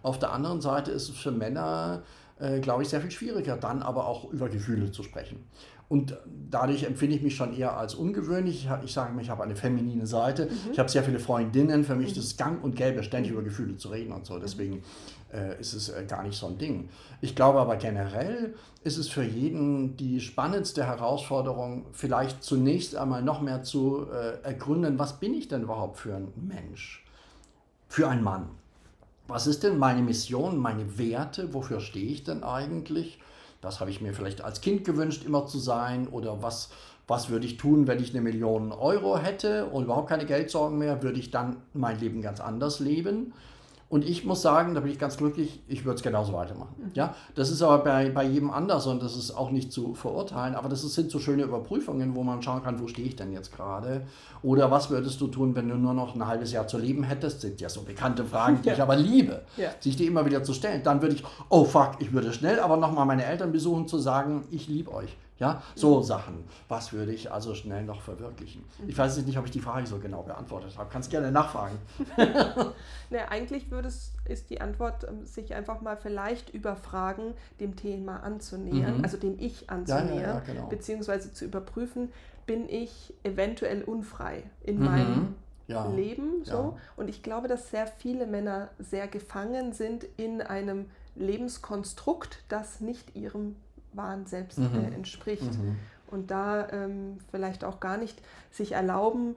Auf 0.03 0.19
der 0.19 0.33
anderen 0.33 0.59
Seite 0.59 0.91
ist 0.91 1.07
es 1.07 1.15
für 1.15 1.31
Männer 1.31 2.01
äh, 2.41 2.59
glaube 2.59 2.83
ich, 2.83 2.89
sehr 2.89 3.01
viel 3.01 3.11
schwieriger, 3.11 3.57
dann 3.57 3.81
aber 3.81 4.07
auch 4.07 4.31
über 4.31 4.49
Gefühle 4.49 4.91
zu 4.91 5.03
sprechen. 5.03 5.45
Und 5.91 6.17
dadurch 6.49 6.83
empfinde 6.83 7.17
ich 7.17 7.21
mich 7.21 7.35
schon 7.35 7.53
eher 7.53 7.77
als 7.77 7.95
ungewöhnlich. 7.95 8.65
Ich 8.85 8.93
sage 8.93 9.13
mir, 9.13 9.23
ich 9.23 9.29
habe 9.29 9.43
eine 9.43 9.57
feminine 9.57 10.07
Seite. 10.07 10.45
Mhm. 10.45 10.71
Ich 10.71 10.79
habe 10.79 10.87
sehr 10.87 11.03
viele 11.03 11.19
Freundinnen. 11.19 11.83
Für 11.83 11.95
mich 11.95 12.13
mhm. 12.13 12.21
ist 12.21 12.25
es 12.25 12.37
gang 12.37 12.63
und 12.63 12.77
gäbe, 12.77 13.03
ständig 13.03 13.33
über 13.33 13.43
Gefühle 13.43 13.75
zu 13.75 13.89
reden 13.89 14.13
und 14.13 14.25
so. 14.25 14.39
Deswegen 14.39 14.83
äh, 15.33 15.59
ist 15.59 15.73
es 15.73 15.89
äh, 15.89 16.05
gar 16.07 16.23
nicht 16.23 16.37
so 16.37 16.47
ein 16.47 16.57
Ding. 16.57 16.87
Ich 17.19 17.35
glaube 17.35 17.59
aber 17.59 17.75
generell 17.75 18.53
ist 18.85 18.97
es 18.97 19.09
für 19.09 19.23
jeden 19.23 19.97
die 19.97 20.21
spannendste 20.21 20.85
Herausforderung, 20.85 21.87
vielleicht 21.91 22.41
zunächst 22.41 22.95
einmal 22.95 23.21
noch 23.21 23.41
mehr 23.41 23.61
zu 23.63 24.07
äh, 24.11 24.41
ergründen, 24.45 24.97
was 24.97 25.19
bin 25.19 25.33
ich 25.33 25.49
denn 25.49 25.63
überhaupt 25.63 25.97
für 25.97 26.15
ein 26.15 26.29
Mensch? 26.35 27.05
Für 27.89 28.07
ein 28.07 28.23
Mann. 28.23 28.49
Was 29.27 29.47
ist 29.47 29.63
denn 29.63 29.77
meine 29.77 30.01
Mission, 30.01 30.57
meine 30.57 30.97
Werte, 30.97 31.53
wofür 31.53 31.79
stehe 31.79 32.11
ich 32.11 32.23
denn 32.23 32.43
eigentlich? 32.43 33.19
Das 33.61 33.79
habe 33.79 33.91
ich 33.91 34.01
mir 34.01 34.13
vielleicht 34.13 34.43
als 34.43 34.61
Kind 34.61 34.85
gewünscht, 34.85 35.23
immer 35.23 35.45
zu 35.45 35.59
sein. 35.59 36.07
Oder 36.07 36.41
was, 36.41 36.69
was 37.07 37.29
würde 37.29 37.45
ich 37.45 37.57
tun, 37.57 37.87
wenn 37.87 38.01
ich 38.01 38.09
eine 38.11 38.21
Million 38.21 38.71
Euro 38.71 39.17
hätte 39.17 39.67
und 39.67 39.83
überhaupt 39.83 40.09
keine 40.09 40.25
Geldsorgen 40.25 40.77
mehr? 40.77 41.03
Würde 41.03 41.19
ich 41.19 41.31
dann 41.31 41.57
mein 41.73 41.99
Leben 41.99 42.21
ganz 42.21 42.39
anders 42.39 42.79
leben? 42.79 43.33
Und 43.91 44.05
ich 44.05 44.23
muss 44.23 44.41
sagen, 44.41 44.73
da 44.73 44.79
bin 44.79 44.89
ich 44.89 44.99
ganz 44.99 45.17
glücklich, 45.17 45.61
ich 45.67 45.83
würde 45.83 45.97
es 45.97 46.01
genauso 46.01 46.31
weitermachen. 46.31 46.73
Mhm. 46.77 46.91
Ja, 46.93 47.13
das 47.35 47.51
ist 47.51 47.61
aber 47.61 47.79
bei, 47.79 48.09
bei 48.09 48.23
jedem 48.23 48.49
anders 48.49 48.87
und 48.87 49.03
das 49.03 49.17
ist 49.17 49.31
auch 49.31 49.51
nicht 49.51 49.73
zu 49.73 49.95
verurteilen, 49.95 50.55
aber 50.55 50.69
das 50.69 50.81
sind 50.81 51.11
so 51.11 51.19
schöne 51.19 51.43
Überprüfungen, 51.43 52.15
wo 52.15 52.23
man 52.23 52.41
schauen 52.41 52.63
kann, 52.63 52.79
wo 52.79 52.87
stehe 52.87 53.05
ich 53.05 53.17
denn 53.17 53.33
jetzt 53.33 53.53
gerade? 53.53 54.07
Oder 54.43 54.71
was 54.71 54.89
würdest 54.89 55.19
du 55.19 55.27
tun, 55.27 55.55
wenn 55.55 55.67
du 55.67 55.75
nur 55.75 55.93
noch 55.93 56.15
ein 56.15 56.25
halbes 56.25 56.53
Jahr 56.53 56.67
zu 56.67 56.77
leben 56.77 57.03
hättest? 57.03 57.35
Das 57.35 57.41
sind 57.41 57.59
ja 57.59 57.67
so 57.67 57.81
bekannte 57.81 58.23
Fragen, 58.23 58.61
die 58.61 58.69
ja. 58.69 58.73
ich 58.75 58.81
aber 58.81 58.95
liebe, 58.95 59.41
ja. 59.57 59.71
sich 59.81 59.97
die 59.97 60.05
immer 60.05 60.25
wieder 60.25 60.41
zu 60.41 60.53
stellen. 60.53 60.83
Dann 60.83 61.01
würde 61.01 61.15
ich, 61.15 61.25
oh 61.49 61.65
fuck, 61.65 61.97
ich 61.99 62.13
würde 62.13 62.31
schnell 62.31 62.61
aber 62.61 62.77
nochmal 62.77 63.05
meine 63.05 63.25
Eltern 63.25 63.51
besuchen, 63.51 63.89
zu 63.89 63.97
sagen, 63.97 64.45
ich 64.51 64.69
liebe 64.69 64.93
euch. 64.93 65.17
Ja, 65.41 65.63
so 65.73 65.97
mhm. 65.97 66.03
Sachen. 66.03 66.43
Was 66.67 66.93
würde 66.93 67.11
ich 67.11 67.31
also 67.31 67.55
schnell 67.55 67.83
noch 67.83 68.01
verwirklichen? 68.01 68.63
Mhm. 68.79 68.89
Ich 68.89 68.97
weiß 68.97 69.17
nicht, 69.25 69.37
ob 69.39 69.45
ich 69.45 69.51
die 69.51 69.59
Frage 69.59 69.87
so 69.87 69.97
genau 69.97 70.21
beantwortet 70.21 70.77
habe. 70.77 70.87
Kannst 70.91 71.09
gerne 71.09 71.31
nachfragen. 71.31 71.79
ne, 73.09 73.29
eigentlich 73.29 73.71
würde 73.71 73.87
es, 73.87 74.13
ist 74.25 74.51
die 74.51 74.61
Antwort, 74.61 75.03
ähm, 75.09 75.25
sich 75.25 75.55
einfach 75.55 75.81
mal 75.81 75.97
vielleicht 75.97 76.51
über 76.51 76.75
Fragen 76.75 77.33
dem 77.59 77.75
Thema 77.75 78.17
anzunähern, 78.17 78.99
mhm. 78.99 79.03
also 79.03 79.17
dem 79.17 79.39
Ich 79.39 79.67
anzunähern, 79.71 80.09
ja, 80.09 80.21
ja, 80.21 80.33
ja, 80.35 80.39
genau. 80.41 80.67
beziehungsweise 80.67 81.33
zu 81.33 81.45
überprüfen, 81.45 82.09
bin 82.45 82.69
ich 82.69 83.15
eventuell 83.23 83.83
unfrei 83.83 84.43
in 84.61 84.77
mhm. 84.77 84.85
meinem 84.85 85.35
Leben. 85.95 86.43
So. 86.43 86.77
Und 86.97 87.09
ich 87.09 87.23
glaube, 87.23 87.47
dass 87.47 87.71
sehr 87.71 87.87
viele 87.87 88.27
Männer 88.27 88.69
sehr 88.77 89.07
gefangen 89.07 89.73
sind 89.73 90.05
in 90.17 90.41
einem 90.41 90.85
Lebenskonstrukt, 91.15 92.43
das 92.47 92.79
nicht 92.79 93.15
ihrem 93.15 93.55
wahren 93.93 94.25
Selbst 94.25 94.59
mhm. 94.59 94.69
äh, 94.73 94.95
entspricht. 94.95 95.43
Mhm. 95.43 95.77
Und 96.07 96.31
da 96.31 96.69
ähm, 96.69 97.19
vielleicht 97.29 97.63
auch 97.63 97.79
gar 97.79 97.97
nicht 97.97 98.21
sich 98.51 98.73
erlauben, 98.73 99.35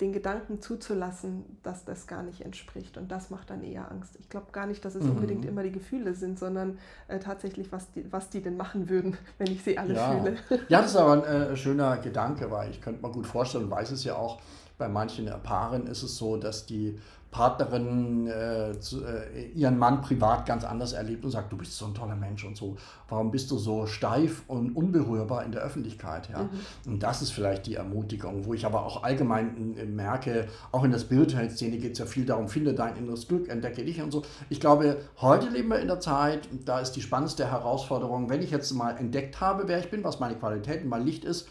den 0.00 0.12
Gedanken 0.12 0.60
zuzulassen, 0.60 1.44
dass 1.64 1.84
das 1.84 2.06
gar 2.06 2.22
nicht 2.22 2.42
entspricht. 2.42 2.96
Und 2.96 3.10
das 3.10 3.30
macht 3.30 3.50
dann 3.50 3.64
eher 3.64 3.90
Angst. 3.90 4.16
Ich 4.20 4.28
glaube 4.28 4.52
gar 4.52 4.66
nicht, 4.66 4.84
dass 4.84 4.94
es 4.94 5.02
mhm. 5.02 5.10
unbedingt 5.10 5.44
immer 5.44 5.62
die 5.64 5.72
Gefühle 5.72 6.14
sind, 6.14 6.38
sondern 6.38 6.78
äh, 7.08 7.18
tatsächlich, 7.18 7.72
was 7.72 7.90
die, 7.92 8.10
was 8.12 8.30
die 8.30 8.40
denn 8.40 8.56
machen 8.56 8.88
würden, 8.88 9.16
wenn 9.38 9.48
ich 9.48 9.62
sie 9.62 9.76
alle 9.76 9.94
ja. 9.94 10.12
fühle. 10.12 10.36
Ja, 10.68 10.82
das 10.82 10.92
ist 10.92 10.96
aber 10.96 11.12
ein 11.14 11.24
äh, 11.24 11.56
schöner 11.56 11.98
Gedanke, 11.98 12.50
weil 12.50 12.70
ich 12.70 12.80
könnte 12.80 13.04
mir 13.04 13.10
gut 13.10 13.26
vorstellen, 13.26 13.70
weiß 13.70 13.90
es 13.90 14.04
ja 14.04 14.14
auch, 14.14 14.40
bei 14.76 14.88
manchen 14.88 15.28
Paaren 15.42 15.88
ist 15.88 16.04
es 16.04 16.16
so, 16.16 16.36
dass 16.36 16.64
die 16.64 17.00
Partnerin 17.30 18.26
äh, 18.26 18.80
zu, 18.80 19.04
äh, 19.04 19.48
ihren 19.54 19.76
Mann 19.76 20.00
privat 20.00 20.46
ganz 20.46 20.64
anders 20.64 20.92
erlebt 20.92 21.24
und 21.24 21.30
sagt, 21.30 21.52
du 21.52 21.58
bist 21.58 21.76
so 21.76 21.84
ein 21.84 21.94
toller 21.94 22.16
Mensch 22.16 22.44
und 22.44 22.56
so, 22.56 22.76
warum 23.08 23.30
bist 23.30 23.50
du 23.50 23.58
so 23.58 23.86
steif 23.86 24.44
und 24.46 24.74
unberührbar 24.74 25.44
in 25.44 25.52
der 25.52 25.60
Öffentlichkeit? 25.60 26.30
Ja? 26.30 26.44
Mhm. 26.44 26.92
Und 26.92 27.02
das 27.02 27.20
ist 27.20 27.30
vielleicht 27.30 27.66
die 27.66 27.74
Ermutigung, 27.74 28.46
wo 28.46 28.54
ich 28.54 28.64
aber 28.64 28.86
auch 28.86 29.02
allgemein 29.02 29.76
äh, 29.76 29.84
merke, 29.84 30.48
auch 30.72 30.84
in 30.84 30.90
der 30.90 30.98
spirituellen 30.98 31.50
Szene 31.50 31.76
geht 31.76 31.92
es 31.92 31.98
ja 31.98 32.06
viel 32.06 32.24
darum, 32.24 32.48
finde 32.48 32.72
dein 32.72 32.96
inneres 32.96 33.28
Glück, 33.28 33.48
entdecke 33.50 33.84
dich 33.84 34.00
und 34.00 34.10
so. 34.10 34.22
Ich 34.48 34.58
glaube, 34.58 34.98
heute 35.20 35.50
leben 35.50 35.68
wir 35.68 35.80
in 35.80 35.88
der 35.88 36.00
Zeit, 36.00 36.48
da 36.64 36.80
ist 36.80 36.92
die 36.92 37.02
spannendste 37.02 37.50
Herausforderung, 37.50 38.30
wenn 38.30 38.40
ich 38.40 38.50
jetzt 38.50 38.72
mal 38.72 38.96
entdeckt 38.96 39.40
habe, 39.40 39.68
wer 39.68 39.78
ich 39.80 39.90
bin, 39.90 40.02
was 40.02 40.18
meine 40.18 40.36
Qualitäten, 40.36 40.88
mein 40.88 41.04
Licht 41.04 41.24
ist, 41.24 41.46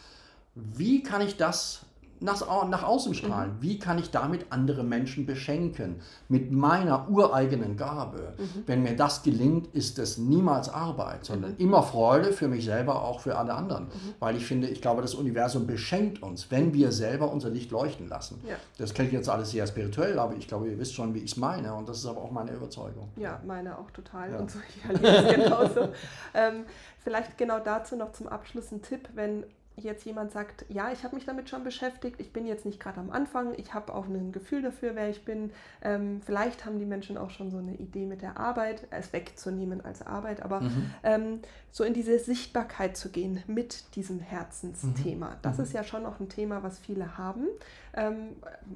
wie 0.56 1.04
kann 1.04 1.22
ich 1.22 1.38
das 1.38 1.87
nach, 2.20 2.68
nach 2.68 2.84
außen 2.84 3.14
strahlen. 3.14 3.54
Mhm. 3.58 3.62
Wie 3.62 3.80
kann 3.80 3.98
ich 4.00 4.12
damit 4.12 4.48
andere 4.50 4.84
Menschen 4.84 5.26
beschenken? 5.26 6.02
Mit 6.30 6.52
meiner 6.52 7.10
ureigenen 7.10 7.78
Gabe. 7.78 8.34
Mhm. 8.38 8.64
Wenn 8.66 8.84
mir 8.84 8.96
das 8.96 9.24
gelingt, 9.24 9.68
ist 9.74 10.00
es 10.00 10.18
niemals 10.18 10.70
Arbeit, 10.70 11.26
sondern 11.26 11.52
mhm. 11.52 11.60
immer 11.60 11.84
Freude 11.84 12.34
für 12.34 12.48
mich 12.48 12.66
selber, 12.66 13.04
auch 13.04 13.20
für 13.20 13.38
alle 13.38 13.54
anderen. 13.54 13.86
Mhm. 13.86 14.14
Weil 14.20 14.36
ich 14.36 14.46
finde, 14.46 14.68
ich 14.68 14.82
glaube, 14.82 15.02
das 15.02 15.16
Universum 15.16 15.68
beschenkt 15.68 16.22
uns, 16.22 16.50
wenn 16.52 16.74
wir 16.74 16.92
selber 16.92 17.32
unser 17.32 17.50
Licht 17.50 17.72
leuchten 17.72 18.08
lassen. 18.08 18.42
Ja. 18.48 18.56
Das 18.78 18.94
klingt 18.94 19.12
jetzt 19.12 19.30
alles 19.30 19.52
sehr 19.52 19.68
spirituell, 19.68 20.18
aber 20.20 20.36
ich 20.36 20.48
glaube, 20.48 20.70
ihr 20.70 20.80
wisst 20.80 20.94
schon, 20.94 21.14
wie 21.14 21.20
ich 21.20 21.32
es 21.32 21.38
meine. 21.38 21.74
Und 21.74 21.88
das 21.88 22.00
ist 22.00 22.06
aber 22.06 22.22
auch 22.22 22.32
meine 22.32 22.52
Überzeugung. 22.52 23.10
Ja, 23.16 23.42
meine 23.46 23.78
auch 23.78 23.92
total. 23.92 24.32
Ja. 24.32 24.40
Und 24.40 24.52
so, 24.52 24.60
ich 24.70 24.84
erlebe 24.84 25.08
es 25.08 25.36
genauso. 25.36 25.82
ähm, 26.34 26.66
vielleicht 27.00 27.38
genau 27.38 27.60
dazu 27.60 27.96
noch 27.96 28.12
zum 28.12 28.28
Abschluss 28.28 28.72
ein 28.72 28.82
Tipp, 28.82 29.10
wenn 29.14 29.46
jetzt 29.78 30.06
jemand 30.06 30.32
sagt, 30.32 30.66
ja, 30.70 30.92
ich 30.92 31.04
habe 31.04 31.16
mich 31.16 31.26
damit 31.26 31.50
schon 31.50 31.64
beschäftigt, 31.64 32.20
ich 32.20 32.34
bin 32.34 32.46
jetzt 32.46 32.66
nicht 32.66 32.80
gerade 32.80 33.00
am 33.00 33.12
Anfang, 33.12 33.54
ich 33.58 33.74
habe 33.74 33.94
auch 33.94 34.08
ein 34.08 34.32
Gefühl 34.32 34.62
dafür, 34.62 34.96
wer 34.96 35.10
ich 35.10 35.24
bin. 35.24 35.52
Ähm, 35.82 36.22
vielleicht 36.26 36.66
haben 36.66 36.80
die 36.80 36.86
Menschen 36.86 37.18
auch 37.18 37.30
schon 37.30 37.52
so 37.52 37.58
eine 37.58 37.76
Idee 37.76 38.06
mit 38.06 38.22
der 38.22 38.38
Arbeit, 38.38 38.88
es 38.90 39.14
wegzunehmen 39.14 39.86
als 39.86 40.06
Arbeit, 40.06 40.42
aber 40.42 40.62
mhm. 40.62 40.94
ähm, 41.04 41.40
so 41.72 41.84
in 41.84 41.94
diese 41.94 42.18
Sichtbarkeit 42.18 42.98
zu 42.98 43.10
gehen 43.10 43.44
mit 43.46 43.96
diesem 43.96 44.20
Herzensthema. 44.20 45.30
Mhm. 45.30 45.36
Das 45.44 45.58
mhm. 45.58 45.64
ist 45.64 45.74
ja 45.74 45.84
schon 45.84 46.04
noch 46.04 46.20
ein 46.20 46.28
Thema, 46.28 46.64
was 46.64 46.80
viele 46.80 47.18
haben, 47.18 47.48
ähm, 47.94 48.30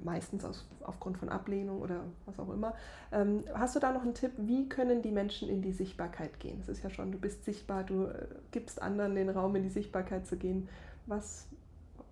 meistens 0.03 0.45
aus, 0.45 0.67
aufgrund 0.83 1.17
von 1.17 1.29
Ablehnung 1.29 1.81
oder 1.81 2.01
was 2.25 2.37
auch 2.39 2.53
immer. 2.53 2.75
Ähm, 3.11 3.43
hast 3.55 3.75
du 3.75 3.79
da 3.79 3.91
noch 3.91 4.03
einen 4.03 4.13
Tipp, 4.13 4.31
wie 4.37 4.69
können 4.69 5.01
die 5.01 5.11
Menschen 5.11 5.49
in 5.49 5.61
die 5.61 5.73
Sichtbarkeit 5.73 6.39
gehen? 6.39 6.59
Es 6.61 6.69
ist 6.69 6.83
ja 6.83 6.89
schon, 6.89 7.11
du 7.11 7.17
bist 7.17 7.43
sichtbar, 7.43 7.83
du 7.83 8.05
äh, 8.05 8.27
gibst 8.51 8.81
anderen 8.81 9.15
den 9.15 9.29
Raum, 9.29 9.55
in 9.55 9.63
die 9.63 9.69
Sichtbarkeit 9.69 10.27
zu 10.27 10.37
gehen. 10.37 10.69
Was, 11.07 11.47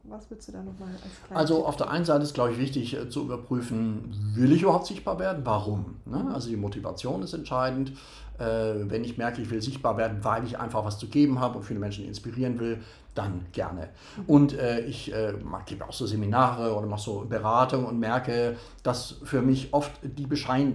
was 0.03 0.29
würdest 0.29 0.47
du 0.47 0.51
da 0.53 0.63
nochmal 0.63 0.89
als 0.89 1.27
kleines 1.27 1.37
Also 1.37 1.65
auf 1.65 1.77
der 1.77 1.89
einen 1.89 2.05
Seite 2.05 2.23
ist, 2.23 2.33
glaube 2.33 2.51
ich, 2.51 2.57
wichtig 2.57 2.95
äh, 2.95 3.09
zu 3.09 3.21
überprüfen, 3.21 4.33
will 4.35 4.51
ich 4.51 4.63
überhaupt 4.63 4.87
sichtbar 4.87 5.19
werden? 5.19 5.45
Warum? 5.45 5.95
Ne? 6.05 6.29
Also 6.33 6.49
die 6.49 6.57
Motivation 6.57 7.21
ist 7.21 7.33
entscheidend. 7.33 7.93
Äh, 8.39 8.89
wenn 8.89 9.03
ich 9.03 9.17
merke, 9.17 9.41
ich 9.41 9.49
will 9.49 9.61
sichtbar 9.61 9.97
werden, 9.97 10.19
weil 10.23 10.45
ich 10.45 10.57
einfach 10.57 10.85
was 10.85 10.97
zu 10.97 11.07
geben 11.07 11.39
habe 11.39 11.57
und 11.57 11.63
viele 11.63 11.79
Menschen 11.79 12.05
inspirieren 12.05 12.57
will, 12.59 12.79
dann 13.13 13.45
gerne. 13.51 13.89
Mhm. 14.15 14.23
Und 14.27 14.53
äh, 14.57 14.79
ich 14.81 15.13
äh, 15.13 15.33
gebe 15.65 15.85
auch 15.85 15.91
so 15.91 16.05
Seminare 16.05 16.73
oder 16.73 16.87
mache 16.87 17.01
so 17.01 17.25
Beratung 17.27 17.85
und 17.85 17.99
merke, 17.99 18.55
dass 18.81 19.17
für 19.23 19.41
mich 19.41 19.73
oft 19.73 19.91
die, 20.03 20.25
bescheid 20.25 20.73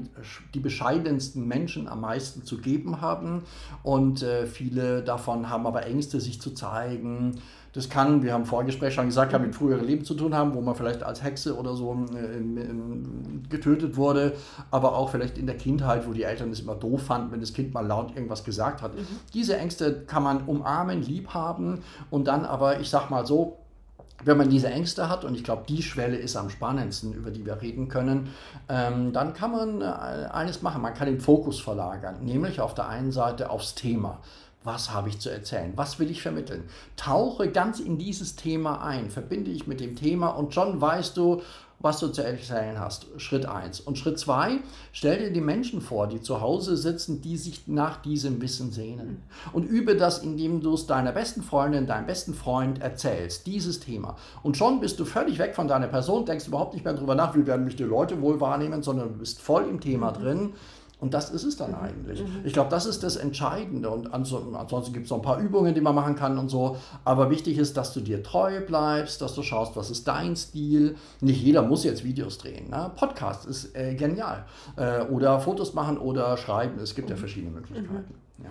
die 0.53 0.61
bescheidensten 0.61 1.49
Menschen 1.49 1.89
am 1.89 2.03
meisten 2.03 2.45
zu 2.45 2.59
geben 2.59 3.01
haben. 3.01 3.45
Und 3.83 4.23
äh, 4.23 4.47
viele 4.47 5.03
davon 5.03 5.49
haben 5.49 5.67
aber 5.67 5.87
Ängste, 5.87 6.21
sich 6.21 6.41
zu 6.41 6.51
zeigen 6.51 7.41
das 7.75 7.91
kann, 7.91 8.23
wir 8.23 8.33
haben 8.33 8.43
im 8.43 8.47
Vorgespräch 8.47 8.95
schon 8.95 9.07
gesagt, 9.07 9.39
mit 9.41 9.55
früheren 9.55 9.85
Leben 9.85 10.05
zu 10.05 10.15
tun 10.15 10.35
haben, 10.35 10.55
wo 10.55 10.61
man 10.61 10.77
vielleicht 10.77 11.03
als 11.03 11.23
Hexe 11.23 11.59
oder 11.59 11.75
so 11.75 12.07
äh, 12.15 13.49
getötet 13.49 13.97
wurde, 13.97 14.35
aber 14.71 14.97
auch 14.97 15.11
vielleicht 15.11 15.39
in 15.39 15.47
der 15.47 15.57
Kindheit, 15.57 16.07
wo 16.07 16.13
die 16.13 16.23
Eltern 16.23 16.51
es 16.53 16.61
immer 16.61 16.77
doof 16.77 17.03
fanden, 17.03 17.33
wenn 17.33 17.41
das 17.41 17.53
Kind 17.53 17.75
mal 17.75 17.85
laut 17.85 18.15
irgendwas 18.15 18.45
gesagt 18.45 18.81
hat. 18.81 18.95
Mhm. 18.95 19.07
Diese 19.35 19.57
Ängste 19.57 20.03
kann 20.07 20.23
man 20.23 20.45
umarmen, 20.45 21.03
lieb 21.03 21.35
haben 21.35 21.83
und 22.11 22.29
dann 22.29 22.45
aber, 22.45 22.79
ich 22.79 22.91
sag 22.91 23.11
mal 23.11 23.27
so, 23.27 23.59
wenn 24.23 24.37
man 24.37 24.49
diese 24.49 24.69
Ängste 24.69 25.09
hat, 25.09 25.25
und 25.25 25.35
ich 25.35 25.43
glaube, 25.43 25.65
die 25.69 25.83
Schwelle 25.83 26.17
ist 26.17 26.37
am 26.37 26.51
spannendsten, 26.51 27.13
über 27.13 27.33
die 27.33 27.45
wir 27.45 27.61
reden 27.61 27.89
können, 27.89 28.29
ähm, 28.69 29.13
dann 29.13 29.35
kann 29.35 29.51
man 29.51 29.81
äh, 29.83 29.85
eines 29.85 30.63
machen. 30.63 30.81
Man 30.81 30.95
kann 30.95 31.07
den 31.07 31.21
Fokus 31.21 31.61
verlagern, 31.61 32.25
nämlich 32.25 32.61
auf 32.61 32.75
der 32.75 32.89
einen 32.89 33.11
Seite 33.11 33.51
aufs 33.51 33.75
Thema 33.75 34.21
was 34.65 34.91
habe 34.93 35.11
ich 35.11 35.21
zu 35.21 35.31
erzählen? 35.31 35.73
Was 35.77 35.99
will 35.99 36.11
ich 36.11 36.23
vermitteln? 36.23 36.65
Tauche 36.97 37.51
ganz 37.51 37.79
in 37.79 37.99
dieses 37.99 38.35
Thema 38.35 38.83
ein, 38.83 39.11
verbinde 39.11 39.53
dich 39.53 39.67
mit 39.67 39.79
dem 39.79 39.95
Thema 39.95 40.29
und 40.29 40.55
schon 40.55 40.81
weißt 40.81 41.17
du, 41.17 41.43
was 41.81 42.01
du 42.01 42.09
zu 42.09 42.25
erzählen 42.25 42.79
hast. 42.81 43.09
Schritt 43.19 43.45
1. 43.45 43.81
Und 43.81 43.99
Schritt 43.99 44.19
2, 44.19 44.61
stell 44.93 45.19
dir 45.19 45.31
die 45.31 45.43
Menschen 45.43 45.83
vor, 45.83 46.07
die 46.07 46.23
zu 46.23 46.41
Hause 46.41 46.79
sitzen, 46.79 47.21
die 47.21 47.37
sich 47.37 47.69
nach 47.69 48.01
diesem 48.01 48.41
Wissen 48.41 48.73
sehnen. 48.73 49.23
Und 49.53 49.65
übe 49.65 49.95
das, 49.95 50.21
indem 50.21 50.63
du 50.63 50.73
es 50.73 50.87
deiner 50.87 51.13
besten 51.13 51.43
Freundin, 51.43 51.87
deinem 51.87 52.07
besten 52.07 52.33
Freund 52.33 52.81
erzählst, 52.81 53.47
dieses 53.47 53.81
Thema. 53.81 54.17
Und 54.43 54.57
schon 54.57 54.81
bist 54.81 54.99
du 54.99 55.05
völlig 55.05 55.39
weg 55.39 55.55
von 55.55 55.69
deiner 55.69 55.89
Person, 55.89 56.25
denkst 56.25 56.49
überhaupt 56.49 56.73
nicht 56.73 56.87
mehr 56.87 56.95
darüber 56.95 57.15
nach, 57.15 57.37
wie 57.37 57.47
werden 57.47 57.67
mich 57.67 57.77
die 57.77 57.83
Leute 57.83 58.23
wohl 58.23 58.41
wahrnehmen, 58.41 58.83
sondern 58.83 59.09
du 59.09 59.19
bist 59.19 59.43
voll 59.43 59.69
im 59.69 59.81
Thema 59.81 60.11
drin 60.11 60.55
und 61.05 61.13
das 61.13 61.29
ist 61.29 61.45
es 61.45 61.59
dann 61.59 61.73
mhm. 61.73 61.77
eigentlich. 61.83 62.23
Mhm. 62.23 62.41
Ich 62.45 62.55
glaube, 62.55 62.71
das 62.71 62.87
ist 62.87 63.03
das 63.03 63.17
Entscheidende. 63.17 63.91
Und 63.91 64.15
ansonsten 64.15 64.95
gibt 64.95 65.05
es 65.05 65.11
noch 65.11 65.19
ein 65.19 65.23
paar 65.23 65.39
Übungen, 65.39 65.75
die 65.75 65.83
man 65.83 65.95
machen 65.95 66.17
kann 66.17 66.39
und 66.39 66.49
so. 66.49 66.79
Aber 67.05 67.29
wichtig 67.29 67.59
ist, 67.59 67.77
dass 67.77 67.93
du 67.93 68.01
dir 68.01 68.23
treu 68.23 68.65
bleibst, 68.65 69.21
dass 69.21 69.35
du 69.35 69.43
schaust, 69.43 69.77
was 69.77 69.91
ist 69.91 70.09
dein 70.09 70.35
Stil. 70.35 70.97
Nicht 71.21 71.43
jeder 71.43 71.61
muss 71.61 71.85
jetzt 71.85 72.05
Videos 72.05 72.39
drehen. 72.39 72.71
Ne? 72.71 72.91
Podcast 72.97 73.45
ist 73.45 73.77
äh, 73.77 73.95
genial. 73.97 74.47
Äh, 74.77 75.03
oder 75.03 75.41
Fotos 75.41 75.75
machen 75.75 75.99
oder 75.99 76.39
schreiben. 76.39 76.81
Es 76.81 76.95
gibt 76.95 77.11
mhm. 77.11 77.17
ja 77.17 77.19
verschiedene 77.19 77.53
Möglichkeiten. 77.53 78.15
Mhm. 78.39 78.45
Ja. 78.45 78.51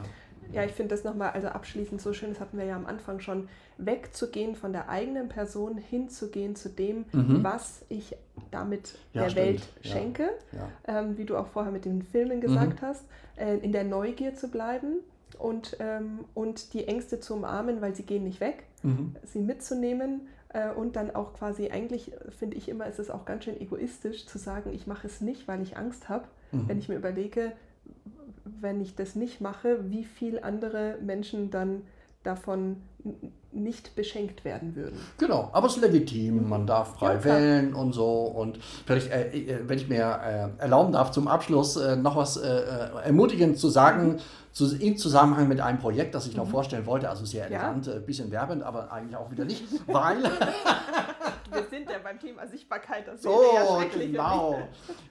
Ja, 0.52 0.64
ich 0.64 0.72
finde 0.72 0.96
das 0.96 1.04
nochmal, 1.04 1.32
also 1.32 1.48
abschließend 1.48 2.02
so 2.02 2.14
schön, 2.14 2.30
das 2.30 2.40
hatten 2.40 2.58
wir 2.58 2.66
ja 2.66 2.76
am 2.76 2.86
Anfang 2.86 3.20
schon, 3.20 3.48
wegzugehen 3.78 4.56
von 4.56 4.72
der 4.72 4.90
eigenen 4.90 5.30
Person 5.30 5.78
hinzugehen 5.78 6.56
zu 6.56 6.70
dem, 6.70 7.06
mhm. 7.12 7.44
was 7.44 7.84
ich 7.90 8.16
damit 8.52 8.96
ja, 9.14 9.24
der 9.24 9.30
stimmt. 9.30 9.46
Welt 9.46 9.68
schenke, 9.82 10.30
ja. 10.52 10.70
Ja. 10.88 11.00
Ähm, 11.00 11.18
wie 11.18 11.26
du 11.26 11.38
auch 11.38 11.48
vorher 11.48 11.72
mit 11.72 11.86
den 11.86 12.04
Filmen 12.04 12.40
gesagt 12.42 12.82
mhm. 12.82 12.86
hast, 12.86 13.04
äh, 13.36 13.58
in 13.58 13.72
der 13.72 13.84
Neugier 13.84 14.36
zu 14.36 14.50
bleiben 14.50 15.00
und, 15.40 15.78
ähm, 15.80 16.26
und 16.36 16.74
die 16.74 16.88
Ängste 16.88 17.20
zu 17.20 17.34
umarmen, 17.34 17.82
weil 17.82 17.96
sie 17.96 18.04
gehen 18.04 18.24
nicht 18.24 18.40
weg, 18.40 18.66
mhm. 18.84 19.16
sie 19.24 19.40
mitzunehmen 19.40 20.28
Äh, 20.56 20.72
und 20.72 20.96
dann 20.96 21.10
auch 21.16 21.34
quasi, 21.34 21.72
eigentlich 21.72 22.12
finde 22.30 22.58
ich 22.58 22.70
immer, 22.70 22.86
ist 22.86 23.00
es 23.00 23.10
auch 23.10 23.26
ganz 23.26 23.44
schön 23.46 23.60
egoistisch 23.60 24.28
zu 24.28 24.38
sagen, 24.38 24.72
ich 24.72 24.86
mache 24.86 25.08
es 25.08 25.20
nicht, 25.20 25.48
weil 25.48 25.64
ich 25.64 25.78
Angst 25.78 26.10
habe. 26.10 26.26
Mhm. 26.52 26.68
Wenn 26.68 26.78
ich 26.78 26.90
mir 26.90 26.96
überlege, 26.96 27.54
wenn 28.46 28.82
ich 28.82 28.96
das 28.96 29.16
nicht 29.16 29.42
mache, 29.42 29.90
wie 29.90 30.04
viel 30.04 30.40
andere 30.40 30.98
Menschen 31.02 31.50
dann 31.50 31.84
davon 32.24 32.78
nicht 33.56 33.96
beschenkt 33.96 34.46
werden 34.46 34.76
würden. 34.76 35.00
Genau, 35.18 35.50
aber 35.54 35.68
es 35.68 35.76
ist 35.76 35.82
legitim, 35.82 36.50
man 36.50 36.66
darf 36.68 36.96
frei 36.96 37.16
ja, 37.16 37.24
wählen 37.24 37.74
und 37.74 37.94
so. 37.94 38.24
Und 38.24 38.60
vielleicht, 38.86 39.12
äh, 39.12 39.30
äh, 39.30 39.60
wenn 39.68 39.78
ich 39.78 39.88
mir 39.88 40.20
äh, 40.60 40.62
erlauben 40.62 40.94
darf, 40.94 41.12
zum 41.12 41.28
Abschluss 41.28 41.76
äh, 41.76 41.96
noch 41.96 42.16
was 42.16 42.38
äh, 42.38 42.48
äh, 42.48 43.06
ermutigend 43.06 43.58
zu 43.58 43.70
sagen, 43.70 44.14
mhm. 44.14 44.20
zu, 44.52 44.76
in 44.76 44.98
Zusammenhang 44.98 45.48
mit 45.48 45.62
einem 45.62 45.80
Projekt, 45.80 46.16
das 46.16 46.28
ich 46.28 46.36
noch 46.36 46.46
mhm. 46.46 46.52
vorstellen 46.52 46.86
wollte, 46.86 47.10
also 47.10 47.26
sehr 47.26 47.46
elegant, 47.46 47.88
ein 47.88 47.94
ja. 47.94 48.00
bisschen 48.00 48.32
werbend, 48.32 48.64
aber 48.64 48.92
eigentlich 48.92 49.18
auch 49.18 49.32
wieder 49.32 49.46
nicht, 49.46 49.64
weil... 49.88 50.18
Wir 51.54 51.64
sind 51.70 51.90
ja 51.90 51.98
beim 52.04 52.20
Thema 52.20 52.48
Sichtbarkeit, 52.48 53.08
das 53.08 53.22
so, 53.22 53.42
ja 53.54 53.84
genau. 53.94 54.60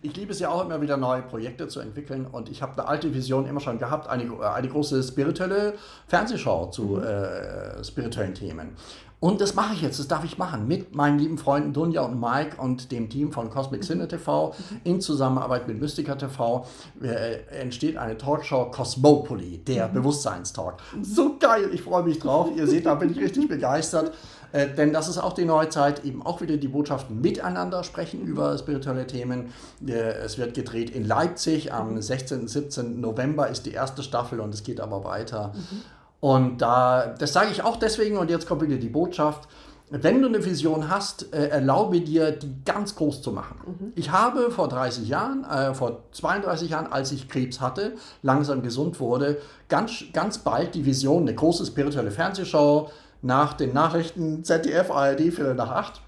Ich 0.00 0.16
liebe 0.16 0.32
es 0.32 0.40
ja 0.40 0.48
auch 0.48 0.64
immer 0.64 0.80
wieder 0.80 0.96
neue 0.96 1.22
Projekte 1.22 1.68
zu 1.68 1.80
entwickeln 1.80 2.26
und 2.26 2.48
ich 2.48 2.62
habe 2.62 2.72
eine 2.72 2.88
alte 2.88 3.14
Vision 3.14 3.46
immer 3.46 3.60
schon 3.60 3.78
gehabt, 3.78 4.08
eine, 4.08 4.40
eine 4.40 4.68
große 4.68 5.02
spirituelle 5.02 5.74
Fernsehschau 6.08 6.66
zu 6.66 7.00
mhm. 7.00 7.84
spirituellen 7.84 8.31
aktuellen 8.32 8.34
Themen. 8.34 8.76
Und 9.20 9.40
das 9.40 9.54
mache 9.54 9.74
ich 9.74 9.82
jetzt, 9.82 10.00
das 10.00 10.08
darf 10.08 10.24
ich 10.24 10.36
machen, 10.36 10.66
mit 10.66 10.96
meinen 10.96 11.16
lieben 11.16 11.38
Freunden 11.38 11.72
Dunja 11.72 12.02
und 12.02 12.18
Mike 12.18 12.60
und 12.60 12.90
dem 12.90 13.08
Team 13.08 13.30
von 13.30 13.50
Cosmic 13.50 13.84
Cine 13.84 14.08
TV 14.08 14.52
in 14.82 15.00
Zusammenarbeit 15.00 15.68
mit 15.68 15.80
Mystica 15.80 16.16
TV 16.16 16.66
äh, 17.00 17.36
entsteht 17.60 17.96
eine 17.96 18.18
Talkshow 18.18 18.72
Cosmopoly, 18.72 19.58
der 19.58 19.86
mhm. 19.86 19.92
Bewusstseinstalk. 19.94 20.78
So 21.02 21.38
geil, 21.38 21.70
ich 21.72 21.82
freue 21.82 22.02
mich 22.02 22.18
drauf. 22.18 22.48
Ihr 22.56 22.66
seht, 22.66 22.86
da 22.86 22.96
bin 22.96 23.12
ich 23.12 23.18
richtig 23.18 23.46
begeistert. 23.46 24.12
Äh, 24.50 24.74
denn 24.74 24.92
das 24.92 25.06
ist 25.06 25.18
auch 25.18 25.34
die 25.34 25.44
neue 25.44 25.68
Zeit, 25.68 26.04
eben 26.04 26.26
auch 26.26 26.40
wieder 26.40 26.56
die 26.56 26.66
Botschaften 26.66 27.20
miteinander 27.20 27.84
sprechen 27.84 28.22
über 28.22 28.58
spirituelle 28.58 29.06
Themen. 29.06 29.52
Äh, 29.86 29.92
es 29.92 30.36
wird 30.36 30.54
gedreht 30.54 30.90
in 30.90 31.06
Leipzig 31.06 31.72
am 31.72 32.02
16. 32.02 32.40
und 32.40 32.50
17. 32.50 33.00
November 33.00 33.46
ist 33.46 33.66
die 33.66 33.72
erste 33.72 34.02
Staffel 34.02 34.40
und 34.40 34.52
es 34.52 34.64
geht 34.64 34.80
aber 34.80 35.04
weiter. 35.04 35.52
Mhm. 35.54 35.82
Und 36.22 36.62
da, 36.62 37.16
das 37.18 37.32
sage 37.32 37.50
ich 37.50 37.64
auch 37.64 37.76
deswegen, 37.76 38.16
und 38.16 38.30
jetzt 38.30 38.46
kommt 38.46 38.62
wieder 38.62 38.76
die 38.76 38.88
Botschaft, 38.88 39.48
wenn 39.90 40.22
du 40.22 40.28
eine 40.28 40.44
Vision 40.44 40.88
hast, 40.88 41.34
äh, 41.34 41.48
erlaube 41.48 42.00
dir, 42.00 42.30
die 42.30 42.62
ganz 42.64 42.94
groß 42.94 43.22
zu 43.22 43.32
machen. 43.32 43.56
Mhm. 43.66 43.92
Ich 43.96 44.12
habe 44.12 44.52
vor 44.52 44.68
30 44.68 45.08
Jahren, 45.08 45.42
äh, 45.42 45.74
vor 45.74 46.04
32 46.12 46.70
Jahren, 46.70 46.86
als 46.92 47.10
ich 47.10 47.28
Krebs 47.28 47.60
hatte, 47.60 47.94
langsam 48.22 48.62
gesund 48.62 49.00
wurde, 49.00 49.38
ganz, 49.68 50.04
ganz 50.12 50.38
bald 50.38 50.76
die 50.76 50.86
Vision, 50.86 51.22
eine 51.22 51.34
große 51.34 51.66
spirituelle 51.66 52.12
Fernsehshow 52.12 52.88
nach 53.20 53.54
den 53.54 53.72
Nachrichten 53.72 54.44
ZDF, 54.44 54.92
ARD, 54.92 55.32
Viertel 55.32 55.56
nach 55.56 55.70
acht 55.70 56.02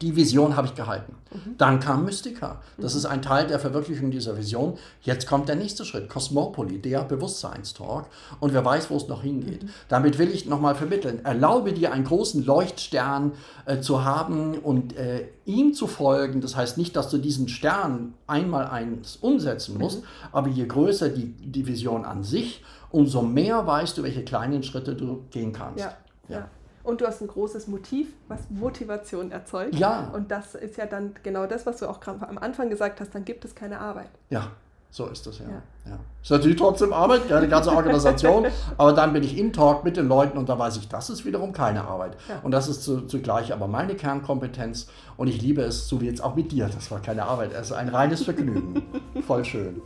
die 0.00 0.14
Vision 0.14 0.56
habe 0.56 0.68
ich 0.68 0.74
gehalten. 0.74 1.16
Mhm. 1.32 1.56
Dann 1.58 1.80
kam 1.80 2.04
Mystica. 2.04 2.60
Das 2.78 2.94
mhm. 2.94 2.98
ist 2.98 3.06
ein 3.06 3.22
Teil 3.22 3.48
der 3.48 3.58
Verwirklichung 3.58 4.12
dieser 4.12 4.36
Vision. 4.36 4.78
Jetzt 5.02 5.26
kommt 5.26 5.48
der 5.48 5.56
nächste 5.56 5.84
Schritt, 5.84 6.08
Cosmopoly, 6.08 6.78
der 6.78 7.02
Bewusstseinstalk. 7.02 8.06
Und 8.38 8.52
wer 8.52 8.64
weiß, 8.64 8.90
wo 8.90 8.96
es 8.96 9.08
noch 9.08 9.22
hingeht. 9.22 9.64
Mhm. 9.64 9.70
Damit 9.88 10.18
will 10.18 10.30
ich 10.30 10.46
nochmal 10.46 10.76
vermitteln. 10.76 11.24
Erlaube 11.24 11.72
dir 11.72 11.92
einen 11.92 12.04
großen 12.04 12.44
Leuchtstern 12.44 13.32
äh, 13.66 13.80
zu 13.80 14.04
haben 14.04 14.56
und 14.58 14.96
äh, 14.96 15.26
ihm 15.46 15.74
zu 15.74 15.88
folgen. 15.88 16.40
Das 16.40 16.54
heißt 16.54 16.78
nicht, 16.78 16.94
dass 16.94 17.08
du 17.08 17.18
diesen 17.18 17.48
Stern 17.48 18.14
einmal 18.28 18.66
eins 18.68 19.16
umsetzen 19.16 19.78
musst, 19.78 20.04
aber 20.30 20.48
je 20.48 20.66
größer 20.66 21.08
die, 21.08 21.26
die 21.26 21.66
Vision 21.66 22.04
an 22.04 22.22
sich, 22.22 22.62
umso 22.90 23.22
mehr 23.22 23.66
weißt 23.66 23.98
du, 23.98 24.04
welche 24.04 24.22
kleinen 24.22 24.62
Schritte 24.62 24.94
du 24.94 25.24
gehen 25.30 25.52
kannst. 25.52 25.80
Ja. 25.80 25.96
ja. 26.28 26.48
Und 26.84 27.00
du 27.00 27.06
hast 27.06 27.20
ein 27.20 27.28
großes 27.28 27.68
Motiv, 27.68 28.08
was 28.28 28.50
Motivation 28.50 29.30
erzeugt. 29.30 29.74
Ja. 29.74 30.10
Und 30.12 30.30
das 30.30 30.54
ist 30.54 30.76
ja 30.76 30.86
dann 30.86 31.14
genau 31.22 31.46
das, 31.46 31.64
was 31.64 31.78
du 31.78 31.88
auch 31.88 32.00
am 32.06 32.38
Anfang 32.38 32.70
gesagt 32.70 33.00
hast, 33.00 33.14
dann 33.14 33.24
gibt 33.24 33.44
es 33.44 33.54
keine 33.54 33.78
Arbeit. 33.78 34.10
Ja, 34.30 34.50
so 34.92 35.06
ist 35.06 35.26
das 35.26 35.38
ja. 35.38 35.46
ja. 35.46 35.62
ja. 35.90 35.98
Ist 36.22 36.30
natürlich 36.30 36.58
trotzdem 36.58 36.92
Arbeit, 36.92 37.22
ja, 37.30 37.40
die 37.40 37.48
ganze 37.48 37.70
Organisation, 37.70 38.46
aber 38.76 38.92
dann 38.92 39.14
bin 39.14 39.22
ich 39.22 39.38
im 39.38 39.54
Talk 39.54 39.84
mit 39.84 39.96
den 39.96 40.06
Leuten 40.06 40.36
und 40.36 40.50
da 40.50 40.58
weiß 40.58 40.76
ich, 40.76 40.86
das 40.86 41.08
ist 41.08 41.24
wiederum 41.24 41.54
keine 41.54 41.84
Arbeit. 41.84 42.18
Ja. 42.28 42.40
Und 42.42 42.50
das 42.50 42.68
ist 42.68 42.82
zu, 42.82 43.06
zugleich 43.06 43.54
aber 43.54 43.68
meine 43.68 43.94
Kernkompetenz 43.94 44.88
und 45.16 45.28
ich 45.28 45.40
liebe 45.40 45.62
es, 45.62 45.88
so 45.88 46.02
wie 46.02 46.06
jetzt 46.06 46.22
auch 46.22 46.34
mit 46.34 46.52
dir. 46.52 46.68
Das 46.68 46.90
war 46.90 47.00
keine 47.00 47.24
Arbeit, 47.24 47.52
es 47.54 47.70
ist 47.70 47.72
ein 47.72 47.88
reines 47.88 48.22
Vergnügen. 48.22 48.82
Voll 49.26 49.46
schön. 49.46 49.80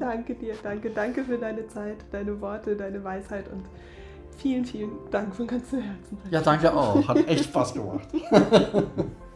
danke 0.00 0.34
dir, 0.34 0.54
danke, 0.60 0.90
danke 0.90 1.22
für 1.22 1.38
deine 1.38 1.68
Zeit, 1.68 1.98
deine 2.10 2.40
Worte, 2.40 2.74
deine 2.74 3.04
Weisheit 3.04 3.44
und 3.52 3.62
Vielen, 4.38 4.64
vielen 4.64 4.90
Dank 5.10 5.34
von 5.34 5.46
ganzem 5.46 5.80
Herzen. 5.80 6.18
Ja, 6.30 6.40
danke 6.40 6.72
auch. 6.74 7.06
Hat 7.08 7.26
echt 7.26 7.44
Spaß 7.44 7.74
gemacht. 7.74 8.08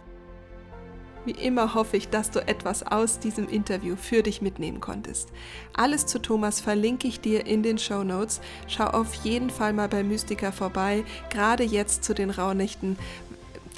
Wie 1.26 1.32
immer 1.32 1.74
hoffe 1.74 1.98
ich, 1.98 2.08
dass 2.08 2.30
du 2.30 2.40
etwas 2.40 2.82
aus 2.82 3.18
diesem 3.18 3.46
Interview 3.46 3.94
für 3.96 4.22
dich 4.22 4.40
mitnehmen 4.40 4.80
konntest. 4.80 5.28
Alles 5.74 6.06
zu 6.06 6.18
Thomas 6.18 6.60
verlinke 6.60 7.06
ich 7.08 7.20
dir 7.20 7.46
in 7.46 7.62
den 7.62 7.76
Show 7.76 8.04
Notes. 8.04 8.40
Schau 8.68 8.86
auf 8.86 9.12
jeden 9.14 9.50
Fall 9.50 9.74
mal 9.74 9.88
bei 9.88 10.02
Mystica 10.02 10.50
vorbei, 10.50 11.04
gerade 11.28 11.62
jetzt 11.62 12.04
zu 12.04 12.14
den 12.14 12.30
Rauhnächten, 12.30 12.96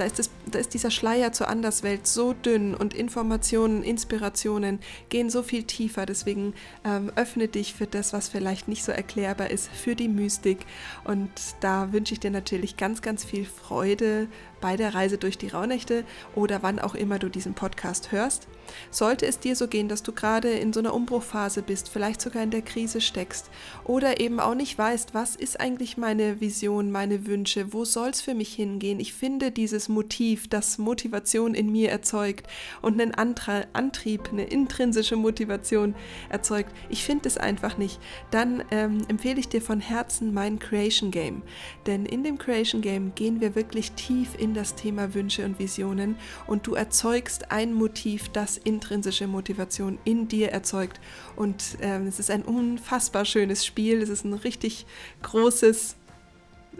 da 0.02 0.06
ist, 0.06 0.18
das, 0.18 0.30
da 0.46 0.58
ist 0.58 0.74
dieser 0.74 0.90
Schleier 0.90 1.32
zur 1.32 1.48
Anderswelt 1.48 2.08
so 2.08 2.32
dünn 2.32 2.74
und 2.74 2.92
Informationen, 2.92 3.84
Inspirationen 3.84 4.80
gehen 5.10 5.30
so 5.30 5.44
viel 5.44 5.62
tiefer. 5.62 6.06
Deswegen 6.06 6.54
ähm, 6.84 7.12
öffne 7.14 7.46
dich 7.46 7.74
für 7.74 7.86
das, 7.86 8.12
was 8.12 8.28
vielleicht 8.28 8.66
nicht 8.66 8.82
so 8.82 8.90
erklärbar 8.90 9.50
ist, 9.50 9.68
für 9.68 9.94
die 9.94 10.08
Mystik. 10.08 10.66
Und 11.04 11.30
da 11.60 11.92
wünsche 11.92 12.14
ich 12.14 12.20
dir 12.20 12.32
natürlich 12.32 12.76
ganz, 12.76 13.00
ganz 13.00 13.24
viel 13.24 13.44
Freude 13.44 14.26
bei 14.62 14.76
der 14.78 14.94
Reise 14.94 15.18
durch 15.18 15.36
die 15.36 15.48
Rauhnächte 15.48 16.04
oder 16.34 16.62
wann 16.62 16.78
auch 16.78 16.94
immer 16.94 17.18
du 17.18 17.28
diesen 17.28 17.52
Podcast 17.52 18.12
hörst. 18.12 18.48
Sollte 18.90 19.26
es 19.26 19.38
dir 19.38 19.56
so 19.56 19.68
gehen, 19.68 19.88
dass 19.88 20.02
du 20.02 20.12
gerade 20.12 20.50
in 20.50 20.72
so 20.72 20.80
einer 20.80 20.94
Umbruchphase 20.94 21.62
bist, 21.62 21.90
vielleicht 21.90 22.22
sogar 22.22 22.42
in 22.42 22.50
der 22.50 22.62
Krise 22.62 23.02
steckst 23.02 23.50
oder 23.84 24.20
eben 24.20 24.40
auch 24.40 24.54
nicht 24.54 24.78
weißt, 24.78 25.12
was 25.12 25.36
ist 25.36 25.60
eigentlich 25.60 25.98
meine 25.98 26.40
Vision, 26.40 26.90
meine 26.90 27.26
Wünsche, 27.26 27.74
wo 27.74 27.84
soll 27.84 28.10
es 28.10 28.22
für 28.22 28.34
mich 28.34 28.54
hingehen? 28.54 29.00
Ich 29.00 29.12
finde 29.12 29.50
dieses 29.50 29.88
Motiv, 29.88 30.48
das 30.48 30.78
Motivation 30.78 31.54
in 31.54 31.70
mir 31.70 31.90
erzeugt 31.90 32.46
und 32.80 33.00
einen 33.00 33.14
Antra 33.14 33.64
Antrieb, 33.72 34.30
eine 34.30 34.44
intrinsische 34.44 35.16
Motivation 35.16 35.94
erzeugt. 36.28 36.72
Ich 36.88 37.04
finde 37.04 37.28
es 37.28 37.36
einfach 37.36 37.76
nicht. 37.76 38.00
Dann 38.30 38.62
ähm, 38.70 39.04
empfehle 39.08 39.40
ich 39.40 39.48
dir 39.48 39.60
von 39.60 39.80
Herzen 39.80 40.32
mein 40.32 40.58
Creation 40.58 41.10
Game. 41.10 41.42
Denn 41.86 42.06
in 42.06 42.22
dem 42.22 42.38
Creation 42.38 42.80
Game 42.80 43.14
gehen 43.14 43.40
wir 43.40 43.54
wirklich 43.54 43.92
tief 43.92 44.30
in 44.38 44.51
das 44.54 44.74
Thema 44.74 45.14
Wünsche 45.14 45.44
und 45.44 45.58
Visionen 45.58 46.16
und 46.46 46.66
du 46.66 46.74
erzeugst 46.74 47.50
ein 47.50 47.72
Motiv, 47.72 48.28
das 48.28 48.56
intrinsische 48.56 49.26
Motivation 49.26 49.98
in 50.04 50.28
dir 50.28 50.50
erzeugt. 50.50 51.00
Und 51.36 51.78
ähm, 51.80 52.06
es 52.06 52.18
ist 52.18 52.30
ein 52.30 52.42
unfassbar 52.42 53.24
schönes 53.24 53.64
Spiel. 53.64 54.02
Es 54.02 54.08
ist 54.08 54.24
ein 54.24 54.34
richtig 54.34 54.86
großes 55.22 55.96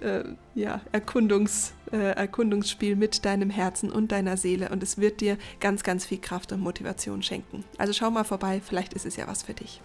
äh, 0.00 0.24
ja, 0.54 0.80
Erkundungs, 0.92 1.72
äh, 1.92 2.12
Erkundungsspiel 2.12 2.96
mit 2.96 3.24
deinem 3.24 3.50
Herzen 3.50 3.90
und 3.90 4.12
deiner 4.12 4.36
Seele. 4.36 4.70
Und 4.70 4.82
es 4.82 4.98
wird 4.98 5.20
dir 5.20 5.38
ganz, 5.60 5.82
ganz 5.82 6.04
viel 6.04 6.18
Kraft 6.18 6.52
und 6.52 6.60
Motivation 6.60 7.22
schenken. 7.22 7.64
Also 7.78 7.92
schau 7.92 8.10
mal 8.10 8.24
vorbei, 8.24 8.60
vielleicht 8.64 8.94
ist 8.94 9.06
es 9.06 9.16
ja 9.16 9.26
was 9.26 9.42
für 9.42 9.54
dich. 9.54 9.80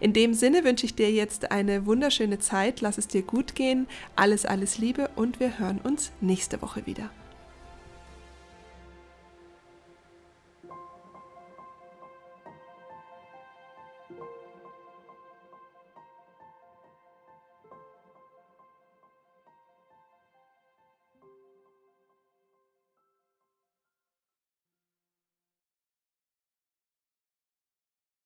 In 0.00 0.12
dem 0.12 0.34
Sinne 0.34 0.64
wünsche 0.64 0.86
ich 0.86 0.94
dir 0.94 1.10
jetzt 1.10 1.50
eine 1.50 1.86
wunderschöne 1.86 2.38
Zeit. 2.38 2.80
Lass 2.80 2.98
es 2.98 3.08
dir 3.08 3.22
gut 3.22 3.54
gehen. 3.54 3.86
Alles, 4.16 4.46
alles 4.46 4.78
Liebe 4.78 5.10
und 5.16 5.40
wir 5.40 5.58
hören 5.58 5.80
uns 5.82 6.12
nächste 6.20 6.60
Woche 6.62 6.86
wieder. 6.86 7.10